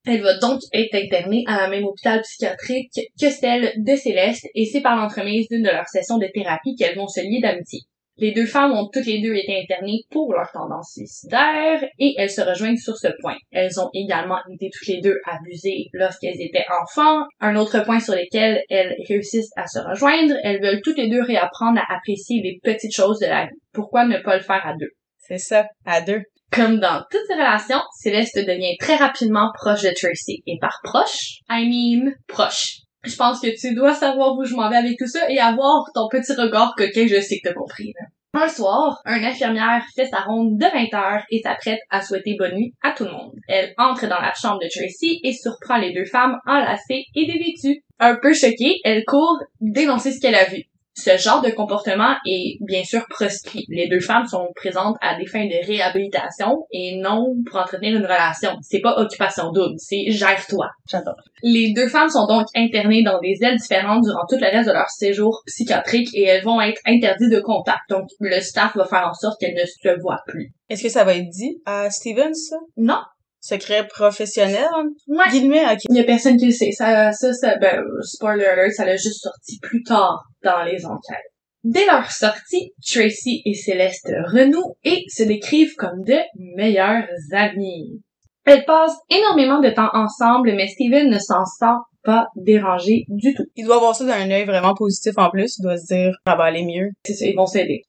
Elle 0.05 0.21
va 0.21 0.37
donc 0.39 0.59
être 0.73 0.95
internée 0.95 1.43
à 1.47 1.61
la 1.61 1.69
même 1.69 1.85
hôpital 1.85 2.21
psychiatrique 2.21 2.99
que 3.19 3.29
celle 3.29 3.71
de 3.77 3.95
Céleste 3.95 4.47
et 4.55 4.65
c'est 4.65 4.81
par 4.81 4.95
l'entremise 4.95 5.47
d'une 5.49 5.63
de 5.63 5.69
leurs 5.69 5.87
sessions 5.87 6.17
de 6.17 6.27
thérapie 6.33 6.75
qu'elles 6.75 6.95
vont 6.95 7.07
se 7.07 7.21
lier 7.21 7.39
d'amitié. 7.39 7.81
Les 8.17 8.33
deux 8.33 8.45
femmes 8.45 8.73
ont 8.73 8.89
toutes 8.91 9.05
les 9.05 9.21
deux 9.21 9.33
été 9.33 9.57
internées 9.59 10.01
pour 10.11 10.33
leur 10.33 10.51
tendance 10.51 10.91
suicidaire 10.93 11.83
et 11.97 12.13
elles 12.17 12.29
se 12.29 12.41
rejoignent 12.41 12.77
sur 12.77 12.97
ce 12.97 13.07
point. 13.19 13.37
Elles 13.51 13.79
ont 13.79 13.89
également 13.93 14.37
été 14.53 14.69
toutes 14.71 14.87
les 14.87 15.01
deux 15.01 15.17
abusées 15.25 15.85
lorsqu'elles 15.93 16.39
étaient 16.41 16.65
enfants. 16.83 17.23
Un 17.39 17.55
autre 17.55 17.83
point 17.83 17.99
sur 17.99 18.13
lequel 18.13 18.63
elles 18.69 18.95
réussissent 19.07 19.51
à 19.55 19.65
se 19.65 19.79
rejoindre, 19.79 20.35
elles 20.43 20.61
veulent 20.61 20.81
toutes 20.83 20.97
les 20.97 21.09
deux 21.09 21.23
réapprendre 21.23 21.79
à 21.79 21.95
apprécier 21.95 22.41
les 22.43 22.59
petites 22.61 22.95
choses 22.95 23.19
de 23.19 23.27
la 23.27 23.45
vie. 23.45 23.59
Pourquoi 23.73 24.05
ne 24.05 24.17
pas 24.17 24.35
le 24.35 24.43
faire 24.43 24.67
à 24.67 24.75
deux? 24.75 24.91
C'est 25.17 25.39
ça, 25.39 25.67
à 25.85 26.01
deux. 26.01 26.21
Comme 26.51 26.79
dans 26.79 27.01
toutes 27.09 27.25
ces 27.27 27.35
relations, 27.35 27.81
Céleste 27.93 28.37
devient 28.37 28.75
très 28.77 28.97
rapidement 28.97 29.51
proche 29.53 29.83
de 29.83 29.91
Tracy. 29.95 30.43
Et 30.45 30.57
par 30.59 30.81
proche, 30.83 31.39
I 31.49 31.65
mean 31.65 32.11
proche. 32.27 32.79
Je 33.03 33.15
pense 33.15 33.39
que 33.39 33.47
tu 33.57 33.73
dois 33.73 33.93
savoir 33.93 34.37
où 34.37 34.43
je 34.43 34.53
m'en 34.53 34.69
vais 34.69 34.75
avec 34.75 34.97
tout 34.97 35.07
ça 35.07 35.29
et 35.29 35.39
avoir 35.39 35.85
ton 35.93 36.09
petit 36.09 36.33
regard 36.33 36.75
coquin, 36.75 37.07
je 37.07 37.21
sais 37.21 37.39
que 37.39 37.47
t'as 37.47 37.53
compris. 37.53 37.93
Un 38.33 38.47
soir, 38.47 39.01
une 39.05 39.25
infirmière 39.25 39.83
fait 39.95 40.07
sa 40.07 40.21
ronde 40.21 40.57
de 40.57 40.65
20 40.65 40.97
heures 40.97 41.23
et 41.31 41.41
s'apprête 41.41 41.79
à 41.89 42.01
souhaiter 42.01 42.35
bonne 42.37 42.55
nuit 42.55 42.73
à 42.81 42.91
tout 42.91 43.03
le 43.05 43.11
monde. 43.11 43.33
Elle 43.47 43.73
entre 43.77 44.07
dans 44.07 44.21
la 44.21 44.33
chambre 44.33 44.59
de 44.59 44.69
Tracy 44.69 45.19
et 45.23 45.33
surprend 45.33 45.77
les 45.77 45.93
deux 45.93 46.05
femmes 46.05 46.37
enlacées 46.45 47.05
et 47.15 47.25
dévêtues. 47.25 47.83
Un 47.99 48.15
peu 48.21 48.33
choquée, 48.33 48.79
elle 48.83 49.03
court 49.05 49.37
dénoncer 49.59 50.11
ce 50.13 50.19
qu'elle 50.19 50.35
a 50.35 50.45
vu. 50.45 50.63
Ce 50.93 51.17
genre 51.17 51.41
de 51.41 51.49
comportement 51.51 52.15
est 52.25 52.58
bien 52.62 52.84
sûr 52.84 53.06
proscrit. 53.10 53.65
Les 53.69 53.88
deux 53.88 54.01
femmes 54.01 54.25
sont 54.25 54.49
présentes 54.56 54.97
à 55.01 55.17
des 55.17 55.25
fins 55.25 55.45
de 55.45 55.65
réhabilitation 55.65 56.65
et 56.71 56.97
non 56.97 57.34
pour 57.45 57.60
entretenir 57.60 57.95
une 57.95 58.04
relation. 58.04 58.51
C'est 58.62 58.82
pas 58.82 58.97
occupation 58.97 59.51
double, 59.51 59.75
c'est 59.77 60.12
gère-toi. 60.12 60.67
J'adore. 60.89 61.15
Les 61.43 61.73
deux 61.73 61.88
femmes 61.88 62.10
sont 62.10 62.27
donc 62.27 62.45
internées 62.56 63.04
dans 63.04 63.19
des 63.19 63.38
ailes 63.41 63.58
différentes 63.58 64.04
durant 64.04 64.25
tout 64.30 64.38
le 64.39 64.45
reste 64.45 64.67
de 64.67 64.73
leur 64.73 64.89
séjour 64.89 65.41
psychiatrique 65.45 66.10
et 66.13 66.25
elles 66.25 66.43
vont 66.43 66.60
être 66.60 66.82
interdites 66.86 67.32
de 67.32 67.39
contact. 67.39 67.82
Donc 67.89 68.10
le 68.19 68.39
staff 68.41 68.75
va 68.75 68.86
faire 68.86 69.08
en 69.08 69.13
sorte 69.13 69.39
qu'elles 69.39 69.56
ne 69.56 69.65
se 69.65 70.01
voient 70.01 70.23
plus. 70.27 70.51
Est-ce 70.69 70.84
que 70.84 70.89
ça 70.89 71.04
va 71.04 71.15
être 71.15 71.30
dit 71.30 71.62
à 71.65 71.89
Steven, 71.89 72.34
ça? 72.34 72.58
Non, 72.77 72.99
Secret 73.41 73.88
professionnel? 73.88 74.67
Ouais. 75.08 75.25
Guillemets, 75.32 75.65
ok. 75.65 75.80
Il 75.89 75.95
y 75.95 75.99
a 75.99 76.04
personne 76.04 76.38
qui 76.38 76.45
le 76.45 76.51
sait. 76.51 76.71
Ça, 76.71 77.12
ça, 77.12 77.34
ça 77.34 77.58
ben, 77.58 77.84
spoiler 78.04 78.45
alert, 78.45 78.71
ça 78.71 78.86
l'a 78.86 78.95
juste 78.95 79.21
sorti 79.21 79.60
plus 79.62 79.84
tard 79.84 80.23
dans 80.43 80.63
les 80.63 80.86
enquêtes. 80.86 81.32
Dès 81.63 81.86
leur 81.86 82.12
sortie, 82.12 82.71
Tracy 82.86 83.41
et 83.45 83.54
Céleste 83.54 84.12
renouent 84.32 84.75
et 84.84 85.04
se 85.10 85.23
décrivent 85.23 85.75
comme 85.75 86.04
de 86.04 86.17
meilleurs 86.56 87.08
amis. 87.34 88.01
Elles 88.45 88.65
passent 88.65 88.97
énormément 89.10 89.60
de 89.60 89.69
temps 89.69 89.89
ensemble, 89.93 90.54
mais 90.56 90.67
Steven 90.67 91.10
ne 91.10 91.19
s'en 91.19 91.45
sent 91.45 91.77
pas 92.04 92.27
dérangé 92.36 93.06
du 93.10 93.34
tout. 93.36 93.45
Il 93.56 93.65
doit 93.65 93.77
voir 93.77 93.95
ça 93.95 94.06
d'un 94.06 94.32
œil 94.32 94.45
vraiment 94.45 94.73
positif 94.73 95.13
en 95.17 95.30
plus. 95.30 95.58
Il 95.60 95.63
doit 95.63 95.77
se 95.77 95.93
dire, 95.93 96.15
ça 96.25 96.36
va 96.36 96.45
aller 96.45 96.65
mieux. 96.65 96.89
C'est 97.06 97.13
ça, 97.13 97.25
ils 97.25 97.36
vont 97.36 97.45
s'aider. 97.45 97.84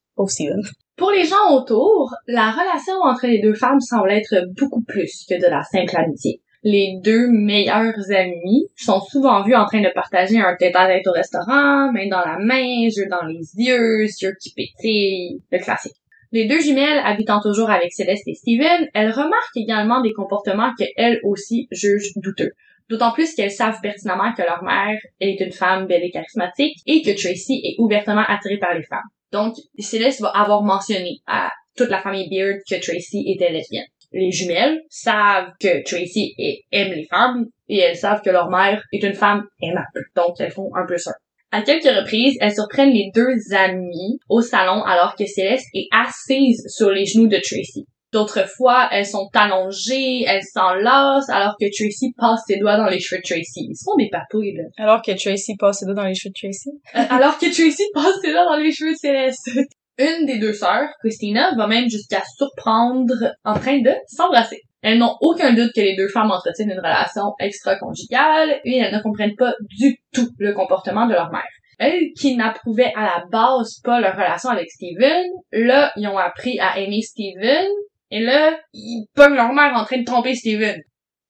Pour 0.95 1.11
les 1.11 1.25
gens 1.25 1.51
autour, 1.51 2.13
la 2.27 2.51
relation 2.51 2.93
entre 3.03 3.27
les 3.27 3.41
deux 3.41 3.55
femmes 3.55 3.79
semble 3.79 4.11
être 4.11 4.45
beaucoup 4.57 4.83
plus 4.83 5.25
que 5.27 5.35
de 5.35 5.49
la 5.49 5.63
simple 5.63 5.95
amitié. 5.97 6.39
Les 6.63 6.99
deux 7.03 7.27
meilleurs 7.29 8.11
amis 8.11 8.67
sont 8.77 9.01
souvent 9.01 9.43
vus 9.43 9.55
en 9.55 9.65
train 9.65 9.81
de 9.81 9.91
partager 9.93 10.39
un 10.39 10.55
tête 10.55 10.75
à 10.75 10.87
tête 10.87 11.05
au 11.07 11.11
restaurant, 11.11 11.91
main 11.91 12.07
dans 12.09 12.21
la 12.21 12.37
main, 12.39 12.87
yeux 12.87 13.07
dans 13.09 13.25
les 13.25 13.41
yeux, 13.57 14.03
yeux 14.03 14.35
qui 14.39 14.53
pétillent, 14.53 15.41
le 15.51 15.59
classique. 15.59 15.95
Les 16.31 16.47
deux 16.47 16.61
jumelles 16.61 17.01
habitant 17.03 17.41
toujours 17.41 17.69
avec 17.69 17.91
Céleste 17.91 18.27
et 18.27 18.33
Steven, 18.33 18.87
elles 18.93 19.11
remarquent 19.11 19.57
également 19.57 20.01
des 20.01 20.13
comportements 20.13 20.71
qu'elles 20.77 21.19
aussi 21.23 21.67
jugent 21.71 22.13
douteux. 22.15 22.51
D'autant 22.89 23.11
plus 23.11 23.35
qu'elles 23.35 23.51
savent 23.51 23.81
pertinemment 23.81 24.33
que 24.33 24.41
leur 24.41 24.63
mère 24.63 24.99
est 25.19 25.39
une 25.41 25.51
femme 25.51 25.85
belle 25.85 26.03
et 26.03 26.11
charismatique 26.11 26.77
et 26.85 27.01
que 27.01 27.11
Tracy 27.11 27.61
est 27.63 27.75
ouvertement 27.79 28.23
attirée 28.27 28.57
par 28.57 28.73
les 28.73 28.83
femmes. 28.83 29.01
Donc, 29.33 29.55
Céleste 29.79 30.21
va 30.21 30.29
avoir 30.29 30.61
mentionné 30.61 31.17
à 31.27 31.49
toute 31.75 31.89
la 31.89 32.01
famille 32.01 32.29
Beard 32.29 32.59
que 32.69 32.75
Tracy 32.75 33.25
était 33.27 33.51
lesbienne. 33.51 33.87
Les 34.11 34.31
jumelles 34.31 34.79
savent 34.89 35.49
que 35.59 35.83
Tracy 35.83 36.35
aime 36.71 36.93
les 36.93 37.07
femmes 37.09 37.45
et 37.67 37.79
elles 37.79 37.97
savent 37.97 38.21
que 38.21 38.29
leur 38.29 38.49
mère 38.49 38.83
est 38.93 39.03
une 39.03 39.15
femme 39.15 39.43
aimable. 39.59 40.05
Donc, 40.15 40.35
elles 40.39 40.51
font 40.51 40.69
un 40.75 40.85
peu 40.87 40.97
ça. 40.97 41.13
À 41.51 41.63
quelques 41.63 41.83
reprises, 41.83 42.37
elles 42.41 42.53
surprennent 42.53 42.93
les 42.93 43.11
deux 43.13 43.55
amies 43.55 44.19
au 44.29 44.41
salon 44.41 44.83
alors 44.83 45.15
que 45.15 45.25
Céleste 45.25 45.67
est 45.73 45.87
assise 45.91 46.63
sur 46.67 46.91
les 46.91 47.05
genoux 47.05 47.27
de 47.27 47.37
Tracy. 47.37 47.87
D'autres 48.13 48.47
fois, 48.47 48.89
elles 48.91 49.07
sont 49.07 49.27
allongées, 49.33 50.23
elles 50.27 50.43
s'enlacent 50.43 51.29
alors 51.29 51.55
que 51.59 51.65
Tracy 51.65 52.13
passe 52.15 52.41
ses 52.45 52.57
doigts 52.57 52.77
dans 52.77 52.85
les 52.85 52.99
cheveux 52.99 53.19
de 53.19 53.27
Tracy. 53.27 53.67
Ils 53.69 53.75
se 53.75 53.83
font 53.83 53.97
des 53.97 54.09
papouilles, 54.09 54.55
là. 54.55 54.65
Alors 54.77 55.01
que 55.01 55.11
Tracy 55.11 55.55
passe 55.57 55.79
ses 55.79 55.85
doigts 55.85 55.95
dans 55.95 56.05
les 56.05 56.13
cheveux 56.13 56.31
de 56.31 56.47
Tracy? 56.47 56.69
Euh, 56.95 57.01
alors 57.09 57.39
que 57.39 57.47
Tracy 57.47 57.83
passe 57.91 58.21
ses 58.21 58.31
doigts 58.31 58.45
dans 58.45 58.57
les 58.57 58.71
cheveux 58.71 58.91
de 58.91 58.97
Céleste. 58.97 59.49
Une 59.97 60.27
des 60.27 60.37
deux 60.37 60.53
sœurs, 60.53 60.89
Christina, 60.99 61.55
va 61.55 61.65
même 61.65 61.89
jusqu'à 61.89 62.21
surprendre 62.37 63.15
en 63.43 63.55
train 63.55 63.79
de 63.79 63.91
s'embrasser. 64.07 64.61
Elles 64.83 64.99
n'ont 64.99 65.15
aucun 65.21 65.53
doute 65.53 65.71
que 65.75 65.81
les 65.81 65.95
deux 65.95 66.07
femmes 66.07 66.29
entretiennent 66.29 66.71
une 66.71 66.77
relation 66.77 67.33
extra-conjugale 67.39 68.59
et 68.63 68.77
elles 68.77 68.93
ne 68.93 69.01
comprennent 69.01 69.35
pas 69.35 69.53
du 69.79 69.97
tout 70.13 70.29
le 70.37 70.53
comportement 70.53 71.07
de 71.07 71.13
leur 71.13 71.31
mère. 71.31 71.41
Elles 71.79 72.11
qui 72.15 72.35
n'approuvaient 72.35 72.93
à 72.95 73.01
la 73.01 73.23
base 73.31 73.79
pas 73.83 73.99
leur 73.99 74.13
relation 74.13 74.49
avec 74.49 74.69
Steven, 74.69 75.25
là, 75.51 75.91
ils 75.95 76.07
ont 76.07 76.17
appris 76.17 76.59
à 76.59 76.79
aimer 76.79 77.01
Steven 77.01 77.67
et 78.13 78.19
là, 78.19 78.55
ils 78.73 79.07
pognent 79.15 79.33
leur 79.33 79.51
mère 79.53 79.73
en 79.75 79.85
train 79.85 79.97
de 79.97 80.05
tromper 80.05 80.35
Steven. 80.35 80.79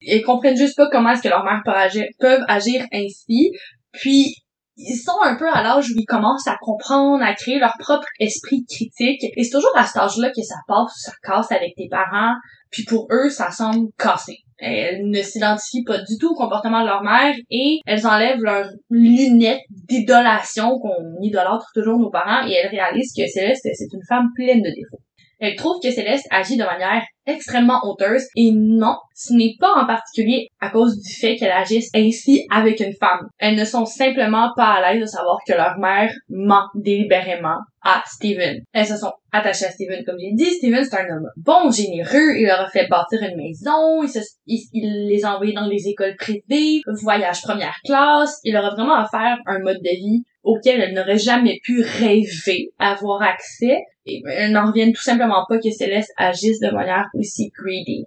Ils 0.02 0.22
comprennent 0.22 0.58
juste 0.58 0.76
pas 0.76 0.90
comment 0.92 1.12
est-ce 1.12 1.22
que 1.22 1.30
leur 1.30 1.46
mère 1.46 1.62
peut 1.64 1.72
agir- 1.72 2.10
peuvent 2.20 2.44
agir 2.50 2.86
ainsi. 2.92 3.52
Puis, 3.94 4.36
ils 4.76 4.98
sont 4.98 5.22
un 5.24 5.38
peu 5.38 5.48
à 5.50 5.64
l'âge 5.64 5.92
où 5.92 5.94
ils 5.98 6.06
commencent 6.06 6.46
à 6.48 6.58
comprendre, 6.60 7.24
à 7.24 7.34
créer 7.36 7.58
leur 7.58 7.76
propre 7.80 8.08
esprit 8.20 8.66
critique. 8.70 9.24
Et 9.24 9.44
c'est 9.46 9.52
toujours 9.52 9.78
à 9.78 9.86
cet 9.86 9.96
âge-là 9.96 10.30
que 10.36 10.42
ça 10.42 10.56
passe 10.68 10.92
ça 11.06 11.14
casse 11.24 11.54
avec 11.54 11.74
tes 11.78 11.88
parents. 11.90 12.34
Puis 12.70 12.84
pour 12.84 13.08
eux, 13.12 13.30
ça 13.30 13.50
semble 13.52 13.88
cassé. 13.98 14.40
Elles 14.58 15.08
ne 15.08 15.22
s'identifient 15.22 15.86
pas 15.86 16.00
du 16.00 16.18
tout 16.20 16.32
au 16.32 16.36
comportement 16.36 16.82
de 16.82 16.88
leur 16.88 17.04
mère 17.04 17.34
et 17.50 17.80
elles 17.86 18.06
enlèvent 18.06 18.42
leurs 18.42 18.68
lunettes 18.90 19.62
d'idolation 19.70 20.80
qu'on 20.80 21.22
idolâtre 21.22 21.70
toujours 21.74 22.00
nos 22.00 22.10
parents 22.10 22.46
et 22.46 22.52
elles 22.52 22.72
réalisent 22.72 23.14
que 23.16 23.26
Céleste, 23.28 23.70
c'est 23.72 23.94
une 23.94 24.04
femme 24.10 24.28
pleine 24.36 24.62
de 24.62 24.70
défauts. 24.70 25.03
Elles 25.40 25.56
trouvent 25.56 25.80
que 25.82 25.92
Céleste 25.92 26.26
agit 26.32 26.58
de 26.58 26.64
manière 26.64 27.04
extrêmement 27.26 27.80
honteuse 27.84 28.24
et 28.36 28.52
non, 28.54 28.96
ce 29.16 29.34
n'est 29.34 29.56
pas 29.60 29.74
en 29.76 29.86
particulier 29.86 30.48
à 30.60 30.70
cause 30.70 30.98
du 31.02 31.14
fait 31.14 31.36
qu'elle 31.36 31.52
agisse 31.52 31.90
ainsi 31.96 32.46
avec 32.52 32.80
une 32.80 32.94
femme. 33.00 33.28
Elles 33.40 33.56
ne 33.56 33.66
sont 33.66 33.86
simplement 33.86 34.50
pas 34.56 34.74
à 34.74 34.94
l'aise 34.94 35.02
de 35.02 35.06
savoir 35.06 35.38
que 35.48 35.54
leur 35.54 35.78
mère 35.80 36.12
ment 36.30 36.68
délibérément 36.76 37.58
à 37.82 38.02
Steven. 38.06 38.58
Elles 38.74 38.86
se 38.88 38.98
sont 38.98 39.12
attachées 39.32 39.66
à 39.66 39.72
Steven 39.72 40.04
comme 40.06 40.18
j'ai 40.20 40.34
dit. 40.34 40.52
Steven 40.52 40.84
c'est 40.84 40.98
un 40.98 41.16
homme 41.16 41.30
bon, 41.38 41.70
généreux, 41.72 42.36
il 42.38 42.46
leur 42.46 42.62
a 42.62 42.70
fait 42.70 42.88
bâtir 42.88 43.22
une 43.22 43.38
maison, 43.38 44.04
il- 44.46 44.68
il 44.74 45.08
les 45.08 45.26
a 45.26 45.34
envoyés 45.36 45.54
dans 45.54 45.68
des 45.70 45.88
écoles 45.88 46.16
privées, 46.18 46.82
voyage 47.02 47.42
première 47.42 47.76
classe, 47.86 48.40
il 48.44 48.54
leur 48.54 48.66
a 48.66 48.70
vraiment 48.76 49.02
offert 49.02 49.38
un 49.46 49.60
mode 49.60 49.78
de 49.84 49.96
vie 49.96 50.24
auquel 50.44 50.82
elles 50.82 50.94
n'auraient 50.94 51.18
jamais 51.18 51.60
pu 51.64 51.82
rêver 51.82 52.70
avoir 52.80 53.22
accès. 53.22 53.80
Et 54.06 54.22
elles 54.28 54.52
n'en 54.52 54.68
reviennent 54.68 54.94
tout 54.94 55.02
simplement 55.02 55.46
pas 55.48 55.60
que 55.60 55.72
Céleste 55.72 56.12
agisse 56.18 56.60
de 56.60 56.70
manière 56.70 57.08
aussi 57.14 57.50
greedy. 57.58 58.06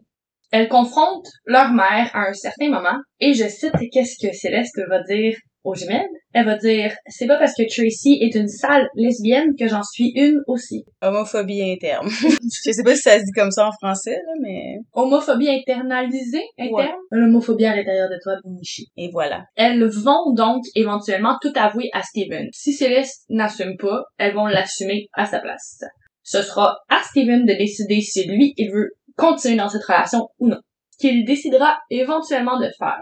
Elles 0.52 0.68
confrontent 0.68 1.30
leur 1.44 1.72
mère 1.72 2.10
à 2.14 2.28
un 2.28 2.34
certain 2.34 2.68
moment, 2.68 2.98
et 3.18 3.32
je 3.32 3.48
cite 3.48 3.72
qu'est-ce 3.92 4.24
que 4.24 4.32
Céleste 4.34 4.80
va 4.88 5.02
dire? 5.02 5.36
Aux 5.66 5.74
jumelles. 5.74 6.08
Elle 6.32 6.46
va 6.46 6.56
dire, 6.56 6.92
c'est 7.08 7.26
pas 7.26 7.38
parce 7.38 7.54
que 7.54 7.62
Tracy 7.62 8.18
est 8.20 8.34
une 8.34 8.48
sale 8.48 8.88
lesbienne 8.94 9.54
que 9.58 9.66
j'en 9.66 9.82
suis 9.82 10.12
une 10.14 10.40
aussi. 10.46 10.84
Homophobie 11.02 11.62
interne. 11.62 12.08
Je 12.10 12.72
sais 12.72 12.82
pas 12.84 12.94
si 12.94 13.02
ça 13.02 13.18
se 13.18 13.24
dit 13.24 13.32
comme 13.34 13.50
ça 13.50 13.66
en 13.66 13.72
français, 13.72 14.14
là, 14.14 14.32
mais... 14.42 14.76
Homophobie 14.92 15.48
internalisée, 15.48 16.44
interne? 16.58 16.74
Ouais. 16.74 16.94
L'homophobie 17.10 17.64
à 17.64 17.74
l'intérieur 17.74 18.08
de 18.08 18.18
toi, 18.22 18.34
Bonichi. 18.44 18.86
Et 18.96 19.10
voilà. 19.12 19.44
Elles 19.56 19.84
vont 19.86 20.32
donc 20.34 20.62
éventuellement 20.74 21.36
tout 21.40 21.52
avouer 21.56 21.88
à 21.92 22.02
Steven. 22.02 22.46
Si 22.52 22.72
Céleste 22.72 23.24
n'assume 23.28 23.76
pas, 23.78 24.04
elles 24.18 24.34
vont 24.34 24.46
l'assumer 24.46 25.08
à 25.14 25.26
sa 25.26 25.40
place. 25.40 25.80
Ce 26.22 26.42
sera 26.42 26.76
à 26.88 27.02
Steven 27.02 27.44
de 27.44 27.54
décider 27.54 28.00
si 28.00 28.26
lui, 28.28 28.52
il 28.56 28.70
veut 28.70 28.90
continuer 29.16 29.56
dans 29.56 29.68
cette 29.68 29.84
relation 29.84 30.28
ou 30.38 30.48
non. 30.48 30.60
Qu'il 30.98 31.24
décidera 31.24 31.78
éventuellement 31.90 32.58
de 32.58 32.68
faire, 32.78 33.00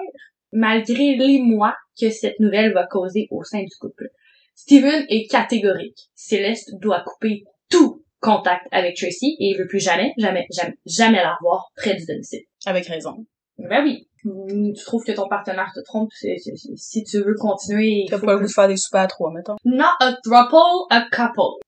malgré 0.54 1.16
les 1.16 1.40
mois 1.42 1.74
que 2.00 2.08
cette 2.10 2.40
nouvelle 2.40 2.72
va 2.72 2.86
causer 2.86 3.28
au 3.30 3.42
sein 3.44 3.60
du 3.60 3.74
couple. 3.78 4.08
Steven 4.54 5.04
est 5.08 5.26
catégorique. 5.30 5.98
Céleste 6.14 6.70
doit 6.80 7.02
couper 7.04 7.42
tout 7.68 8.02
contact 8.20 8.66
avec 8.70 8.96
Tracy 8.96 9.36
et 9.38 9.50
il 9.50 9.58
veut 9.58 9.66
plus 9.66 9.80
jamais, 9.80 10.12
jamais, 10.16 10.46
jamais, 10.50 10.74
jamais 10.86 11.18
la 11.18 11.34
revoir 11.34 11.66
près 11.76 11.94
du 11.94 12.06
domicile. 12.06 12.40
Avec 12.64 12.86
raison. 12.86 13.26
Ben 13.58 13.84
oui. 13.84 14.08
Tu 14.24 14.84
trouves 14.84 15.04
que 15.04 15.12
ton 15.12 15.28
partenaire 15.28 15.70
te 15.74 15.80
trompe, 15.84 16.08
si 16.76 17.04
tu 17.04 17.18
veux 17.18 17.34
continuer, 17.34 18.06
T'as 18.08 18.18
pas 18.18 18.32
le 18.32 18.38
que- 18.38 18.42
goût 18.44 18.48
de 18.48 18.52
faire 18.52 18.68
des 18.68 18.76
soupers 18.78 19.02
à 19.02 19.06
trois, 19.06 19.30
mettons. 19.30 19.56
Not 19.66 19.84
a 20.00 20.14
throuple, 20.24 20.86
a 20.90 21.02
couple. 21.12 21.60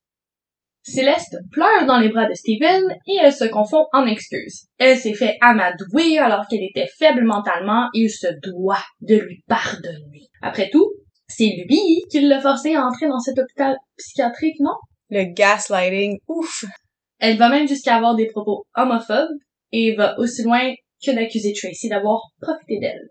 Céleste 0.87 1.37
pleure 1.51 1.85
dans 1.87 1.99
les 1.99 2.11
bras 2.11 2.29
de 2.29 2.35
Steven 2.35 2.85
et 3.09 3.17
elle 3.21 3.33
se 3.33 3.45
confond 3.45 3.87
en 3.93 4.07
excuses. 4.07 4.67
Elle 4.79 4.97
s'est 4.97 5.15
fait 5.15 5.37
amadouer 5.41 6.19
alors 6.19 6.47
qu'elle 6.47 6.63
était 6.63 6.87
faible 6.97 7.25
mentalement 7.25 7.89
et 7.93 8.03
il 8.03 8.11
se 8.11 8.29
doit 8.41 8.85
de 9.01 9.17
lui 9.17 9.43
pardonner. 9.49 10.29
Après 10.43 10.71
tout, 10.71 10.93
c'est 11.27 11.65
lui 11.69 12.05
qui 12.09 12.21
l'a 12.21 12.41
forcé 12.41 12.77
à 12.77 12.87
entrer 12.87 13.09
dans 13.09 13.19
cet 13.19 13.37
hôpital 13.37 13.77
psychiatrique, 13.97 14.61
non? 14.61 14.77
Le 15.11 15.25
gaslighting, 15.25 16.19
ouf! 16.29 16.65
Elle 17.19 17.37
va 17.37 17.49
même 17.49 17.67
jusqu'à 17.67 17.97
avoir 17.97 18.15
des 18.15 18.27
propos 18.27 18.65
homophobes 18.77 19.37
et 19.73 19.97
va 19.97 20.17
aussi 20.21 20.45
loin 20.45 20.73
que 21.05 21.11
d'accuser 21.11 21.53
Tracy 21.53 21.89
d'avoir 21.89 22.21
profité 22.41 22.79
d'elle. 22.79 23.09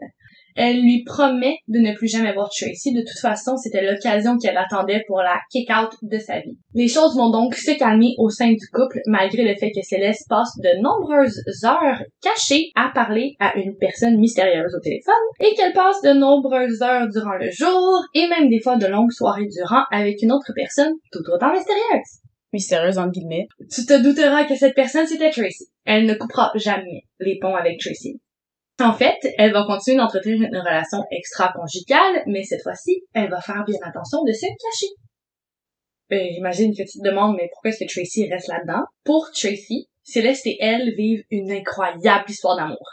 Elle 0.55 0.81
lui 0.81 1.03
promet 1.03 1.57
de 1.67 1.79
ne 1.79 1.93
plus 1.93 2.07
jamais 2.07 2.33
voir 2.33 2.49
Tracy. 2.49 2.93
De 2.93 3.01
toute 3.01 3.19
façon, 3.19 3.57
c'était 3.57 3.85
l'occasion 3.85 4.37
qu'elle 4.37 4.57
attendait 4.57 5.03
pour 5.07 5.17
la 5.17 5.37
kick-out 5.51 5.91
de 6.01 6.17
sa 6.17 6.39
vie. 6.39 6.57
Les 6.73 6.87
choses 6.87 7.15
vont 7.17 7.29
donc 7.29 7.55
se 7.55 7.71
calmer 7.77 8.13
au 8.17 8.29
sein 8.29 8.51
du 8.51 8.67
couple, 8.73 9.01
malgré 9.05 9.43
le 9.43 9.55
fait 9.55 9.71
que 9.71 9.81
Céleste 9.81 10.25
passe 10.29 10.57
de 10.57 10.81
nombreuses 10.81 11.41
heures 11.65 12.01
cachées 12.21 12.71
à 12.75 12.89
parler 12.93 13.35
à 13.39 13.57
une 13.57 13.75
personne 13.77 14.17
mystérieuse 14.17 14.73
au 14.75 14.79
téléphone 14.79 15.13
et 15.39 15.53
qu'elle 15.55 15.73
passe 15.73 16.01
de 16.01 16.13
nombreuses 16.13 16.81
heures 16.81 17.09
durant 17.09 17.35
le 17.35 17.51
jour 17.51 18.05
et 18.13 18.27
même 18.29 18.49
des 18.49 18.61
fois 18.61 18.77
de 18.77 18.87
longues 18.87 19.11
soirées 19.11 19.47
durant 19.47 19.83
avec 19.91 20.21
une 20.21 20.31
autre 20.31 20.51
personne 20.55 20.93
tout 21.11 21.23
autant 21.31 21.51
mystérieuse. 21.51 22.21
Mystérieuse, 22.53 22.97
entre 22.97 23.11
guillemets. 23.11 23.47
Tu 23.69 23.85
te 23.85 24.01
douteras 24.01 24.45
que 24.45 24.55
cette 24.55 24.75
personne, 24.75 25.05
c'était 25.05 25.29
Tracy. 25.29 25.65
Elle 25.83 26.05
ne 26.05 26.13
coupera 26.13 26.51
jamais 26.55 27.03
les 27.19 27.37
ponts 27.39 27.55
avec 27.55 27.79
Tracy. 27.79 28.21
En 28.81 28.93
fait, 28.93 29.17
elle 29.37 29.53
va 29.53 29.63
continuer 29.65 29.97
d'entretenir 29.97 30.41
une 30.41 30.57
relation 30.57 31.03
extra-conjugale, 31.09 32.23
mais 32.27 32.43
cette 32.43 32.61
fois-ci, 32.61 33.03
elle 33.13 33.29
va 33.29 33.39
faire 33.39 33.63
bien 33.65 33.79
attention 33.83 34.23
de 34.23 34.33
se 34.33 34.45
cacher. 34.45 34.93
Ben, 36.09 36.27
j'imagine 36.33 36.71
que 36.71 36.83
tu 36.83 36.99
te 36.99 37.03
demandes, 37.03 37.35
mais 37.37 37.49
pourquoi 37.53 37.71
est-ce 37.71 37.83
que 37.83 37.89
Tracy 37.91 38.29
reste 38.29 38.49
là-dedans? 38.49 38.83
Pour 39.05 39.31
Tracy, 39.31 39.87
Céleste 40.03 40.45
et 40.45 40.57
elle 40.59 40.93
vivent 40.95 41.23
une 41.31 41.51
incroyable 41.51 42.29
histoire 42.29 42.57
d'amour. 42.57 42.85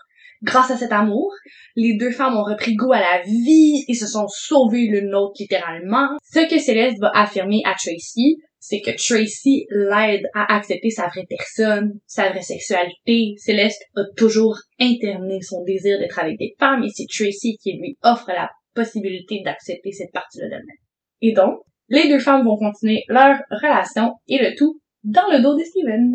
Grâce 0.43 0.71
à 0.71 0.77
cet 0.77 0.93
amour, 0.93 1.33
les 1.77 1.97
deux 1.97 2.11
femmes 2.11 2.37
ont 2.37 2.43
repris 2.43 2.75
goût 2.75 2.93
à 2.93 3.01
la 3.01 3.23
vie 3.23 3.85
et 3.87 3.95
se 3.95 4.07
sont 4.07 4.27
sauvées 4.29 4.87
l'une 4.87 5.11
l'autre 5.11 5.35
littéralement. 5.39 6.09
Ce 6.25 6.41
que 6.49 6.59
Céleste 6.59 7.01
va 7.01 7.11
affirmer 7.15 7.61
à 7.65 7.75
Tracy, 7.75 8.39
c'est 8.65 8.81
que 8.81 8.93
Tracy 8.93 9.67
l'aide 9.71 10.23
à 10.35 10.55
accepter 10.55 10.89
sa 10.89 11.09
vraie 11.09 11.27
personne, 11.29 11.99
sa 12.07 12.31
vraie 12.31 12.43
sexualité. 12.43 13.35
Céleste 13.37 13.83
a 13.97 14.03
toujours 14.17 14.57
interné 14.79 15.41
son 15.43 15.65
désir 15.65 15.99
d'être 15.99 16.21
avec 16.21 16.39
des 16.39 16.55
femmes 16.61 16.85
et 16.85 16.89
c'est 16.95 17.09
Tracy 17.13 17.59
qui 17.61 17.73
lui 17.73 17.99
offre 18.05 18.29
la 18.29 18.49
possibilité 18.73 19.43
d'accepter 19.45 19.91
cette 19.91 20.13
partie-là 20.13 20.49
d'elle-même. 20.49 20.77
Et 21.23 21.33
donc, 21.33 21.59
les 21.89 22.09
deux 22.09 22.21
femmes 22.21 22.45
vont 22.45 22.57
continuer 22.57 23.03
leur 23.09 23.37
relation 23.51 24.13
et 24.29 24.39
le 24.39 24.55
tout 24.57 24.81
dans 25.03 25.29
le 25.33 25.43
dos 25.43 25.59
de 25.59 25.65
Steven. 25.65 26.13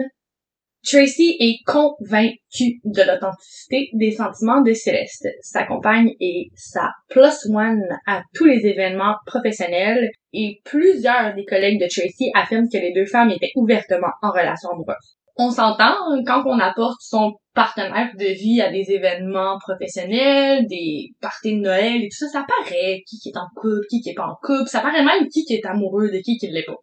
Tracy 0.90 1.36
est 1.42 1.58
convaincue 1.66 2.80
de 2.86 3.02
l'authenticité 3.02 3.90
des 3.92 4.12
sentiments 4.12 4.62
de 4.62 4.72
Céleste. 4.72 5.28
Sa 5.42 5.66
compagne 5.66 6.14
est 6.22 6.48
sa 6.56 6.92
plus 7.10 7.46
one 7.50 7.84
à 8.06 8.22
tous 8.34 8.46
les 8.46 8.66
événements 8.66 9.16
professionnels 9.26 10.10
et 10.32 10.62
plusieurs 10.64 11.36
des 11.36 11.44
collègues 11.44 11.82
de 11.82 11.88
Tracy 11.90 12.32
affirment 12.34 12.70
que 12.72 12.78
les 12.78 12.94
deux 12.94 13.06
femmes 13.06 13.32
étaient 13.32 13.52
ouvertement 13.56 14.14
en 14.22 14.32
relation 14.32 14.70
amoureuse. 14.70 15.18
On 15.36 15.52
s'entend 15.52 15.94
quand 16.26 16.44
on 16.46 16.58
apporte 16.58 17.02
son 17.02 17.34
partenaire 17.54 18.12
de 18.18 18.26
vie 18.26 18.62
à 18.62 18.72
des 18.72 18.90
événements 18.90 19.58
professionnels, 19.60 20.68
des 20.68 21.10
parties 21.20 21.58
de 21.58 21.64
Noël 21.64 22.02
et 22.02 22.08
tout 22.08 22.26
ça, 22.26 22.30
ça 22.30 22.46
paraît 22.48 23.04
qui 23.06 23.20
qui 23.20 23.30
est 23.30 23.38
en 23.38 23.48
couple, 23.58 23.86
qui 23.90 24.00
qui 24.00 24.12
est 24.12 24.16
pas 24.16 24.28
en 24.28 24.36
couple, 24.42 24.70
ça 24.70 24.80
paraît 24.80 25.04
même 25.04 25.28
qui 25.28 25.44
qui 25.44 25.56
est 25.56 25.66
amoureux 25.66 26.10
de 26.10 26.20
qui 26.20 26.38
qui 26.38 26.48
l'est 26.48 26.64
pas 26.64 26.76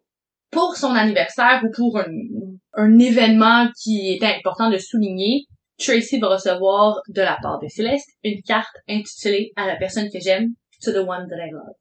pour 0.55 0.77
son 0.77 0.95
anniversaire 0.95 1.61
ou 1.65 1.69
pour 1.69 1.99
un, 1.99 2.99
événement 2.99 3.67
qui 3.83 4.13
était 4.13 4.37
important 4.37 4.69
de 4.69 4.77
souligner, 4.77 5.43
Tracy 5.77 6.17
va 6.17 6.29
recevoir 6.29 7.01
de 7.09 7.21
la 7.21 7.37
part 7.41 7.59
de 7.59 7.67
Céleste 7.67 8.07
une 8.23 8.41
carte 8.41 8.77
intitulée 8.87 9.51
à 9.57 9.67
la 9.67 9.75
personne 9.75 10.09
que 10.09 10.19
j'aime, 10.21 10.51
to 10.81 10.93
the 10.93 11.05
one 11.05 11.27
that 11.27 11.45
I 11.45 11.51
love. 11.51 11.75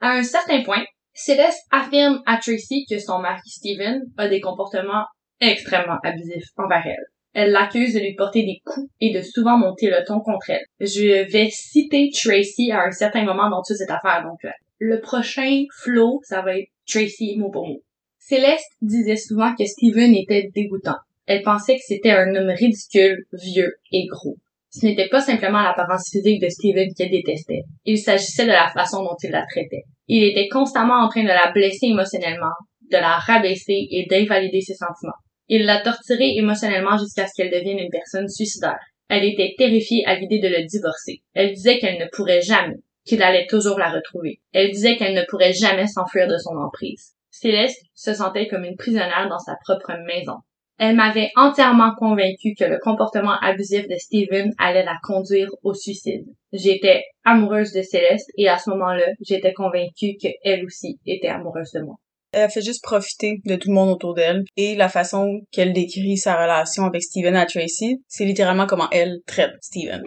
À 0.00 0.10
un 0.10 0.22
certain 0.22 0.62
point, 0.62 0.84
Céleste 1.12 1.66
affirme 1.72 2.22
à 2.26 2.36
Tracy 2.36 2.86
que 2.88 3.00
son 3.00 3.18
mari 3.18 3.40
Steven 3.44 4.02
a 4.16 4.28
des 4.28 4.40
comportements 4.40 5.04
extrêmement 5.40 5.98
abusifs 6.04 6.46
envers 6.56 6.86
elle. 6.86 7.04
Elle 7.34 7.50
l'accuse 7.50 7.94
de 7.94 7.98
lui 7.98 8.14
porter 8.14 8.44
des 8.44 8.60
coups 8.64 8.86
et 9.00 9.12
de 9.12 9.20
souvent 9.20 9.58
monter 9.58 9.90
le 9.90 10.04
ton 10.06 10.20
contre 10.20 10.50
elle. 10.50 10.64
Je 10.78 11.28
vais 11.28 11.48
citer 11.50 12.10
Tracy 12.14 12.70
à 12.70 12.84
un 12.84 12.92
certain 12.92 13.24
moment 13.24 13.50
dans 13.50 13.62
toute 13.66 13.78
cette 13.78 13.90
affaire, 13.90 14.22
donc 14.22 14.44
euh, 14.44 14.50
le 14.78 15.00
prochain 15.00 15.64
flow, 15.82 16.20
ça 16.22 16.42
va 16.42 16.56
être 16.56 16.68
Tracy 16.86 17.36
mot 17.36 17.50
pour 17.50 17.66
mot. 17.66 17.82
Céleste 18.24 18.76
disait 18.80 19.16
souvent 19.16 19.52
que 19.56 19.66
Steven 19.66 20.14
était 20.14 20.48
dégoûtant. 20.54 20.96
Elle 21.26 21.42
pensait 21.42 21.74
que 21.74 21.82
c'était 21.84 22.12
un 22.12 22.32
homme 22.36 22.54
ridicule, 22.56 23.24
vieux 23.32 23.74
et 23.90 24.06
gros. 24.06 24.36
Ce 24.70 24.86
n'était 24.86 25.08
pas 25.08 25.20
simplement 25.20 25.60
l'apparence 25.60 26.08
physique 26.08 26.40
de 26.40 26.48
Steven 26.48 26.94
qu'elle 26.96 27.10
détestait. 27.10 27.62
Il 27.84 27.98
s'agissait 27.98 28.44
de 28.46 28.52
la 28.52 28.70
façon 28.70 29.02
dont 29.02 29.16
il 29.24 29.32
la 29.32 29.44
traitait. 29.44 29.82
Il 30.06 30.22
était 30.22 30.48
constamment 30.48 31.02
en 31.02 31.08
train 31.08 31.24
de 31.24 31.28
la 31.28 31.50
blesser 31.52 31.86
émotionnellement, 31.86 32.54
de 32.92 32.96
la 32.96 33.18
rabaisser 33.18 33.88
et 33.90 34.06
d'invalider 34.08 34.60
ses 34.60 34.74
sentiments. 34.74 35.18
Il 35.48 35.64
l'a 35.64 35.80
torturée 35.82 36.36
émotionnellement 36.36 36.96
jusqu'à 36.96 37.26
ce 37.26 37.32
qu'elle 37.36 37.50
devienne 37.50 37.80
une 37.80 37.90
personne 37.90 38.28
suicidaire. 38.28 38.78
Elle 39.08 39.24
était 39.24 39.54
terrifiée 39.58 40.04
à 40.06 40.14
l'idée 40.14 40.38
de 40.38 40.48
le 40.48 40.64
divorcer. 40.64 41.22
Elle 41.34 41.54
disait 41.54 41.80
qu'elle 41.80 41.98
ne 41.98 42.08
pourrait 42.12 42.40
jamais, 42.40 42.76
qu'il 43.04 43.20
allait 43.20 43.48
toujours 43.48 43.80
la 43.80 43.90
retrouver. 43.90 44.40
Elle 44.52 44.70
disait 44.70 44.96
qu'elle 44.96 45.14
ne 45.14 45.26
pourrait 45.28 45.52
jamais 45.52 45.88
s'enfuir 45.88 46.28
de 46.28 46.38
son 46.38 46.56
emprise. 46.56 47.16
Céleste 47.32 47.82
se 47.94 48.14
sentait 48.14 48.46
comme 48.46 48.64
une 48.64 48.76
prisonnière 48.76 49.26
dans 49.28 49.38
sa 49.38 49.56
propre 49.64 49.92
maison. 50.06 50.36
Elle 50.78 50.96
m'avait 50.96 51.30
entièrement 51.36 51.94
convaincue 51.96 52.54
que 52.58 52.64
le 52.64 52.78
comportement 52.78 53.38
abusif 53.40 53.88
de 53.88 53.96
Steven 53.96 54.52
allait 54.58 54.84
la 54.84 54.98
conduire 55.02 55.48
au 55.62 55.74
suicide. 55.74 56.26
J'étais 56.52 57.02
amoureuse 57.24 57.72
de 57.72 57.82
Céleste 57.82 58.30
et 58.36 58.48
à 58.48 58.58
ce 58.58 58.70
moment-là, 58.70 59.06
j'étais 59.20 59.52
convaincue 59.52 60.16
qu'elle 60.20 60.64
aussi 60.64 60.98
était 61.06 61.28
amoureuse 61.28 61.72
de 61.72 61.80
moi. 61.80 61.96
Elle 62.32 62.50
fait 62.50 62.62
juste 62.62 62.82
profiter 62.82 63.40
de 63.44 63.56
tout 63.56 63.68
le 63.68 63.74
monde 63.74 63.90
autour 63.90 64.14
d'elle. 64.14 64.42
Et 64.56 64.74
la 64.74 64.88
façon 64.88 65.40
qu'elle 65.50 65.72
décrit 65.72 66.16
sa 66.16 66.40
relation 66.40 66.84
avec 66.84 67.02
Steven 67.02 67.36
à 67.36 67.46
Tracy, 67.46 68.02
c'est 68.08 68.24
littéralement 68.24 68.66
comment 68.66 68.88
elle 68.90 69.18
traite 69.26 69.52
Steven. 69.60 70.02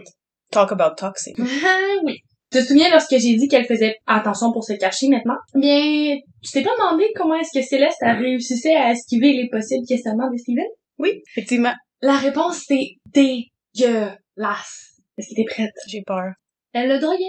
Talk 0.51 0.71
about 0.71 0.95
toxic. 0.97 1.37
Oui. 2.03 2.19
Tu 2.51 2.59
te 2.59 2.63
souviens 2.63 2.89
lorsque 2.91 3.17
j'ai 3.17 3.35
dit 3.35 3.47
qu'elle 3.47 3.65
faisait 3.65 3.97
attention 4.05 4.51
pour 4.51 4.63
se 4.63 4.73
cacher 4.73 5.09
maintenant? 5.09 5.37
Bien, 5.55 6.17
tu 6.43 6.51
t'es 6.51 6.61
pas 6.61 6.75
demandé 6.77 7.11
comment 7.15 7.35
est-ce 7.35 7.57
que 7.57 7.65
Céleste 7.65 8.01
a 8.01 8.13
réussissait 8.13 8.75
à 8.75 8.91
esquiver 8.91 9.33
les 9.33 9.49
possibles 9.49 9.85
questionnements 9.85 10.31
de 10.31 10.37
Steven? 10.37 10.65
Oui, 10.99 11.21
effectivement. 11.31 11.73
La 12.01 12.15
réponse 12.17 12.63
c'est 12.67 12.95
dégueulasse. 13.13 15.01
Est-ce 15.17 15.29
que 15.29 15.35
t'es 15.35 15.45
prête? 15.45 15.73
J'ai 15.87 16.03
peur. 16.05 16.33
Elle 16.73 16.89
le 16.89 16.99
droguait. 16.99 17.23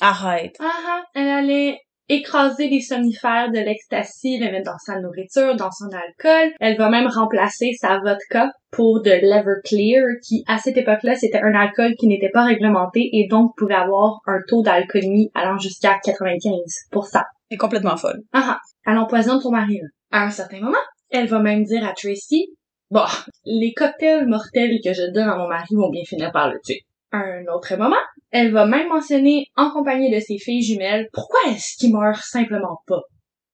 Arrête. 0.00 0.56
Ah 0.58 0.72
ah, 0.86 1.02
elle 1.14 1.28
allait 1.28 1.78
écraser 2.12 2.68
les 2.68 2.80
somnifères 2.80 3.50
de 3.50 3.58
l'ecstasy, 3.58 4.38
le 4.38 4.50
mettre 4.50 4.70
dans 4.70 4.78
sa 4.78 5.00
nourriture, 5.00 5.56
dans 5.56 5.70
son 5.70 5.88
alcool. 5.88 6.52
Elle 6.60 6.76
va 6.76 6.90
même 6.90 7.06
remplacer 7.06 7.72
sa 7.78 7.98
vodka 7.98 8.50
pour 8.70 9.02
de 9.02 9.10
l'Everclear, 9.10 10.04
qui 10.26 10.44
à 10.46 10.58
cette 10.58 10.76
époque-là, 10.76 11.14
c'était 11.14 11.40
un 11.40 11.54
alcool 11.54 11.94
qui 11.98 12.06
n'était 12.08 12.30
pas 12.30 12.44
réglementé 12.44 13.08
et 13.12 13.26
donc 13.28 13.52
pouvait 13.56 13.74
avoir 13.74 14.20
un 14.26 14.38
taux 14.46 14.62
d'alcoolémie 14.62 15.30
allant 15.34 15.58
jusqu'à 15.58 15.98
95%. 16.04 17.22
Elle 17.50 17.54
est 17.54 17.56
complètement 17.56 17.96
folle. 17.96 18.20
Ah 18.32 18.56
ah, 18.56 18.58
elle 18.86 18.98
empoisonne 18.98 19.40
son 19.40 19.50
mari. 19.50 19.78
là. 19.80 19.88
À 20.10 20.24
un 20.24 20.30
certain 20.30 20.60
moment, 20.60 20.76
elle 21.10 21.26
va 21.26 21.38
même 21.38 21.64
dire 21.64 21.86
à 21.86 21.92
Tracy, 21.92 22.48
bon, 22.90 23.04
les 23.44 23.72
cocktails 23.72 24.26
mortels 24.26 24.78
que 24.84 24.92
je 24.92 25.10
donne 25.12 25.28
à 25.28 25.36
mon 25.36 25.48
mari 25.48 25.74
vont 25.74 25.90
bien 25.90 26.04
finir 26.04 26.30
par 26.32 26.50
le 26.50 26.58
tuer. 26.62 26.82
À 27.12 27.18
un 27.18 27.44
autre 27.54 27.76
moment, 27.76 27.96
elle 28.30 28.52
va 28.52 28.64
même 28.64 28.88
mentionner, 28.88 29.44
en 29.56 29.70
compagnie 29.70 30.10
de 30.10 30.18
ses 30.18 30.38
filles 30.38 30.62
jumelles, 30.62 31.08
pourquoi 31.12 31.40
est-ce 31.50 31.76
qu'il 31.76 31.92
meurt 31.92 32.22
simplement 32.22 32.78
pas? 32.86 33.02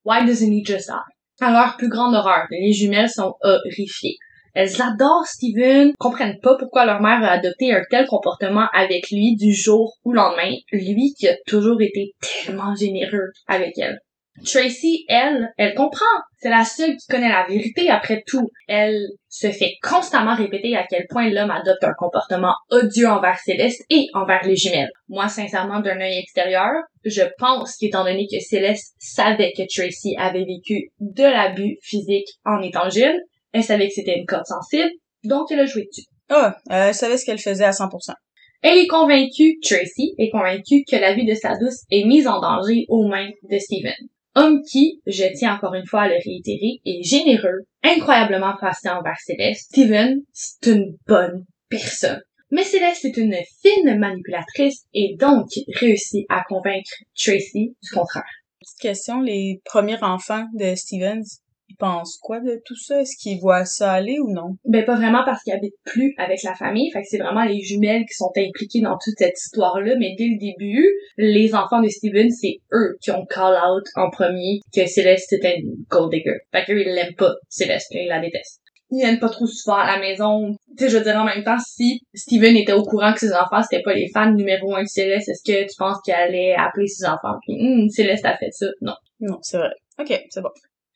Why 0.04 0.24
doesn't 0.24 0.52
he 0.52 0.64
just 0.64 0.88
die? 0.88 1.44
À 1.44 1.50
leur 1.50 1.76
plus 1.76 1.88
grande 1.88 2.14
horreur, 2.14 2.46
les 2.50 2.72
jumelles 2.72 3.10
sont 3.10 3.34
horrifiées. 3.42 4.16
Elles 4.54 4.80
adorent 4.80 5.26
Steven, 5.26 5.92
comprennent 5.98 6.40
pas 6.40 6.56
pourquoi 6.56 6.84
leur 6.84 7.00
mère 7.00 7.22
a 7.22 7.32
adopté 7.32 7.72
un 7.72 7.82
tel 7.90 8.06
comportement 8.06 8.68
avec 8.72 9.10
lui 9.10 9.36
du 9.36 9.52
jour 9.52 9.98
au 10.04 10.12
lendemain, 10.12 10.52
lui 10.72 11.14
qui 11.18 11.28
a 11.28 11.36
toujours 11.46 11.80
été 11.80 12.14
tellement 12.20 12.74
généreux 12.74 13.30
avec 13.46 13.76
elle. 13.78 13.98
Tracy, 14.44 15.04
elle, 15.08 15.52
elle 15.56 15.74
comprend. 15.74 16.04
C'est 16.38 16.50
la 16.50 16.64
seule 16.64 16.96
qui 16.96 17.06
connaît 17.08 17.28
la 17.28 17.46
vérité 17.46 17.90
après 17.90 18.22
tout. 18.26 18.48
Elle 18.66 18.98
se 19.28 19.50
fait 19.50 19.74
constamment 19.82 20.34
répéter 20.34 20.76
à 20.76 20.86
quel 20.88 21.06
point 21.08 21.30
l'homme 21.30 21.50
adopte 21.50 21.82
un 21.84 21.94
comportement 21.96 22.54
odieux 22.70 23.08
envers 23.08 23.38
Céleste 23.38 23.84
et 23.90 24.06
envers 24.14 24.44
les 24.44 24.56
jumelles. 24.56 24.90
Moi, 25.08 25.28
sincèrement, 25.28 25.80
d'un 25.80 26.00
œil 26.00 26.18
extérieur, 26.18 26.70
je 27.04 27.22
pense 27.38 27.76
qu'étant 27.76 28.04
donné 28.04 28.26
que 28.30 28.40
Céleste 28.40 28.94
savait 28.98 29.52
que 29.56 29.62
Tracy 29.62 30.16
avait 30.18 30.44
vécu 30.44 30.90
de 31.00 31.24
l'abus 31.24 31.78
physique 31.82 32.28
en 32.44 32.62
étant 32.62 32.90
jeune, 32.90 33.16
Elle 33.52 33.64
savait 33.64 33.88
que 33.88 33.94
c'était 33.94 34.18
une 34.18 34.26
corde 34.26 34.46
sensible, 34.46 34.90
donc 35.24 35.50
elle 35.50 35.60
a 35.60 35.66
joué 35.66 35.86
dessus. 35.86 36.06
Ah, 36.28 36.56
elle 36.70 36.94
savait 36.94 37.16
ce 37.16 37.24
qu'elle 37.24 37.38
faisait 37.38 37.64
à 37.64 37.70
100%. 37.70 38.12
Elle 38.60 38.78
est 38.78 38.86
convaincue, 38.88 39.58
Tracy 39.62 40.14
est 40.18 40.30
convaincue 40.30 40.82
que 40.90 40.96
la 40.96 41.14
vie 41.14 41.24
de 41.24 41.34
sa 41.34 41.56
douce 41.56 41.84
est 41.90 42.04
mise 42.04 42.26
en 42.26 42.40
danger 42.40 42.84
aux 42.88 43.06
mains 43.06 43.30
de 43.48 43.58
Steven. 43.58 43.94
Homme 44.38 44.62
qui, 44.62 45.02
je 45.04 45.24
tiens 45.36 45.56
encore 45.56 45.74
une 45.74 45.84
fois 45.84 46.02
à 46.02 46.08
le 46.08 46.14
réitérer, 46.14 46.80
est 46.86 47.02
généreux, 47.02 47.66
incroyablement 47.82 48.54
patient 48.60 49.00
envers 49.00 49.18
Céleste. 49.18 49.72
Steven, 49.72 50.20
c'est 50.32 50.70
une 50.70 50.96
bonne 51.08 51.44
personne. 51.68 52.22
Mais 52.52 52.62
Céleste 52.62 53.04
est 53.04 53.16
une 53.16 53.34
fine 53.60 53.98
manipulatrice 53.98 54.84
et 54.94 55.16
donc 55.18 55.48
réussit 55.74 56.24
à 56.28 56.44
convaincre 56.48 56.88
Tracy 57.16 57.74
du 57.82 57.90
contraire. 57.92 58.30
Petite 58.60 58.78
question, 58.80 59.20
les 59.22 59.60
premiers 59.64 60.00
enfants 60.04 60.46
de 60.54 60.76
Stevens, 60.76 61.40
ils 61.68 61.76
pensent 61.76 62.18
quoi 62.20 62.40
de 62.40 62.60
tout 62.64 62.76
ça? 62.76 63.00
Est-ce 63.00 63.16
qu'ils 63.16 63.40
voient 63.40 63.64
ça 63.64 63.92
aller 63.92 64.18
ou 64.20 64.32
non? 64.32 64.56
Ben 64.64 64.84
pas 64.84 64.96
vraiment 64.96 65.24
parce 65.24 65.42
qu'ils 65.42 65.52
habitent 65.52 65.74
plus 65.84 66.14
avec 66.18 66.42
la 66.42 66.54
famille, 66.54 66.90
fait 66.92 67.02
que 67.02 67.08
c'est 67.08 67.18
vraiment 67.18 67.44
les 67.44 67.60
jumelles 67.60 68.04
qui 68.06 68.14
sont 68.14 68.32
impliquées 68.36 68.80
dans 68.80 68.96
toute 69.02 69.18
cette 69.18 69.38
histoire-là, 69.38 69.94
mais 69.98 70.14
dès 70.18 70.28
le 70.28 70.38
début, 70.38 70.88
les 71.16 71.54
enfants 71.54 71.80
de 71.80 71.88
Steven, 71.88 72.30
c'est 72.30 72.58
eux 72.72 72.96
qui 73.00 73.10
ont 73.10 73.26
call 73.26 73.54
out 73.54 73.84
en 73.96 74.10
premier 74.10 74.60
que 74.74 74.86
Céleste 74.86 75.32
était 75.32 75.58
une 75.58 75.74
gold 75.90 76.10
digger. 76.10 76.38
Fait 76.52 76.64
qu'eux, 76.64 76.80
ils 76.80 76.94
l'aiment 76.94 77.14
pas, 77.16 77.34
Céleste, 77.48 77.88
ils 77.92 78.08
la 78.08 78.20
détestent. 78.20 78.60
Ils 78.90 79.00
viennent 79.00 79.18
pas 79.18 79.28
trop 79.28 79.46
souvent 79.46 79.76
à 79.76 79.86
la 79.86 80.00
maison. 80.00 80.56
Tu 80.78 80.84
sais, 80.84 80.90
je 80.90 80.96
veux 80.96 81.04
dire, 81.04 81.16
en 81.16 81.24
même 81.24 81.44
temps, 81.44 81.58
si 81.58 82.00
Steven 82.14 82.56
était 82.56 82.72
au 82.72 82.82
courant 82.82 83.12
que 83.12 83.20
ses 83.20 83.34
enfants, 83.34 83.62
c'était 83.62 83.82
pas 83.82 83.92
les 83.92 84.08
fans 84.14 84.32
numéro 84.32 84.74
un 84.74 84.82
de 84.82 84.88
Céleste, 84.88 85.28
est-ce 85.28 85.42
que 85.44 85.68
tu 85.68 85.76
penses 85.76 85.98
qu'elle 86.04 86.14
allait 86.14 86.54
appeler 86.54 86.86
ses 86.86 87.04
enfants? 87.04 87.36
Puis, 87.42 87.54
hum, 87.60 87.88
Céleste 87.90 88.24
a 88.24 88.36
fait 88.38 88.50
ça? 88.50 88.66
Non. 88.80 88.94
Non, 89.20 89.38
c'est 89.42 89.58
vrai. 89.58 89.70
Ok, 90.00 90.18
c'est 90.30 90.40
bon. 90.40 90.50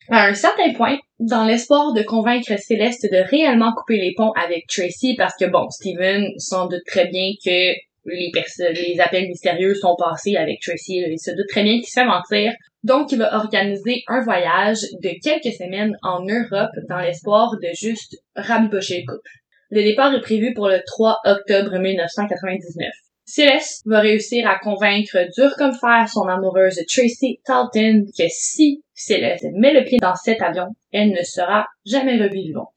À 0.09 0.27
un 0.27 0.33
certain 0.33 0.73
point, 0.73 0.97
dans 1.19 1.45
l'espoir 1.45 1.93
de 1.93 2.03
convaincre 2.03 2.57
Céleste 2.59 3.07
de 3.11 3.17
réellement 3.29 3.73
couper 3.73 3.97
les 3.97 4.13
ponts 4.15 4.33
avec 4.33 4.67
Tracy, 4.67 5.15
parce 5.15 5.35
que 5.39 5.45
bon, 5.45 5.69
Steven 5.69 6.27
s'en 6.37 6.67
doute 6.67 6.83
très 6.85 7.07
bien 7.07 7.31
que 7.43 7.73
les 8.05 8.31
les 8.35 8.99
appels 8.99 9.27
mystérieux 9.27 9.73
sont 9.75 9.95
passés 9.95 10.35
avec 10.35 10.59
Tracy, 10.61 11.03
il 11.07 11.19
se 11.19 11.31
doute 11.31 11.47
très 11.47 11.63
bien 11.63 11.75
qu'il 11.75 11.87
se 11.87 11.99
fait 11.99 12.05
mentir. 12.05 12.53
Donc, 12.83 13.13
il 13.13 13.17
va 13.17 13.37
organiser 13.37 14.03
un 14.07 14.21
voyage 14.21 14.81
de 15.01 15.11
quelques 15.23 15.55
semaines 15.55 15.95
en 16.01 16.25
Europe 16.25 16.71
dans 16.89 16.99
l'espoir 16.99 17.51
de 17.61 17.69
juste 17.73 18.17
rabibocher 18.35 19.05
le 19.07 19.13
couple. 19.13 19.31
Le 19.69 19.83
départ 19.83 20.13
est 20.13 20.21
prévu 20.21 20.53
pour 20.53 20.67
le 20.67 20.81
3 20.85 21.17
octobre 21.23 21.79
1999. 21.79 22.89
Céleste 23.25 23.83
va 23.85 24.01
réussir 24.01 24.47
à 24.49 24.59
convaincre 24.59 25.17
dur 25.35 25.55
comme 25.57 25.73
fer 25.73 26.07
son 26.09 26.27
amoureuse 26.27 26.83
Tracy 26.87 27.39
Talton 27.45 28.05
que 28.17 28.25
si 28.27 28.83
Céleste 28.93 29.47
met 29.53 29.73
le 29.73 29.85
pied 29.85 29.97
dans 29.97 30.15
cet 30.15 30.41
avion, 30.41 30.67
elle 30.91 31.11
ne 31.11 31.23
sera 31.23 31.65
jamais 31.85 32.21
revue 32.21 32.41
vivante. 32.41 32.73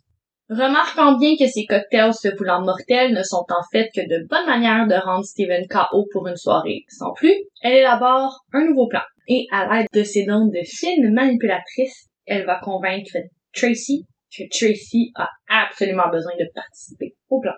Remarquant 0.49 1.19
bien 1.19 1.35
que 1.37 1.49
ces 1.49 1.67
cocktails 1.67 2.15
se 2.15 2.29
voulant 2.37 2.63
mortels 2.63 3.13
ne 3.13 3.25
sont 3.25 3.45
en 3.51 3.63
fait 3.73 3.91
que 3.93 4.01
de 4.03 4.25
bonnes 4.29 4.47
manières 4.47 4.87
de 4.87 4.95
rendre 4.95 5.25
Steven 5.25 5.67
KO 5.67 6.07
pour 6.13 6.29
une 6.29 6.37
soirée. 6.37 6.85
Sans 6.89 7.13
plus, 7.15 7.35
elle 7.63 7.79
élabore 7.79 8.45
un 8.53 8.65
nouveau 8.65 8.87
plan. 8.87 9.03
Et 9.27 9.49
à 9.51 9.67
l'aide 9.67 9.89
de 9.93 10.05
ses 10.05 10.25
dons 10.25 10.47
de 10.47 10.63
fine 10.65 11.13
manipulatrice, 11.13 12.07
elle 12.27 12.47
va 12.47 12.61
convaincre 12.61 13.19
Tracy 13.53 14.07
que 14.31 14.45
Tracy 14.49 15.11
a 15.17 15.29
absolument 15.49 16.09
besoin 16.13 16.33
de 16.39 16.49
participer 16.55 17.17
au 17.29 17.41
plan. 17.41 17.55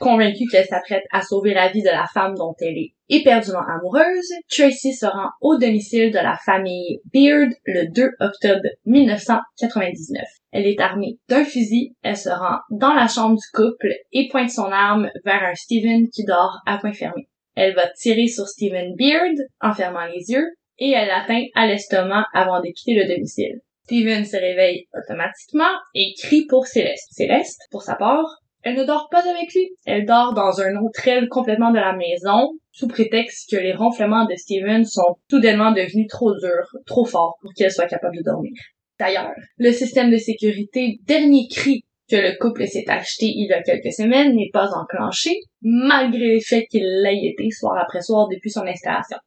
Convaincue 0.00 0.46
qu'elle 0.50 0.66
s'apprête 0.66 1.04
à 1.12 1.22
sauver 1.22 1.54
la 1.54 1.70
vie 1.70 1.82
de 1.82 1.88
la 1.88 2.06
femme 2.12 2.34
dont 2.34 2.54
elle 2.60 2.76
est 2.76 2.94
éperdument 3.08 3.62
amoureuse, 3.66 4.32
Tracy 4.50 4.92
se 4.92 5.06
rend 5.06 5.28
au 5.40 5.56
domicile 5.56 6.10
de 6.10 6.18
la 6.18 6.36
famille 6.44 7.00
Beard 7.12 7.52
le 7.64 7.86
2 7.92 8.10
octobre 8.18 8.66
1999. 8.86 10.24
Elle 10.50 10.66
est 10.66 10.80
armée 10.80 11.18
d'un 11.28 11.44
fusil, 11.44 11.94
elle 12.02 12.16
se 12.16 12.28
rend 12.28 12.58
dans 12.70 12.92
la 12.92 13.06
chambre 13.06 13.36
du 13.36 13.46
couple 13.52 13.92
et 14.12 14.28
pointe 14.28 14.50
son 14.50 14.70
arme 14.70 15.10
vers 15.24 15.42
un 15.44 15.54
Steven 15.54 16.08
qui 16.08 16.24
dort 16.24 16.58
à 16.66 16.78
point 16.78 16.92
fermé. 16.92 17.28
Elle 17.54 17.74
va 17.74 17.88
tirer 17.90 18.26
sur 18.26 18.48
Steven 18.48 18.94
Beard 18.96 19.36
en 19.60 19.74
fermant 19.74 20.06
les 20.06 20.30
yeux 20.30 20.56
et 20.78 20.90
elle 20.90 21.08
l'atteint 21.08 21.44
à 21.54 21.66
l'estomac 21.66 22.26
avant 22.34 22.60
de 22.60 22.66
quitter 22.66 22.94
le 22.94 23.06
domicile. 23.06 23.60
Steven 23.84 24.24
se 24.24 24.36
réveille 24.36 24.86
automatiquement 24.94 25.70
et 25.94 26.14
crie 26.20 26.46
pour 26.46 26.66
Céleste. 26.66 27.08
Céleste, 27.10 27.60
pour 27.70 27.82
sa 27.82 27.94
part, 27.94 28.40
elle 28.64 28.76
ne 28.76 28.84
dort 28.84 29.08
pas 29.10 29.20
avec 29.20 29.52
lui. 29.54 29.70
Elle 29.84 30.06
dort 30.06 30.32
dans 30.32 30.60
un 30.60 30.76
autre 30.76 31.06
aile 31.06 31.28
complètement 31.28 31.70
de 31.70 31.78
la 31.78 31.94
maison, 31.94 32.52
sous 32.72 32.88
prétexte 32.88 33.50
que 33.50 33.56
les 33.56 33.74
ronflements 33.74 34.24
de 34.24 34.34
Steven 34.34 34.84
sont 34.84 35.16
soudainement 35.30 35.72
devenus 35.72 36.08
trop 36.08 36.34
durs, 36.34 36.76
trop 36.86 37.04
forts 37.04 37.36
pour 37.40 37.52
qu'elle 37.54 37.70
soit 37.70 37.86
capable 37.86 38.16
de 38.16 38.22
dormir. 38.22 38.52
D'ailleurs, 38.98 39.30
le 39.58 39.70
système 39.70 40.10
de 40.10 40.16
sécurité 40.16 40.98
dernier 41.02 41.46
cri 41.48 41.84
que 42.10 42.16
le 42.16 42.38
couple 42.38 42.66
s'est 42.66 42.88
acheté 42.88 43.26
il 43.26 43.48
y 43.48 43.52
a 43.52 43.62
quelques 43.62 43.92
semaines 43.92 44.34
n'est 44.34 44.50
pas 44.52 44.70
enclenché, 44.74 45.30
malgré 45.62 46.34
le 46.34 46.40
fait 46.40 46.66
qu'il 46.66 46.84
l'ait 47.02 47.24
été 47.24 47.50
soir 47.50 47.76
après 47.78 48.00
soir 48.00 48.28
depuis 48.28 48.50
son 48.50 48.66
installation. 48.66 49.18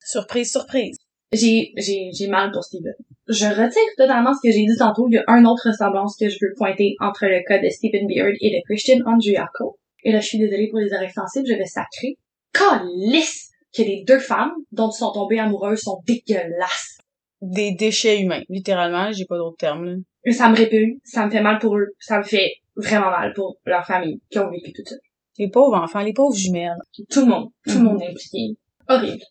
Surprise, 0.00 0.52
surprise. 0.52 0.96
J'ai, 1.32 1.72
j'ai, 1.76 2.10
j'ai 2.12 2.28
mal 2.28 2.50
pour 2.52 2.62
Steven. 2.64 2.94
Je 3.28 3.46
retire 3.46 3.82
totalement 3.96 4.32
ce 4.32 4.40
que 4.46 4.52
j'ai 4.52 4.64
dit 4.64 4.76
tantôt. 4.78 5.08
Il 5.08 5.14
y 5.14 5.18
a 5.18 5.24
un 5.26 5.44
autre 5.44 5.68
ressemblance 5.68 6.16
que 6.16 6.28
je 6.28 6.38
veux 6.40 6.52
pointer 6.56 6.94
entre 7.00 7.26
le 7.26 7.42
cas 7.46 7.58
de 7.58 7.68
Stephen 7.68 8.06
Beard 8.06 8.34
et 8.40 8.50
de 8.50 8.62
Christian 8.64 8.98
Andriaco. 9.06 9.76
Et 10.04 10.12
là, 10.12 10.20
je 10.20 10.26
suis 10.28 10.38
désolée 10.38 10.68
pour 10.68 10.78
les 10.78 10.92
oreilles 10.92 11.10
sensibles, 11.12 11.46
je 11.48 11.54
vais 11.54 11.64
sacrer. 11.66 12.16
Calice 12.52 13.50
que 13.76 13.82
les 13.82 14.04
deux 14.06 14.20
femmes 14.20 14.52
dont 14.72 14.88
ils 14.90 14.96
sont 14.98 15.12
tombées 15.12 15.38
amoureuses 15.40 15.80
sont 15.80 16.00
dégueulasses. 16.06 16.98
Des 17.42 17.72
déchets 17.72 18.20
humains, 18.20 18.40
littéralement, 18.48 19.12
j'ai 19.12 19.26
pas 19.26 19.36
d'autres 19.36 19.56
termes, 19.58 19.84
là. 19.84 20.32
Ça 20.32 20.48
me 20.48 20.56
répugne, 20.56 20.98
ça 21.04 21.26
me 21.26 21.30
fait 21.30 21.42
mal 21.42 21.58
pour 21.58 21.76
eux, 21.76 21.88
ça 22.00 22.18
me 22.18 22.22
fait 22.24 22.50
vraiment 22.76 23.10
mal 23.10 23.32
pour 23.34 23.58
leur 23.66 23.84
famille 23.84 24.20
qui 24.30 24.38
ont 24.38 24.50
vécu 24.50 24.72
tout 24.72 24.82
ça. 24.86 24.96
Les 25.38 25.50
pauvres 25.50 25.76
enfants, 25.76 26.00
les 26.00 26.14
pauvres 26.14 26.34
jumelles. 26.34 26.74
Tout 27.10 27.20
le 27.20 27.26
monde, 27.26 27.48
tout 27.66 27.74
le 27.74 27.78
Mhm. 27.80 27.84
monde 27.84 28.02
est 28.02 28.06
impliqué. 28.10 28.56
Horrible. 28.88 29.22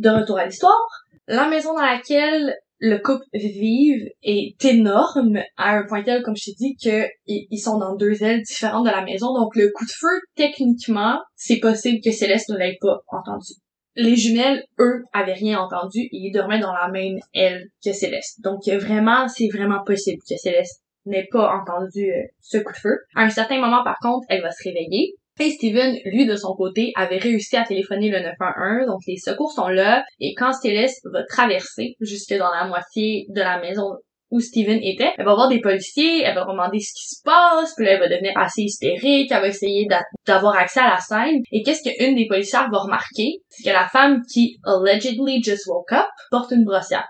De 0.00 0.08
retour 0.10 0.38
à 0.38 0.46
l'histoire, 0.46 1.03
la 1.26 1.48
maison 1.48 1.74
dans 1.74 1.82
laquelle 1.82 2.56
le 2.78 2.98
couple 2.98 3.24
vive 3.32 4.10
est 4.22 4.62
énorme 4.64 5.38
à 5.56 5.76
un 5.76 5.84
point 5.86 6.02
tel, 6.02 6.22
comme 6.22 6.36
je 6.36 6.46
t'ai 6.46 6.56
dit, 6.58 6.76
que 6.76 7.06
ils 7.26 7.58
sont 7.58 7.78
dans 7.78 7.96
deux 7.96 8.22
ailes 8.22 8.42
différentes 8.42 8.84
de 8.84 8.90
la 8.90 9.04
maison. 9.04 9.32
Donc 9.32 9.56
le 9.56 9.70
coup 9.70 9.84
de 9.84 9.90
feu, 9.90 10.20
techniquement, 10.34 11.18
c'est 11.34 11.60
possible 11.60 12.00
que 12.04 12.10
Céleste 12.10 12.50
ne 12.50 12.58
l'ait 12.58 12.78
pas 12.80 12.98
entendu. 13.08 13.54
Les 13.96 14.16
jumelles, 14.16 14.64
eux, 14.80 15.04
avaient 15.12 15.34
rien 15.34 15.60
entendu 15.60 16.00
et 16.00 16.10
ils 16.12 16.32
dormaient 16.32 16.58
dans 16.58 16.72
la 16.72 16.88
même 16.88 17.18
aile 17.32 17.68
que 17.84 17.92
Céleste. 17.92 18.40
Donc 18.42 18.66
vraiment, 18.66 19.28
c'est 19.28 19.48
vraiment 19.48 19.84
possible 19.84 20.20
que 20.28 20.36
Céleste 20.36 20.82
n'ait 21.06 21.28
pas 21.30 21.54
entendu 21.54 22.10
euh, 22.10 22.22
ce 22.40 22.58
coup 22.58 22.72
de 22.72 22.78
feu. 22.78 22.98
À 23.14 23.22
un 23.22 23.30
certain 23.30 23.60
moment, 23.60 23.84
par 23.84 23.98
contre, 24.00 24.26
elle 24.28 24.42
va 24.42 24.50
se 24.50 24.64
réveiller. 24.64 25.14
Et 25.40 25.50
Steven, 25.50 25.96
lui, 26.04 26.26
de 26.26 26.36
son 26.36 26.54
côté, 26.54 26.92
avait 26.96 27.18
réussi 27.18 27.56
à 27.56 27.64
téléphoner 27.64 28.08
le 28.08 28.20
911, 28.20 28.86
donc 28.86 29.00
les 29.06 29.16
secours 29.16 29.50
sont 29.52 29.68
là, 29.68 30.04
et 30.20 30.32
quand 30.36 30.52
Céleste 30.52 31.00
va 31.12 31.24
traverser 31.24 31.94
jusque 32.00 32.32
dans 32.38 32.50
la 32.52 32.66
moitié 32.68 33.26
de 33.30 33.40
la 33.40 33.60
maison 33.60 33.84
où 34.30 34.40
Steven 34.40 34.78
était, 34.82 35.12
elle 35.18 35.24
va 35.26 35.34
voir 35.34 35.48
des 35.48 35.60
policiers, 35.60 36.22
elle 36.22 36.34
va 36.34 36.44
demander 36.44 36.78
ce 36.80 36.92
qui 36.94 37.08
se 37.16 37.20
passe, 37.24 37.72
puis 37.76 37.84
là, 37.84 37.92
elle 37.92 38.00
va 38.00 38.08
devenir 38.08 38.32
assez 38.36 38.62
hystérique, 38.62 39.30
elle 39.32 39.40
va 39.40 39.48
essayer 39.48 39.86
d'a- 39.86 40.02
d'avoir 40.26 40.56
accès 40.56 40.80
à 40.80 40.90
la 40.94 40.98
scène, 41.00 41.40
et 41.52 41.62
qu'est-ce 41.62 41.82
qu'une 41.88 42.14
des 42.16 42.26
policières 42.26 42.68
va 42.70 42.78
remarquer? 42.78 43.38
C'est 43.48 43.68
que 43.68 43.74
la 43.74 43.86
femme 43.88 44.22
qui, 44.32 44.56
allegedly 44.64 45.42
just 45.42 45.66
woke 45.66 45.92
up, 45.92 46.06
porte 46.30 46.52
une 46.52 46.64
brossière. 46.64 47.06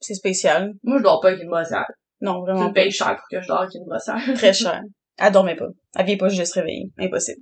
C'est 0.00 0.14
spécial. 0.14 0.72
Moi, 0.82 0.98
je 0.98 1.02
dors 1.02 1.20
pas 1.20 1.28
avec 1.28 1.42
une 1.42 1.48
brossière. 1.50 1.86
Non, 2.20 2.40
vraiment 2.40 2.62
me 2.62 2.66
pas. 2.68 2.80
payes 2.82 2.90
cher 2.92 3.16
pour 3.16 3.24
que 3.30 3.40
je 3.42 3.48
dors 3.48 3.60
avec 3.60 3.74
une 3.74 3.84
brossière. 3.86 4.34
Très 4.34 4.52
cher. 4.52 4.80
Elle 5.18 5.32
dormait 5.32 5.56
pas. 5.56 5.66
Elle 5.96 6.06
vient 6.06 6.16
pas 6.16 6.28
juste 6.28 6.54
réveiller. 6.54 6.86
Impossible. 6.98 7.40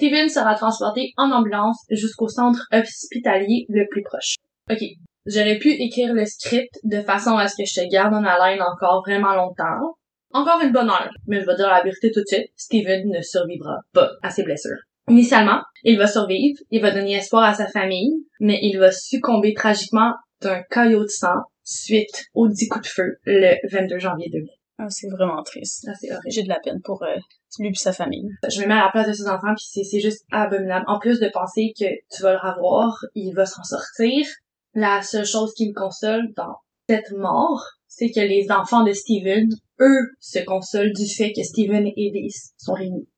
Steven 0.00 0.30
sera 0.30 0.54
transporté 0.54 1.12
en 1.18 1.30
ambulance 1.30 1.84
jusqu'au 1.90 2.26
centre 2.26 2.66
hospitalier 2.72 3.66
le 3.68 3.86
plus 3.90 4.02
proche. 4.02 4.36
Ok. 4.70 4.78
J'aurais 5.26 5.58
pu 5.58 5.72
écrire 5.72 6.14
le 6.14 6.24
script 6.24 6.72
de 6.84 7.02
façon 7.02 7.36
à 7.36 7.48
ce 7.48 7.56
que 7.56 7.68
je 7.68 7.82
te 7.82 7.86
garde 7.92 8.14
en 8.14 8.24
haleine 8.24 8.62
encore 8.62 9.02
vraiment 9.06 9.34
longtemps. 9.34 9.98
Encore 10.32 10.62
une 10.62 10.72
bonne 10.72 10.88
heure. 10.88 11.10
Mais 11.26 11.40
je 11.40 11.44
vais 11.44 11.54
dire 11.54 11.68
la 11.68 11.82
vérité 11.82 12.10
tout 12.10 12.20
de 12.20 12.26
suite. 12.26 12.48
Steven 12.56 13.10
ne 13.10 13.20
survivra 13.20 13.76
pas 13.92 14.08
à 14.22 14.30
ses 14.30 14.42
blessures. 14.42 14.78
Initialement, 15.10 15.60
il 15.84 15.98
va 15.98 16.06
survivre, 16.06 16.58
il 16.70 16.80
va 16.80 16.92
donner 16.92 17.16
espoir 17.16 17.44
à 17.44 17.52
sa 17.52 17.66
famille, 17.66 18.24
mais 18.40 18.58
il 18.62 18.78
va 18.78 18.92
succomber 18.92 19.52
tragiquement 19.52 20.14
d'un 20.40 20.62
caillot 20.70 21.02
de 21.02 21.10
sang 21.10 21.42
suite 21.62 22.24
au 22.32 22.48
10 22.48 22.68
coups 22.68 22.88
de 22.88 22.90
feu 22.90 23.18
le 23.26 23.56
22 23.70 23.98
janvier 23.98 24.30
2000. 24.32 24.48
Ah, 24.78 24.86
c'est 24.88 25.10
vraiment 25.10 25.42
triste. 25.42 25.84
Ça, 25.84 25.92
c'est 26.00 26.10
horrible. 26.10 26.30
J'ai 26.30 26.42
de 26.42 26.48
la 26.48 26.58
peine 26.64 26.80
pour 26.82 27.02
euh, 27.02 27.16
lui 27.58 27.68
et 27.68 27.74
sa 27.74 27.92
famille. 27.92 28.28
je 28.48 28.60
me 28.60 28.66
mets 28.66 28.74
à 28.74 28.84
la 28.84 28.90
place 28.90 29.08
de 29.08 29.12
ses 29.12 29.28
enfants 29.28 29.54
puis 29.56 29.84
c'est 29.84 30.00
juste 30.00 30.24
abominable. 30.30 30.84
En 30.88 30.98
plus 30.98 31.20
de 31.20 31.28
penser 31.28 31.72
que 31.78 31.86
tu 32.14 32.22
vas 32.22 32.32
le 32.32 32.38
revoir, 32.38 32.96
il 33.14 33.34
va 33.34 33.46
s'en 33.46 33.64
sortir. 33.64 34.26
La 34.74 35.02
seule 35.02 35.26
chose 35.26 35.52
qui 35.54 35.68
me 35.68 35.74
console 35.74 36.32
dans 36.36 36.56
cette 36.88 37.12
mort, 37.12 37.64
c'est 37.88 38.10
que 38.10 38.20
les 38.20 38.50
enfants 38.50 38.84
de 38.84 38.92
Steven, 38.92 39.48
eux, 39.80 40.10
se 40.20 40.38
consolent 40.40 40.92
du 40.92 41.06
fait 41.06 41.32
que 41.32 41.42
Steven 41.42 41.86
et 41.86 41.94
Elise 41.96 42.52
sont 42.56 42.74
réunis. 42.74 43.08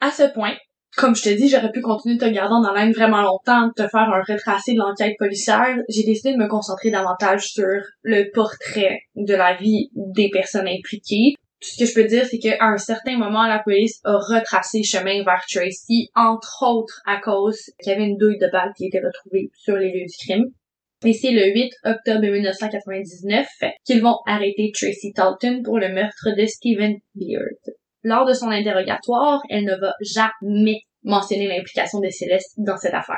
À 0.00 0.10
ce 0.10 0.32
point, 0.32 0.54
comme 0.96 1.16
je 1.16 1.22
te 1.22 1.28
dis, 1.30 1.48
j'aurais 1.48 1.72
pu 1.72 1.80
continuer 1.80 2.16
de 2.16 2.20
te 2.20 2.30
garder 2.30 2.54
dans 2.62 2.74
l'aine 2.74 2.92
vraiment 2.92 3.22
longtemps, 3.22 3.68
de 3.68 3.72
te 3.72 3.88
faire 3.88 4.08
un 4.12 4.22
retracé 4.26 4.74
de 4.74 4.78
l'enquête 4.78 5.16
policière. 5.18 5.76
J'ai 5.88 6.04
décidé 6.04 6.34
de 6.34 6.38
me 6.38 6.48
concentrer 6.48 6.90
davantage 6.90 7.46
sur 7.46 7.66
le 8.02 8.30
portrait 8.32 9.00
de 9.16 9.34
la 9.34 9.54
vie 9.56 9.90
des 9.94 10.28
personnes 10.30 10.68
impliquées, 10.68 11.34
ce 11.62 11.78
que 11.78 11.88
je 11.88 11.94
peux 11.94 12.08
dire, 12.08 12.26
c'est 12.26 12.38
qu'à 12.38 12.56
un 12.60 12.76
certain 12.76 13.16
moment, 13.16 13.46
la 13.46 13.60
police 13.60 14.00
a 14.04 14.16
retracé 14.16 14.82
chemin 14.82 15.22
vers 15.22 15.44
Tracy, 15.48 16.10
entre 16.14 16.64
autres 16.66 17.00
à 17.06 17.20
cause 17.20 17.58
qu'il 17.80 17.92
y 17.92 17.94
avait 17.94 18.04
une 18.04 18.16
douille 18.16 18.38
de 18.38 18.48
balle 18.50 18.72
qui 18.76 18.86
était 18.86 19.00
retrouvée 19.00 19.50
sur 19.54 19.76
les 19.76 19.92
lieux 19.92 20.06
du 20.06 20.16
crime. 20.26 20.46
Et 21.04 21.12
c'est 21.12 21.30
le 21.32 21.52
8 21.52 21.72
octobre 21.84 22.20
1999 22.20 23.46
qu'ils 23.84 24.02
vont 24.02 24.18
arrêter 24.26 24.70
Tracy 24.72 25.12
Talton 25.12 25.62
pour 25.64 25.78
le 25.78 25.92
meurtre 25.92 26.28
de 26.36 26.46
Stephen 26.46 26.96
Beard. 27.14 27.76
Lors 28.04 28.26
de 28.26 28.34
son 28.34 28.48
interrogatoire, 28.48 29.40
elle 29.48 29.64
ne 29.64 29.76
va 29.76 29.94
jamais 30.00 30.80
mentionner 31.04 31.48
l'implication 31.48 32.00
de 32.00 32.08
Céleste 32.08 32.54
dans 32.58 32.76
cette 32.76 32.94
affaire. 32.94 33.16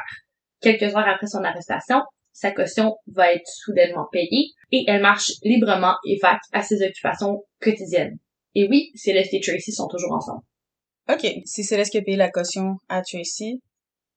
Quelques 0.60 0.94
heures 0.94 1.08
après 1.08 1.26
son 1.26 1.44
arrestation, 1.44 2.00
sa 2.32 2.50
caution 2.50 2.96
va 3.06 3.32
être 3.32 3.46
soudainement 3.46 4.06
payée 4.10 4.50
et 4.72 4.84
elle 4.88 5.02
marche 5.02 5.32
librement 5.42 5.94
et 6.06 6.18
vaque 6.20 6.42
à 6.52 6.62
ses 6.62 6.82
occupations 6.82 7.44
quotidiennes. 7.60 8.18
Et 8.54 8.68
oui, 8.68 8.90
Céleste 8.94 9.34
et 9.34 9.40
Tracy 9.40 9.72
sont 9.72 9.88
toujours 9.88 10.12
ensemble. 10.12 10.42
OK. 11.12 11.26
C'est 11.44 11.62
Céleste 11.62 11.92
qui 11.92 11.98
a 11.98 12.02
payé 12.02 12.16
la 12.16 12.30
caution 12.30 12.76
à 12.88 13.02
Tracy. 13.02 13.60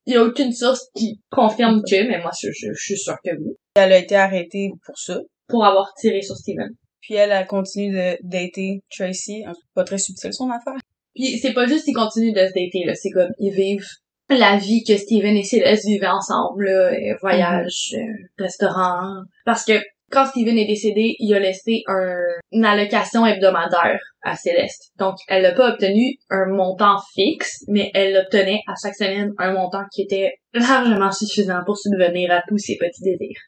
Il 0.05 0.13
y 0.13 0.15
a 0.15 0.23
aucune 0.23 0.53
source 0.53 0.87
qui 0.95 1.19
confirme 1.29 1.81
que, 1.81 2.07
mais 2.07 2.21
moi, 2.21 2.31
je, 2.39 2.49
je, 2.51 2.67
je 2.73 2.81
suis 2.81 2.97
sûre 2.97 3.17
que 3.23 3.31
oui. 3.31 3.55
Elle 3.75 3.91
a 3.91 3.97
été 3.97 4.15
arrêtée 4.15 4.71
pour 4.85 4.97
ça. 4.97 5.19
Pour 5.47 5.65
avoir 5.65 5.93
tiré 5.95 6.21
sur 6.21 6.35
Steven. 6.35 6.69
Puis 7.01 7.15
elle 7.15 7.31
a 7.31 7.43
continué 7.43 7.91
de 7.91 8.17
dater 8.23 8.81
Tracy. 8.89 9.43
Pas 9.73 9.83
très 9.83 9.97
subtil 9.97 10.33
son 10.33 10.49
affaire. 10.49 10.79
Puis 11.15 11.37
c'est 11.39 11.53
pas 11.53 11.67
juste 11.67 11.85
qu'ils 11.85 11.95
continuent 11.95 12.33
de 12.33 12.47
se 12.47 12.53
dater, 12.53 12.83
là. 12.85 12.95
C'est 12.95 13.09
comme, 13.09 13.31
ils 13.39 13.53
vivent 13.53 13.87
la 14.29 14.57
vie 14.57 14.83
que 14.83 14.97
Steven 14.97 15.35
et 15.35 15.43
Céleste 15.43 15.85
vivaient 15.85 16.07
ensemble, 16.07 16.65
là. 16.65 17.15
Voyage, 17.21 17.95
euh, 17.95 18.27
restaurant. 18.37 19.23
Parce 19.45 19.65
que 19.65 19.73
quand 20.11 20.25
Steven 20.25 20.57
est 20.57 20.65
décédé, 20.65 21.15
il 21.19 21.33
a 21.33 21.39
laissé 21.39 21.83
un, 21.87 22.17
une 22.51 22.65
allocation 22.65 23.25
hebdomadaire 23.25 23.99
à 24.21 24.35
Céleste. 24.35 24.91
Donc, 24.97 25.15
elle 25.27 25.43
n'a 25.43 25.51
pas 25.51 25.73
obtenu 25.73 26.17
un 26.29 26.45
montant 26.47 26.97
fixe, 27.13 27.63
mais 27.67 27.91
elle 27.93 28.15
obtenait 28.17 28.61
à 28.67 28.73
chaque 28.81 28.95
semaine 28.95 29.33
un 29.37 29.53
montant 29.53 29.83
qui 29.91 30.03
était 30.03 30.33
largement 30.53 31.11
suffisant 31.11 31.61
pour 31.65 31.77
subvenir 31.77 32.31
à 32.31 32.41
tous 32.47 32.57
ses 32.57 32.77
petits 32.77 33.03
désirs. 33.03 33.41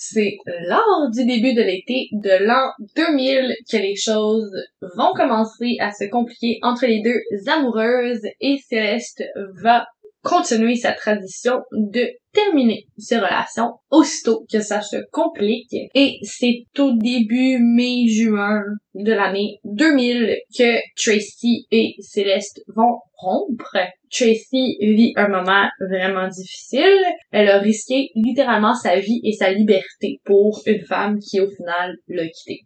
C'est 0.00 0.36
lors 0.68 1.10
du 1.10 1.26
début 1.26 1.54
de 1.54 1.62
l'été 1.62 2.06
de 2.12 2.44
l'an 2.44 2.70
2000 2.94 3.52
que 3.68 3.76
les 3.78 3.96
choses 3.96 4.54
vont 4.80 5.12
commencer 5.12 5.76
à 5.80 5.90
se 5.90 6.08
compliquer 6.08 6.60
entre 6.62 6.86
les 6.86 7.02
deux 7.02 7.50
amoureuses 7.50 8.24
et 8.40 8.58
Céleste 8.68 9.24
va 9.60 9.88
continuer 10.22 10.76
sa 10.76 10.92
tradition 10.92 11.60
de 11.72 12.08
terminer 12.32 12.86
ses 12.98 13.16
relations 13.16 13.72
aussitôt 13.90 14.44
que 14.50 14.60
ça 14.60 14.80
se 14.80 14.96
complique. 15.10 15.74
Et 15.94 16.18
c'est 16.22 16.64
au 16.78 16.92
début 16.92 17.58
mai-juin 17.58 18.62
de 18.94 19.12
l'année 19.12 19.58
2000 19.64 20.36
que 20.56 20.78
Tracy 20.96 21.66
et 21.70 21.94
Céleste 22.00 22.60
vont 22.74 23.00
rompre. 23.14 23.76
Tracy 24.10 24.76
vit 24.80 25.12
un 25.16 25.28
moment 25.28 25.68
vraiment 25.80 26.28
difficile. 26.28 27.04
Elle 27.30 27.48
a 27.48 27.58
risqué 27.58 28.10
littéralement 28.14 28.74
sa 28.74 28.98
vie 28.98 29.20
et 29.24 29.32
sa 29.32 29.50
liberté 29.52 30.20
pour 30.24 30.62
une 30.66 30.84
femme 30.84 31.18
qui 31.18 31.40
au 31.40 31.48
final 31.48 31.96
l'a 32.08 32.28
quitté. 32.28 32.60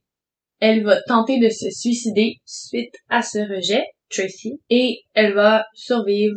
Elle 0.60 0.84
va 0.84 1.00
tenter 1.02 1.40
de 1.40 1.48
se 1.48 1.70
suicider 1.70 2.36
suite 2.44 2.94
à 3.08 3.22
ce 3.22 3.38
rejet, 3.38 3.84
Tracy, 4.10 4.60
et 4.70 5.00
elle 5.14 5.34
va 5.34 5.64
survivre 5.74 6.36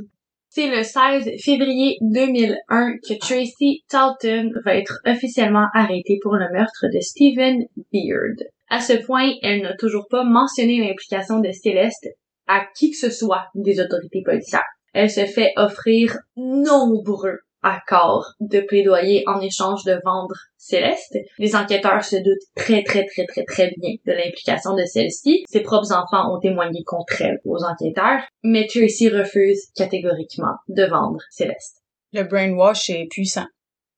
c'est 0.55 0.69
le 0.69 0.83
16 0.83 1.31
février 1.43 1.97
2001 1.99 2.93
que 3.05 3.19
Tracy 3.19 3.83
Talton 3.89 4.51
va 4.63 4.75
être 4.75 5.01
officiellement 5.05 5.67
arrêtée 5.73 6.17
pour 6.21 6.35
le 6.35 6.49
meurtre 6.53 6.85
de 6.85 7.01
Stephen 7.01 7.65
Beard. 7.91 8.37
À 8.69 8.79
ce 8.79 8.93
point, 8.93 9.33
elle 9.41 9.63
n'a 9.63 9.75
toujours 9.75 10.07
pas 10.09 10.23
mentionné 10.23 10.79
l'implication 10.79 11.41
de 11.41 11.51
Céleste 11.51 12.07
à 12.47 12.65
qui 12.73 12.91
que 12.91 12.97
ce 12.97 13.09
soit 13.09 13.47
des 13.53 13.81
autorités 13.81 14.21
policières. 14.23 14.63
Elle 14.93 15.09
se 15.09 15.25
fait 15.25 15.51
offrir 15.57 16.17
nombreux 16.37 17.39
accords 17.65 18.33
de 18.39 18.61
plaidoyer 18.61 19.23
en 19.27 19.41
échange 19.41 19.83
de 19.83 19.99
vendre 20.05 20.35
Céleste. 20.57 21.17
Les 21.37 21.55
enquêteurs 21.55 22.03
se 22.03 22.15
doutent 22.15 22.47
très 22.55 22.83
très 22.83 23.05
très 23.05 23.25
très 23.25 23.43
très 23.43 23.73
bien 23.77 23.95
de 24.05 24.13
l'implication 24.13 24.75
de 24.75 24.85
celle-ci. 24.85 25.43
Ses 25.49 25.61
propres 25.61 25.91
enfants 25.91 26.33
ont 26.33 26.39
témoigné 26.39 26.83
contre 26.85 27.21
elle 27.21 27.39
aux 27.43 27.63
enquêteurs, 27.63 28.21
mais 28.43 28.67
Tracy 28.67 29.09
refuse 29.09 29.67
catégoriquement 29.75 30.55
de 30.69 30.85
vendre 30.85 31.19
Céleste. 31.29 31.81
Le 32.13 32.23
brainwash 32.23 32.89
est 32.89 33.07
puissant. 33.09 33.47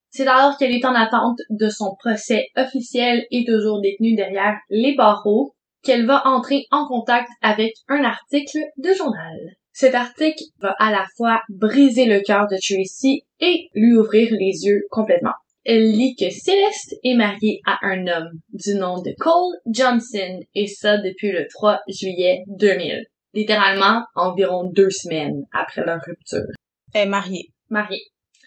C'est 0.10 0.28
alors 0.28 0.58
qu'elle 0.58 0.74
est 0.74 0.86
en 0.86 0.96
attente 0.96 1.40
de 1.50 1.70
son 1.70 1.96
procès 2.00 2.48
officiel 2.56 3.26
et 3.30 3.46
toujours 3.46 3.82
détenue 3.82 4.16
derrière 4.16 4.56
les 4.70 4.96
barreaux 4.96 5.54
qu'elle 5.84 6.06
va 6.06 6.26
entrer 6.26 6.66
en 6.72 6.88
contact 6.88 7.30
avec 7.42 7.74
un 7.88 8.04
article 8.04 8.60
de 8.78 8.94
journal. 8.94 9.57
Cet 9.80 9.94
article 9.94 10.44
va 10.60 10.74
à 10.80 10.90
la 10.90 11.06
fois 11.18 11.44
briser 11.50 12.06
le 12.06 12.22
cœur 12.22 12.48
de 12.48 12.56
Tracy 12.56 13.22
et 13.40 13.70
lui 13.76 13.96
ouvrir 13.96 14.28
les 14.32 14.66
yeux 14.66 14.82
complètement. 14.90 15.36
Elle 15.66 15.92
lit 15.92 16.16
que 16.16 16.32
Céleste 16.32 16.96
est 17.04 17.14
mariée 17.14 17.62
à 17.64 17.78
un 17.84 18.08
homme 18.08 18.40
du 18.54 18.74
nom 18.74 19.00
de 19.04 19.14
Cole 19.20 19.56
Johnson 19.68 20.40
et 20.56 20.66
ça 20.66 20.98
depuis 20.98 21.32
le 21.32 21.46
3 21.48 21.82
juillet 21.90 22.42
2000. 22.48 23.04
Littéralement 23.36 24.02
environ 24.16 24.64
deux 24.64 24.90
semaines 24.90 25.44
après 25.54 25.86
leur 25.86 26.02
rupture. 26.04 26.48
Elle 26.96 27.04
est 27.04 27.10
mariée. 27.12 27.52
Mariée. 27.70 28.02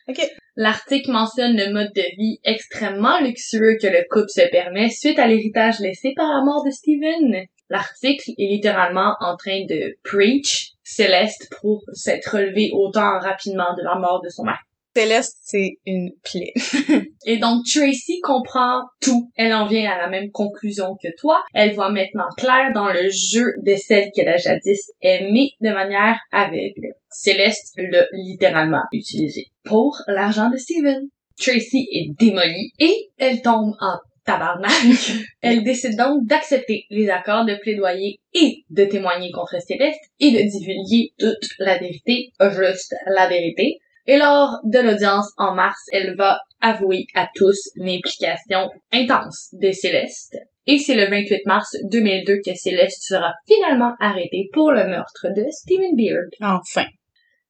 OK. 0.08 0.18
L'article 0.56 1.12
mentionne 1.12 1.56
le 1.56 1.72
mode 1.72 1.92
de 1.94 2.16
vie 2.18 2.40
extrêmement 2.42 3.20
luxueux 3.20 3.76
que 3.80 3.86
le 3.86 4.02
couple 4.10 4.30
se 4.30 4.50
permet 4.50 4.90
suite 4.90 5.20
à 5.20 5.28
l'héritage 5.28 5.78
laissé 5.78 6.12
par 6.16 6.26
la 6.26 6.42
mort 6.44 6.64
de 6.64 6.72
Steven. 6.72 7.46
L'article 7.70 8.32
est 8.36 8.48
littéralement 8.50 9.14
en 9.20 9.36
train 9.36 9.64
de 9.64 9.96
preach 10.02 10.72
Céleste 10.82 11.48
pour 11.60 11.82
s'être 11.92 12.36
relevée 12.36 12.70
autant 12.72 13.20
rapidement 13.20 13.74
de 13.78 13.84
la 13.84 13.94
mort 13.94 14.20
de 14.22 14.28
son 14.28 14.42
mari. 14.42 14.58
Céleste, 14.96 15.38
c'est 15.44 15.78
une 15.86 16.10
plaie. 16.24 16.52
Et 17.26 17.38
donc 17.38 17.64
Tracy 17.64 18.20
comprend 18.22 18.82
tout. 19.00 19.30
Elle 19.36 19.54
en 19.54 19.66
vient 19.66 19.88
à 19.88 19.98
la 19.98 20.08
même 20.08 20.32
conclusion 20.32 20.96
que 21.00 21.08
toi. 21.16 21.44
Elle 21.54 21.74
voit 21.74 21.92
maintenant 21.92 22.28
clair 22.36 22.72
dans 22.74 22.88
le 22.88 23.08
jeu 23.08 23.54
de 23.64 23.76
celle 23.76 24.10
qu'elle 24.12 24.28
a 24.28 24.36
jadis 24.36 24.90
aimée 25.00 25.52
de 25.60 25.70
manière 25.70 26.18
aveugle. 26.32 26.94
Céleste 27.08 27.74
l'a 27.76 28.04
littéralement 28.12 28.82
utilisé 28.92 29.46
pour 29.64 29.96
l'argent 30.08 30.50
de 30.50 30.56
Steven. 30.56 31.08
Tracy 31.38 31.88
est 31.92 32.10
démolie 32.18 32.72
et 32.80 33.10
elle 33.16 33.42
tombe 33.42 33.74
en 33.80 33.96
tabarnak. 34.24 34.70
Elle 35.42 35.64
décide 35.64 35.96
donc 35.96 36.26
d'accepter 36.26 36.86
les 36.90 37.08
accords 37.10 37.44
de 37.44 37.54
plaidoyer 37.54 38.18
et 38.34 38.64
de 38.70 38.84
témoigner 38.84 39.30
contre 39.30 39.60
Céleste 39.60 40.00
et 40.18 40.30
de 40.30 40.38
divulguer 40.38 41.12
toute 41.18 41.50
la 41.58 41.78
vérité, 41.78 42.32
juste 42.40 42.94
la 43.06 43.28
vérité. 43.28 43.78
Et 44.06 44.16
lors 44.16 44.58
de 44.64 44.78
l'audience 44.78 45.30
en 45.36 45.54
mars, 45.54 45.80
elle 45.92 46.16
va 46.16 46.40
avouer 46.60 47.06
à 47.14 47.28
tous 47.34 47.70
l'implication 47.76 48.70
intense 48.92 49.50
de 49.52 49.72
Céleste. 49.72 50.36
Et 50.66 50.78
c'est 50.78 50.94
le 50.94 51.08
28 51.08 51.46
mars 51.46 51.76
2002 51.84 52.40
que 52.44 52.54
Céleste 52.54 53.02
sera 53.02 53.34
finalement 53.46 53.94
arrêtée 53.98 54.48
pour 54.52 54.72
le 54.72 54.86
meurtre 54.86 55.28
de 55.34 55.44
Stephen 55.50 55.96
Beard. 55.96 56.30
Enfin. 56.40 56.86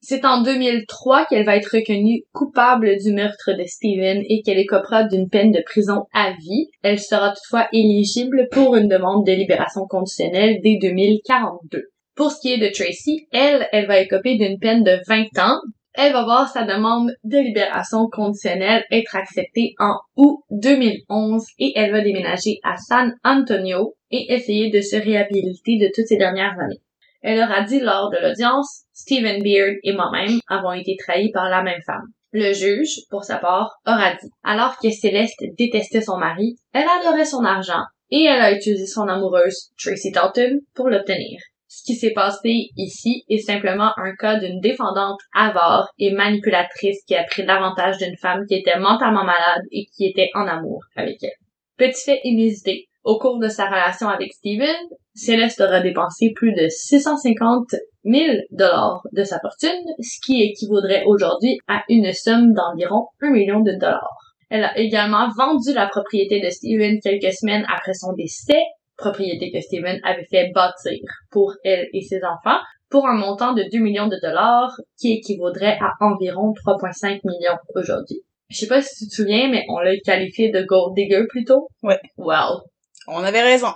C'est 0.02 0.24
en 0.24 0.42
2003 0.42 1.26
qu'elle 1.26 1.44
va 1.44 1.56
être 1.56 1.76
reconnue 1.76 2.22
coupable 2.32 2.96
du 2.96 3.12
meurtre 3.12 3.52
de 3.52 3.64
Steven 3.64 4.22
et 4.28 4.40
qu'elle 4.42 4.58
écopera 4.58 5.04
d'une 5.04 5.28
peine 5.28 5.52
de 5.52 5.62
prison 5.64 6.06
à 6.14 6.32
vie. 6.32 6.68
Elle 6.82 6.98
sera 6.98 7.34
toutefois 7.34 7.68
éligible 7.74 8.48
pour 8.50 8.76
une 8.76 8.88
demande 8.88 9.26
de 9.26 9.32
libération 9.32 9.86
conditionnelle 9.86 10.58
dès 10.64 10.78
2042. 10.80 11.82
Pour 12.16 12.32
ce 12.32 12.40
qui 12.40 12.52
est 12.52 12.58
de 12.58 12.72
Tracy, 12.72 13.26
elle, 13.30 13.68
elle 13.72 13.86
va 13.86 14.00
écoper 14.00 14.36
d'une 14.36 14.58
peine 14.58 14.82
de 14.84 14.98
20 15.06 15.38
ans. 15.38 15.60
Elle 15.92 16.14
va 16.14 16.24
voir 16.24 16.48
sa 16.48 16.64
demande 16.64 17.12
de 17.24 17.38
libération 17.38 18.08
conditionnelle 18.10 18.84
être 18.90 19.16
acceptée 19.16 19.74
en 19.78 19.96
août 20.16 20.40
2011 20.50 21.44
et 21.58 21.72
elle 21.76 21.92
va 21.92 22.00
déménager 22.00 22.58
à 22.62 22.76
San 22.78 23.12
Antonio 23.22 23.96
et 24.10 24.32
essayer 24.32 24.70
de 24.70 24.80
se 24.80 24.96
réhabiliter 24.96 25.76
de 25.76 25.90
toutes 25.94 26.06
ces 26.06 26.16
dernières 26.16 26.58
années. 26.58 26.80
Elle 27.22 27.42
aura 27.42 27.62
dit 27.62 27.80
lors 27.80 28.10
de 28.10 28.16
l'audience, 28.20 28.84
Stephen 28.92 29.42
Beard 29.42 29.76
et 29.82 29.92
moi-même 29.92 30.38
avons 30.48 30.72
été 30.72 30.96
trahis 30.96 31.30
par 31.32 31.48
la 31.48 31.62
même 31.62 31.82
femme. 31.84 32.06
Le 32.32 32.52
juge, 32.52 33.00
pour 33.10 33.24
sa 33.24 33.38
part, 33.38 33.76
aura 33.86 34.14
dit, 34.14 34.30
alors 34.44 34.78
que 34.78 34.90
Céleste 34.90 35.42
détestait 35.58 36.00
son 36.00 36.16
mari, 36.16 36.56
elle 36.72 36.86
adorait 37.00 37.24
son 37.24 37.44
argent 37.44 37.82
et 38.10 38.24
elle 38.24 38.40
a 38.40 38.52
utilisé 38.52 38.86
son 38.86 39.08
amoureuse, 39.08 39.70
Tracy 39.78 40.12
Dalton, 40.12 40.60
pour 40.74 40.88
l'obtenir. 40.88 41.40
Ce 41.72 41.84
qui 41.84 41.94
s'est 41.94 42.12
passé 42.12 42.70
ici 42.76 43.24
est 43.28 43.38
simplement 43.38 43.92
un 43.96 44.14
cas 44.16 44.40
d'une 44.40 44.60
défendante 44.60 45.20
avare 45.32 45.88
et 45.98 46.12
manipulatrice 46.12 47.04
qui 47.06 47.14
a 47.14 47.22
pris 47.24 47.44
l'avantage 47.44 47.98
d'une 47.98 48.16
femme 48.16 48.44
qui 48.48 48.56
était 48.56 48.78
mentalement 48.78 49.24
malade 49.24 49.62
et 49.70 49.86
qui 49.86 50.06
était 50.06 50.30
en 50.34 50.48
amour 50.48 50.82
avec 50.96 51.22
elle. 51.22 51.30
Petit 51.76 52.04
fait 52.04 52.20
inusité, 52.24 52.88
au 53.04 53.18
cours 53.18 53.38
de 53.38 53.48
sa 53.48 53.66
relation 53.66 54.08
avec 54.08 54.32
Steven, 54.32 54.76
Céleste 55.14 55.60
aura 55.60 55.80
dépensé 55.80 56.32
plus 56.34 56.52
de 56.52 56.68
650 56.68 57.74
000 58.04 58.24
dollars 58.50 59.02
de 59.12 59.24
sa 59.24 59.38
fortune, 59.40 59.84
ce 60.00 60.20
qui 60.24 60.42
équivaudrait 60.42 61.04
aujourd'hui 61.06 61.58
à 61.68 61.82
une 61.88 62.12
somme 62.12 62.52
d'environ 62.52 63.06
1 63.20 63.30
million 63.30 63.60
de 63.60 63.72
dollars. 63.72 64.34
Elle 64.48 64.64
a 64.64 64.76
également 64.78 65.28
vendu 65.36 65.72
la 65.72 65.86
propriété 65.86 66.40
de 66.40 66.50
Steven 66.50 66.98
quelques 67.00 67.32
semaines 67.32 67.64
après 67.72 67.94
son 67.94 68.12
décès 68.12 68.62
propriété 69.00 69.50
que 69.50 69.60
Steven 69.60 69.98
avait 70.04 70.26
fait 70.30 70.50
bâtir 70.54 71.00
pour 71.30 71.54
elle 71.64 71.88
et 71.92 72.02
ses 72.02 72.20
enfants 72.22 72.60
pour 72.90 73.06
un 73.06 73.16
montant 73.16 73.54
de 73.54 73.64
2 73.72 73.78
millions 73.78 74.08
de 74.08 74.18
dollars 74.20 74.72
qui 74.98 75.12
équivaudrait 75.12 75.78
à 75.80 75.92
environ 76.00 76.52
3,5 76.52 77.20
millions 77.24 77.58
aujourd'hui. 77.74 78.22
Je 78.48 78.58
sais 78.58 78.66
pas 78.66 78.82
si 78.82 79.04
tu 79.04 79.08
te 79.08 79.14
souviens, 79.14 79.48
mais 79.48 79.64
on 79.68 79.78
l'a 79.78 79.96
qualifié 80.04 80.50
de 80.50 80.62
gold 80.62 80.94
digger 80.94 81.24
plutôt. 81.28 81.68
Ouais. 81.82 82.00
Well, 82.18 82.62
On 83.06 83.22
avait 83.22 83.42
raison. 83.42 83.72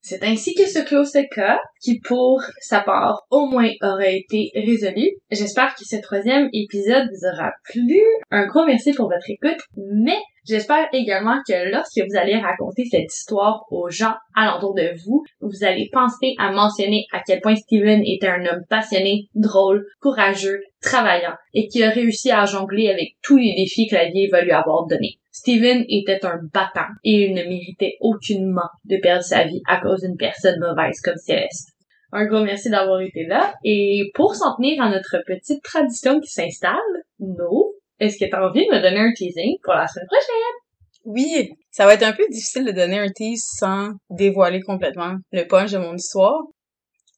c'est 0.00 0.22
ainsi 0.22 0.54
que 0.54 0.66
se 0.66 0.78
clôt 0.78 1.04
ce 1.04 1.26
cas, 1.34 1.58
qui 1.82 1.98
pour 2.00 2.42
sa 2.60 2.80
part 2.80 3.26
au 3.30 3.46
moins 3.46 3.70
aurait 3.82 4.16
été 4.16 4.50
résolu. 4.54 5.10
J'espère 5.30 5.74
que 5.74 5.84
ce 5.84 5.96
troisième 5.96 6.48
épisode 6.52 7.08
vous 7.10 7.26
aura 7.26 7.52
plu. 7.64 8.00
Un 8.30 8.46
gros 8.46 8.64
merci 8.66 8.92
pour 8.92 9.08
votre 9.08 9.28
écoute, 9.28 9.60
mais 9.76 10.20
j'espère 10.46 10.86
également 10.92 11.38
que 11.46 11.70
lorsque 11.70 11.98
vous 11.98 12.16
allez 12.16 12.36
raconter 12.36 12.84
cette 12.84 13.12
histoire 13.12 13.64
aux 13.70 13.90
gens 13.90 14.14
alentour 14.34 14.74
de 14.74 14.90
vous, 15.04 15.24
vous 15.40 15.64
allez 15.64 15.88
penser 15.92 16.34
à 16.38 16.52
mentionner 16.52 17.06
à 17.12 17.20
quel 17.26 17.40
point 17.40 17.56
Steven 17.56 18.02
était 18.04 18.28
un 18.28 18.44
homme 18.46 18.64
passionné, 18.68 19.28
drôle, 19.34 19.84
courageux, 20.00 20.60
travaillant 20.80 21.34
et 21.54 21.68
qui 21.68 21.82
a 21.82 21.90
réussi 21.90 22.30
à 22.30 22.44
jongler 22.44 22.88
avec 22.90 23.16
tous 23.22 23.36
les 23.36 23.54
défis 23.56 23.88
que 23.88 23.96
la 23.96 24.08
vie 24.08 24.28
va 24.28 24.42
lui 24.42 24.52
avoir 24.52 24.86
donnés. 24.86 25.18
Steven 25.32 25.84
était 25.88 26.24
un 26.24 26.38
battant 26.52 26.88
et 27.04 27.26
il 27.26 27.34
ne 27.34 27.42
méritait 27.42 27.96
aucunement 28.00 28.68
de 28.84 28.96
perdre 28.96 29.24
sa 29.24 29.44
vie 29.44 29.60
à 29.68 29.80
cause 29.80 30.00
d'une 30.00 30.16
personne 30.16 30.58
mauvaise 30.60 31.00
comme 31.02 31.16
Céleste. 31.16 31.76
Un 32.12 32.24
gros 32.24 32.44
merci 32.44 32.70
d'avoir 32.70 33.00
été 33.00 33.26
là 33.26 33.52
et 33.64 34.10
pour 34.14 34.34
s'en 34.34 34.56
tenir 34.56 34.80
à 34.80 34.88
notre 34.88 35.18
petite 35.26 35.62
tradition 35.62 36.20
qui 36.20 36.30
s'installe, 36.30 36.78
No, 37.18 37.65
est-ce 38.00 38.18
que 38.18 38.30
t'as 38.30 38.46
envie 38.46 38.66
de 38.66 38.74
me 38.74 38.80
donner 38.80 39.00
un 39.00 39.12
teasing 39.12 39.56
pour 39.62 39.74
la 39.74 39.86
semaine 39.86 40.06
prochaine? 40.06 40.56
Oui, 41.04 41.50
ça 41.70 41.86
va 41.86 41.94
être 41.94 42.02
un 42.02 42.12
peu 42.12 42.26
difficile 42.28 42.64
de 42.64 42.72
donner 42.72 42.98
un 42.98 43.08
tease 43.08 43.42
sans 43.58 43.90
dévoiler 44.10 44.60
complètement 44.60 45.14
le 45.32 45.44
punch 45.44 45.72
de 45.72 45.78
mon 45.78 45.94
histoire. 45.94 46.42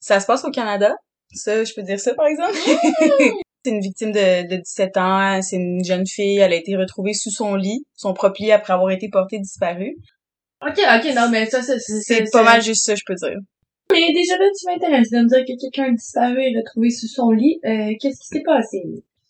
Ça 0.01 0.21
se 0.21 0.27
passe 0.27 0.45
au 0.45 0.51
Canada. 0.51 0.95
Ça, 1.33 1.65
je 1.65 1.73
peux 1.75 1.83
dire 1.83 1.99
ça, 1.99 2.15
par 2.15 2.27
exemple. 2.27 2.55
c'est 3.65 3.71
une 3.71 3.81
victime 3.81 4.13
de, 4.13 4.49
de 4.49 4.57
17 4.57 4.97
ans. 4.99 5.41
C'est 5.43 5.57
une 5.57 5.85
jeune 5.85 6.07
fille. 6.07 6.39
Elle 6.39 6.53
a 6.53 6.57
été 6.57 6.77
retrouvée 6.77 7.15
sous 7.15 7.31
son 7.31 7.55
lit, 7.55 7.85
son 7.95 8.13
propre 8.15 8.43
lit 8.43 8.53
après 8.53 8.75
avoir 8.75 8.91
été 8.91 9.09
portée 9.09 9.39
disparue. 9.39 9.97
Ok, 10.61 10.79
ok, 10.79 11.15
non, 11.15 11.29
mais 11.31 11.47
ça, 11.47 11.63
c'est... 11.63 11.79
C'est 11.79 12.31
pas 12.31 12.43
mal 12.43 12.63
juste 12.63 12.85
ça, 12.85 12.95
je 12.95 13.03
peux 13.07 13.15
dire. 13.15 13.39
Mais 13.93 14.13
déjà 14.13 14.37
là, 14.37 14.45
tu 14.59 14.67
m'intéresses 14.67 15.11
de 15.11 15.19
me 15.19 15.29
dire 15.29 15.45
que 15.47 15.59
quelqu'un 15.59 15.93
a 15.93 15.95
disparu 15.95 16.43
et 16.43 16.59
retrouvé 16.59 16.91
sous 16.91 17.09
son 17.09 17.31
lit. 17.31 17.59
Euh, 17.65 17.95
qu'est-ce 18.01 18.21
qui 18.21 18.27
s'est 18.27 18.43
passé? 18.45 18.83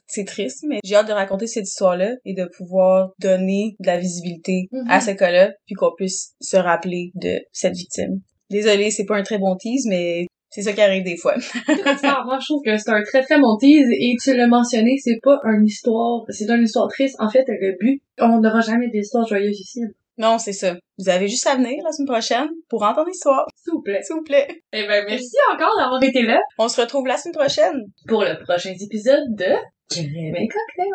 C'est 0.08 0.24
triste, 0.24 0.64
mais 0.66 0.78
j'ai 0.84 0.94
hâte 0.94 1.06
de 1.08 1.12
raconter 1.12 1.46
cette 1.46 1.68
histoire-là 1.68 2.14
et 2.24 2.34
de 2.34 2.46
pouvoir 2.56 3.10
donner 3.20 3.76
de 3.78 3.86
la 3.86 3.98
visibilité 3.98 4.68
Mhm. 4.72 4.86
à 4.88 5.00
ce 5.00 5.10
cas-là, 5.10 5.52
puis 5.66 5.74
qu'on 5.74 5.92
puisse 5.96 6.32
se 6.40 6.56
rappeler 6.56 7.12
de 7.14 7.38
cette 7.52 7.74
victime. 7.74 8.20
Désolée, 8.50 8.90
c'est 8.90 9.04
pas 9.04 9.16
un 9.16 9.22
très 9.22 9.36
bon 9.38 9.54
tease, 9.56 9.84
mais 9.86 10.26
c'est 10.50 10.62
ça 10.62 10.72
qui 10.72 10.80
arrive 10.80 11.04
des 11.04 11.18
fois. 11.18 11.34
Moi, 12.24 12.38
je 12.40 12.46
trouve 12.46 12.62
que 12.64 12.76
c'est 12.78 12.90
un 12.90 13.02
très 13.02 13.22
très 13.22 13.38
bon 13.38 13.58
tease 13.58 13.88
et 13.92 14.14
tu 14.22 14.34
l'as 14.34 14.46
mentionné, 14.46 14.96
c'est 14.98 15.18
pas 15.22 15.38
une 15.44 15.66
histoire, 15.66 16.22
c'est 16.30 16.48
une 16.48 16.62
histoire 16.64 16.88
triste. 16.88 17.16
En 17.18 17.28
fait, 17.28 17.44
le 17.46 17.76
but, 17.78 18.00
on 18.18 18.40
n'aura 18.40 18.60
jamais 18.62 18.88
d'histoire 18.88 19.26
joyeuse 19.26 19.60
ici. 19.60 19.80
Non, 20.18 20.38
c'est 20.38 20.52
ça. 20.52 20.74
Vous 20.98 21.08
avez 21.08 21.28
juste 21.28 21.46
à 21.46 21.54
venir 21.54 21.82
la 21.84 21.92
semaine 21.92 22.08
prochaine 22.08 22.48
pour 22.68 22.82
entendre 22.82 23.06
l'histoire, 23.08 23.46
S'il 23.56 23.72
vous 23.72 23.82
plaît. 23.82 24.02
s'il 24.02 24.16
vous 24.16 24.22
plaît. 24.24 24.48
Eh 24.72 24.86
ben, 24.86 25.04
merci 25.06 25.36
encore 25.54 25.76
d'avoir 25.78 26.02
été 26.02 26.22
là 26.22 26.40
On 26.58 26.68
se 26.68 26.80
retrouve 26.80 27.06
la 27.06 27.16
semaine 27.16 27.34
prochaine. 27.34 27.80
pour 28.08 28.22
le 28.24 28.36
prochain 28.42 28.74
épisode 28.80 29.22
de 29.36 29.54
Crème 29.90 30.34
et 30.36 30.48
Cocktail. 30.48 30.92